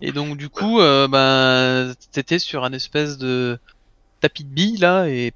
[0.00, 3.60] Et donc du coup, euh, ben, t'étais sur un espèce de
[4.20, 5.32] tapis de billes là, et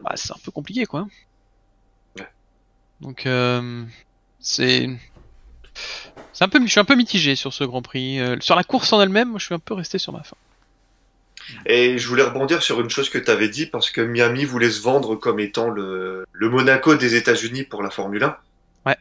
[0.00, 1.08] bah, c'est un peu compliqué quoi.
[2.18, 2.28] Ouais.
[3.00, 3.84] Donc euh,
[4.38, 4.88] c'est
[6.32, 8.20] c'est un peu, je suis un peu mitigé sur ce Grand Prix.
[8.20, 10.36] Euh, sur la course en elle-même, je suis un peu resté sur ma fin.
[11.66, 14.70] Et je voulais rebondir sur une chose que tu avais dit parce que Miami voulait
[14.70, 18.36] se vendre comme étant le, le Monaco des États-Unis pour la Formule 1.
[18.86, 18.96] Ouais.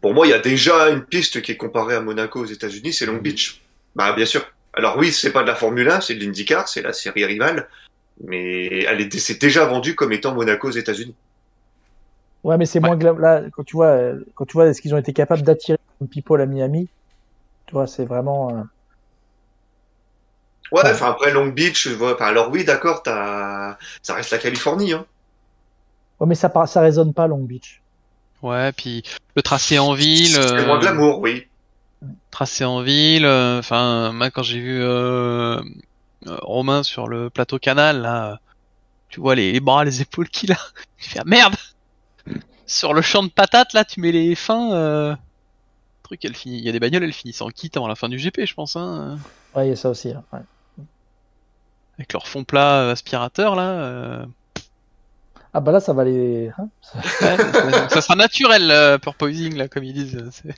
[0.00, 2.92] Pour moi, il y a déjà une piste qui est comparée à Monaco aux États-Unis,
[2.92, 3.60] c'est Long Beach.
[3.94, 4.46] Bah bien sûr.
[4.72, 7.68] Alors oui, c'est pas de la Formule 1, c'est de l'IndyCar, c'est la série rivale,
[8.24, 11.14] mais elle est, c'est déjà vendu comme étant Monaco aux États-Unis.
[12.42, 14.98] Ouais, mais c'est moins là quand tu vois euh, quand tu vois ce qu'ils ont
[14.98, 16.88] été capables d'attirer comme people à Miami.
[17.66, 18.50] Tu vois, c'est vraiment.
[18.56, 18.62] euh,
[20.72, 20.90] Ouais, Ouais.
[20.92, 24.92] enfin après Long Beach, je vois- enfin, alors oui, d'accord, t'as, ça reste la Californie,
[24.92, 25.04] hein.
[26.20, 27.82] Ouais, mais ça par- ça résonne pas Long Beach.
[28.42, 29.02] Ouais, puis
[29.36, 30.28] le tracé en ville.
[30.28, 31.46] C'est moins euh, glamour, oui.
[32.30, 33.24] tracé en ville.
[33.24, 35.60] euh, Enfin, moi quand j'ai vu euh,
[36.26, 38.38] Romain sur le plateau canal, là,
[39.08, 40.58] tu vois les, les bras, les épaules qu'il a.
[40.98, 41.56] Tu fais ah, merde.
[42.70, 44.72] Sur le champ de patates, là, tu mets les fins.
[44.72, 45.16] Euh...
[46.04, 46.58] Truc, elle finit.
[46.58, 48.54] Il y a des bagnoles, elles finissent en kit avant la fin du GP, je
[48.54, 48.76] pense.
[48.76, 49.18] Hein,
[49.54, 50.10] Ouais, il y a ça aussi.
[50.10, 50.38] hein, ouais.
[51.98, 53.70] avec leur fond plat euh, aspirateur là.
[53.70, 54.26] euh,
[55.52, 56.50] Ah bah là, ça va les.
[56.58, 60.16] hein, ça- Ouais, ça, ça sera naturel, euh, porpoising, là, comme ils disent.
[60.16, 60.54] euh, c'est-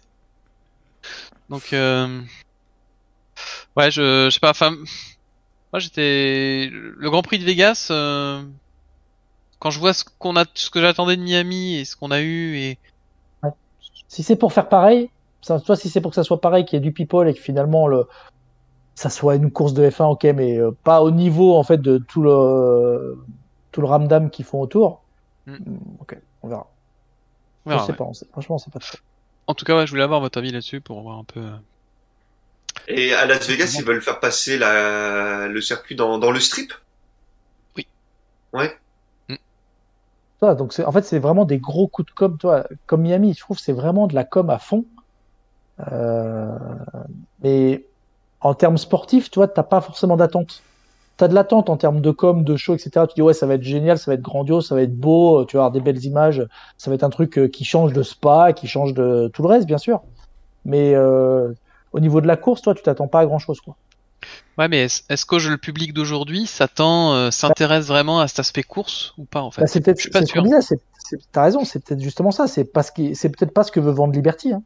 [1.49, 2.21] Donc, euh...
[3.77, 4.51] ouais, je, je sais pas.
[4.51, 4.71] Enfin,
[5.73, 7.89] moi, j'étais le Grand Prix de Vegas.
[9.63, 12.21] Quand je vois ce qu'on a, ce que j'attendais de Miami et ce qu'on a
[12.21, 12.81] eu, et
[14.09, 15.09] Si c'est pour faire pareil,
[15.43, 17.35] ça, toi, si c'est pour que ça soit pareil, qu'il y ait du people et
[17.35, 18.05] que finalement le,
[18.97, 21.99] ça soit une course de F1, ok, mais euh, pas au niveau en fait de
[22.09, 23.17] tout le
[23.73, 25.07] tout le ramdam qu'ils font autour.
[25.47, 25.59] Mm.
[25.67, 26.75] Mm, Ok, on verra.
[27.67, 27.97] on verra, je sais ouais.
[27.97, 28.99] pas, on sait- franchement, c'est pas trop.
[29.47, 31.39] En tout cas, ouais, je voulais avoir votre avis là-dessus pour voir un peu.
[31.41, 31.57] euh,
[32.87, 36.73] Et à Las Vegas, ils veulent faire passer la, le circuit dans, dans le strip?
[40.43, 43.59] Donc en fait, c'est vraiment des gros coups de com, toi, comme Miami, je trouve
[43.59, 44.85] c'est vraiment de la com à fond.
[45.93, 46.49] Euh,
[47.43, 47.85] mais
[48.41, 50.63] en termes sportifs, toi, t'as pas forcément d'attente.
[51.17, 53.07] T'as de l'attente en termes de com, de show, etc.
[53.09, 55.45] Tu dis ouais, ça va être génial, ça va être grandiose, ça va être beau,
[55.45, 56.45] tu vas avoir des belles images,
[56.77, 59.49] ça va être un truc euh, qui change de spa, qui change de tout le
[59.49, 60.03] reste, bien sûr.
[60.65, 61.53] Mais euh,
[61.93, 63.77] au niveau de la course, toi, tu t'attends pas à grand chose, quoi.
[64.59, 69.15] Ouais, mais est-ce que le public d'aujourd'hui s'attend, euh, s'intéresse vraiment à cet aspect course
[69.19, 69.63] ou pas en fait?
[69.63, 70.45] Bah, c'est peut-être, Je suis pas sûr.
[71.33, 73.93] t'as raison, c'est peut-être justement ça, c'est parce que c'est peut-être pas ce que veut
[73.93, 74.53] vendre Liberty.
[74.53, 74.63] Hein.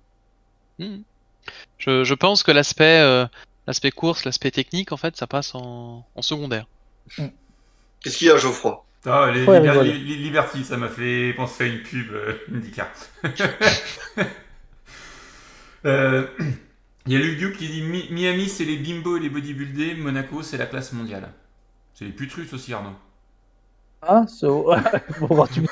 [0.78, 0.98] Hmm.
[1.78, 3.26] Je, je pense que l'aspect, euh,
[3.66, 6.66] l'aspect course, l'aspect technique, en fait, ça passe en, en secondaire.
[8.02, 8.84] Qu'est-ce qu'il y a, Geoffroy?
[9.06, 9.86] Ah, les Ouais, Liber- rigole.
[9.86, 12.88] li- li- Liberty, ça m'a fait penser à une pub euh, IndyCar.
[15.84, 16.26] Euh,
[17.06, 19.94] Il y a Luc Duke qui dit Mi- Miami, c'est les bimbo et les bodybuildés,
[19.94, 21.32] Monaco, c'est la classe mondiale.
[21.94, 22.96] C'est les putrus aussi, Arnaud.
[24.02, 24.72] Hein, so...
[25.20, 25.66] bon, bah, tu...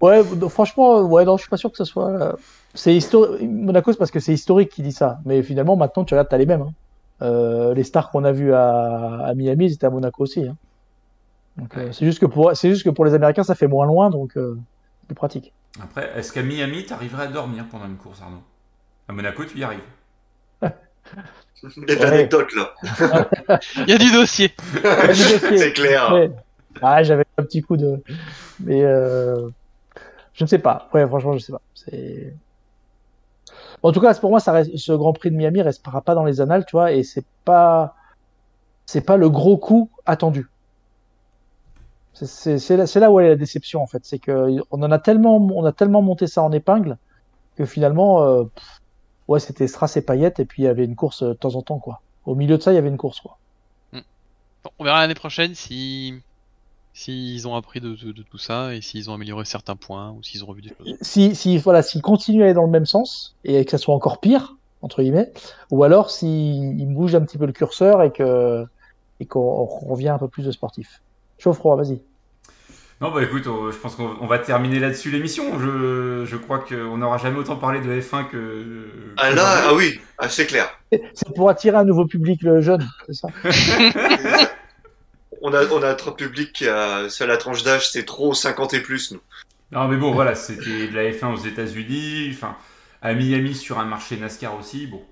[0.00, 2.10] Ouais, franchement, ouais, non, je suis pas sûr que ce soit.
[2.10, 2.32] euh,
[2.74, 3.42] C'est historique.
[3.48, 5.18] Monaco, c'est parce que c'est historique qui dit ça.
[5.24, 6.62] Mais finalement, maintenant, tu regardes, t'as les mêmes.
[6.62, 6.72] hein.
[7.22, 9.20] Euh, les stars qu'on a vus à...
[9.26, 10.46] à Miami, ils étaient à Monaco aussi.
[10.46, 10.56] hein.
[11.78, 14.36] Euh, c'est juste que pour, juste que pour les Américains, ça fait moins loin, donc
[14.36, 14.56] euh,
[15.00, 15.54] c'est plus pratique.
[15.80, 18.42] Après, est-ce qu'à Miami, t'arriverais à dormir pendant une course, Arnaud?
[19.08, 19.80] À Monaco, tu y arrives.
[20.62, 20.68] Il
[21.88, 22.10] y a de Ouais.
[22.10, 22.74] l'anecdote, là.
[23.86, 24.52] Il y a du dossier.
[25.56, 26.12] c'est clair.
[26.12, 26.30] Ouais.
[26.82, 28.02] Ah, j'avais un petit coup de.
[28.60, 29.48] Mais euh...
[30.34, 30.88] je ne sais pas.
[30.92, 31.62] Ouais, franchement, je sais pas.
[31.74, 32.34] C'est.
[33.82, 34.76] En tout cas, pour moi, ça reste...
[34.76, 37.94] ce Grand Prix de Miami restera pas dans les annales, tu vois, et c'est pas,
[38.86, 40.48] c'est pas le gros coup attendu.
[42.12, 45.64] C'est- là, où est la déception en fait, c'est que on en a tellement, on
[45.66, 46.96] a tellement monté ça en épingle
[47.56, 48.80] que finalement, euh, pff,
[49.28, 51.54] ouais, c'était strass et paillettes, et puis il y avait une course euh, de temps
[51.56, 52.02] en temps, quoi.
[52.24, 53.38] Au milieu de ça, il y avait une course, quoi.
[54.64, 56.12] Bon, on verra l'année prochaine si
[56.94, 60.22] s'ils ont appris de, de- de tout ça et s'ils ont amélioré certains points ou
[60.22, 60.96] s'ils ont revu des choses.
[61.02, 63.94] si, si voilà, s'il continue à aller dans le même sens et que ça soit
[63.94, 65.32] encore pire entre guillemets,
[65.70, 68.64] ou alors s'il il bouge un petit peu le curseur et que
[69.20, 71.02] et qu'on revient un peu plus de sportif.
[71.38, 72.02] Chaud froid, vas-y.
[73.00, 75.58] Non, bah écoute, on- je pense qu'on on va terminer là-dessus l'émission.
[75.58, 78.86] Je, je crois qu'on n'aura jamais autant parlé de F1 que.
[79.18, 80.68] Ah là, ah oui, ah, c'est clair.
[80.90, 83.28] C'est pour attirer un nouveau public le jeune, c'est ça.
[85.42, 88.74] On a, on a un public qui a, c'est la tranche d'âge, c'est trop 50
[88.74, 89.20] et plus, nous.
[89.70, 92.56] Non, mais bon, voilà, c'était de la F1 aux États-Unis, enfin,
[93.02, 94.86] à Miami sur un marché NASCAR aussi.
[94.86, 95.02] Bon,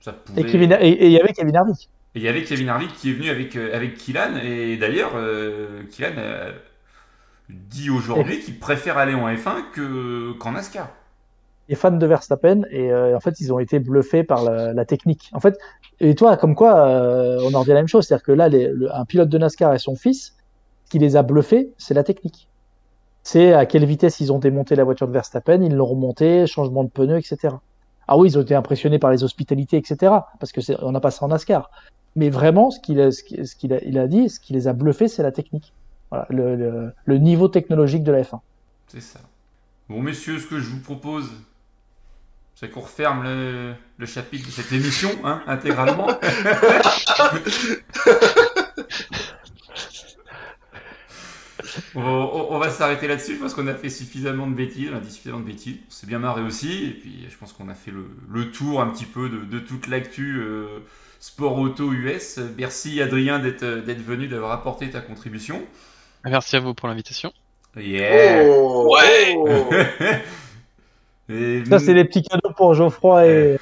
[0.00, 0.40] ça pouvait.
[0.40, 1.88] Et Kevin et et il y avait Kevin Harvick.
[2.14, 5.12] Et il y avait Kevin Harvick qui est venu avec, euh, avec Kylan, et d'ailleurs,
[5.14, 6.52] euh, Kylan a
[7.48, 10.88] dit aujourd'hui qu'il préfère aller en F1 que, qu'en NASCAR.
[11.68, 15.30] les fans de Verstappen et euh, en fait ils ont été bluffés par la, technique.
[15.32, 15.58] En fait,
[16.00, 18.48] et toi comme quoi euh, on en revient à la même chose, c'est-à-dire que là
[18.92, 20.34] un pilote de NASCAR et son fils,
[20.84, 22.48] ce qui les a bluffés, c'est la technique.
[23.22, 26.84] C'est à quelle vitesse ils ont démonté la voiture de Verstappen, ils l'ont remonté, changement
[26.84, 27.56] de pneus, etc.
[28.06, 30.12] Ah oui, ils ont été impressionnés par les hospitalités, etc.
[30.38, 31.70] Parce que c'est, on n'a pas ça en NASCAR.
[32.14, 35.32] Mais vraiment, ce qu'il a, a, a dit, ce qui les a bluffés, c'est la
[35.32, 35.72] technique.
[36.10, 38.40] Voilà, le, le, le niveau technologique de la F1.
[38.88, 39.20] C'est ça.
[39.88, 41.30] Bon, messieurs, ce que je vous propose,
[42.54, 46.08] C'est qu'on referme le, le chapitre de cette émission, hein, intégralement.
[51.94, 54.96] on, va- on- on va s'arrêter là-dessus parce qu'on a fait suffisamment de bêtises, on
[54.96, 55.76] a dit suffisamment de bêtises.
[55.88, 58.88] On s'est bien marré aussi, et puis je pense qu'on a fait le, tour un
[58.88, 60.66] petit peu de, de toute l'actu euh,
[61.20, 62.38] sport auto US.
[62.56, 63.64] Merci Adrien d'être
[64.02, 65.62] venu, d'avoir apporté ta contribution.
[66.24, 67.32] Merci à vous pour l'invitation.
[67.76, 68.42] Yeah.
[68.46, 69.36] Oh, Ouais.
[71.28, 73.58] Et- Ça, c'est les petits cadeaux pour Geoffroy et.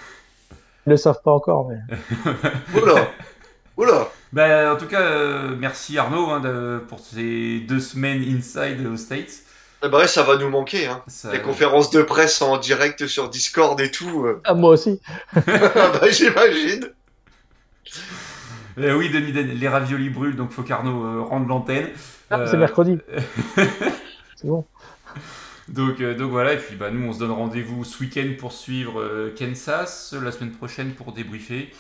[0.86, 1.78] Ils le savent pas encore, mais.
[2.81, 3.09] Oula,
[3.78, 4.09] oula.
[4.35, 8.98] Bah, en tout cas, euh, merci Arnaud hein, de- pour ces deux semaines inside aux
[8.98, 9.32] States.
[9.82, 11.02] Eh ben, ça va nous manquer, hein.
[11.06, 14.24] Ça- Les conférences de presse en direct sur Discord et tout.
[14.26, 14.43] euh.
[14.44, 15.01] Ah, moi aussi.
[15.35, 16.90] bah, j'imagine.
[18.78, 21.89] Euh, oui, Denis, Den- les raviolis brûlent, donc faut qu'Arnaud euh, rende l'antenne.
[22.31, 22.99] Ah, Euh, C'est mercredi.
[24.37, 24.65] c'est bon.
[25.69, 28.53] Donc, euh, donc voilà, et puis bah, nous on se donne rendez-vous ce week-end pour
[28.53, 31.73] suivre euh, Kansas, la semaine prochaine pour débriefer.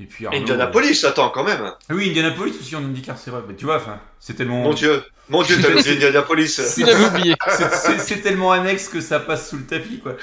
[0.00, 1.62] Et puis Arnaud, Indianapolis, attends, quand même.
[1.88, 3.42] Ah oui, Indianapolis aussi en IndyCar, c'est vrai.
[3.46, 4.62] Mais tu vois, enfin, c'est tellement.
[4.62, 5.02] Mon dieu.
[5.28, 6.48] Mon dieu, t'as Indianapolis.
[6.60, 7.34] C'est- Il avait oublié.
[7.48, 10.16] c'est- c'est c'est tellement annexe que ça passe sous le tapis, quoi.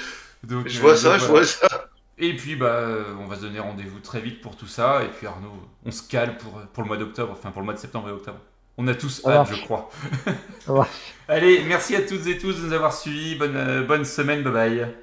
[0.43, 1.45] Donc, Je euh, vois donc ça, je voilà.
[1.45, 1.89] vois ça.
[2.17, 5.01] Et puis, bah, euh, on va se donner rendez-vous très vite pour tout ça.
[5.03, 5.53] Et puis, Arnaud,
[5.85, 8.11] on se cale pour, pour le mois d'octobre, enfin pour le mois de septembre et
[8.11, 8.39] octobre.
[8.81, 9.89] On a tous hâte, je crois.
[11.27, 13.35] Allez, merci à toutes et tous de nous avoir suivis.
[13.35, 14.95] Bonne, euh, bonne semaine, bye bye.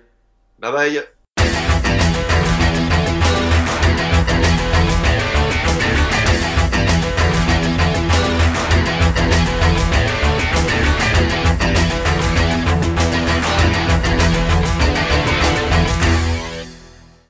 [0.59, 1.16] Bye bye.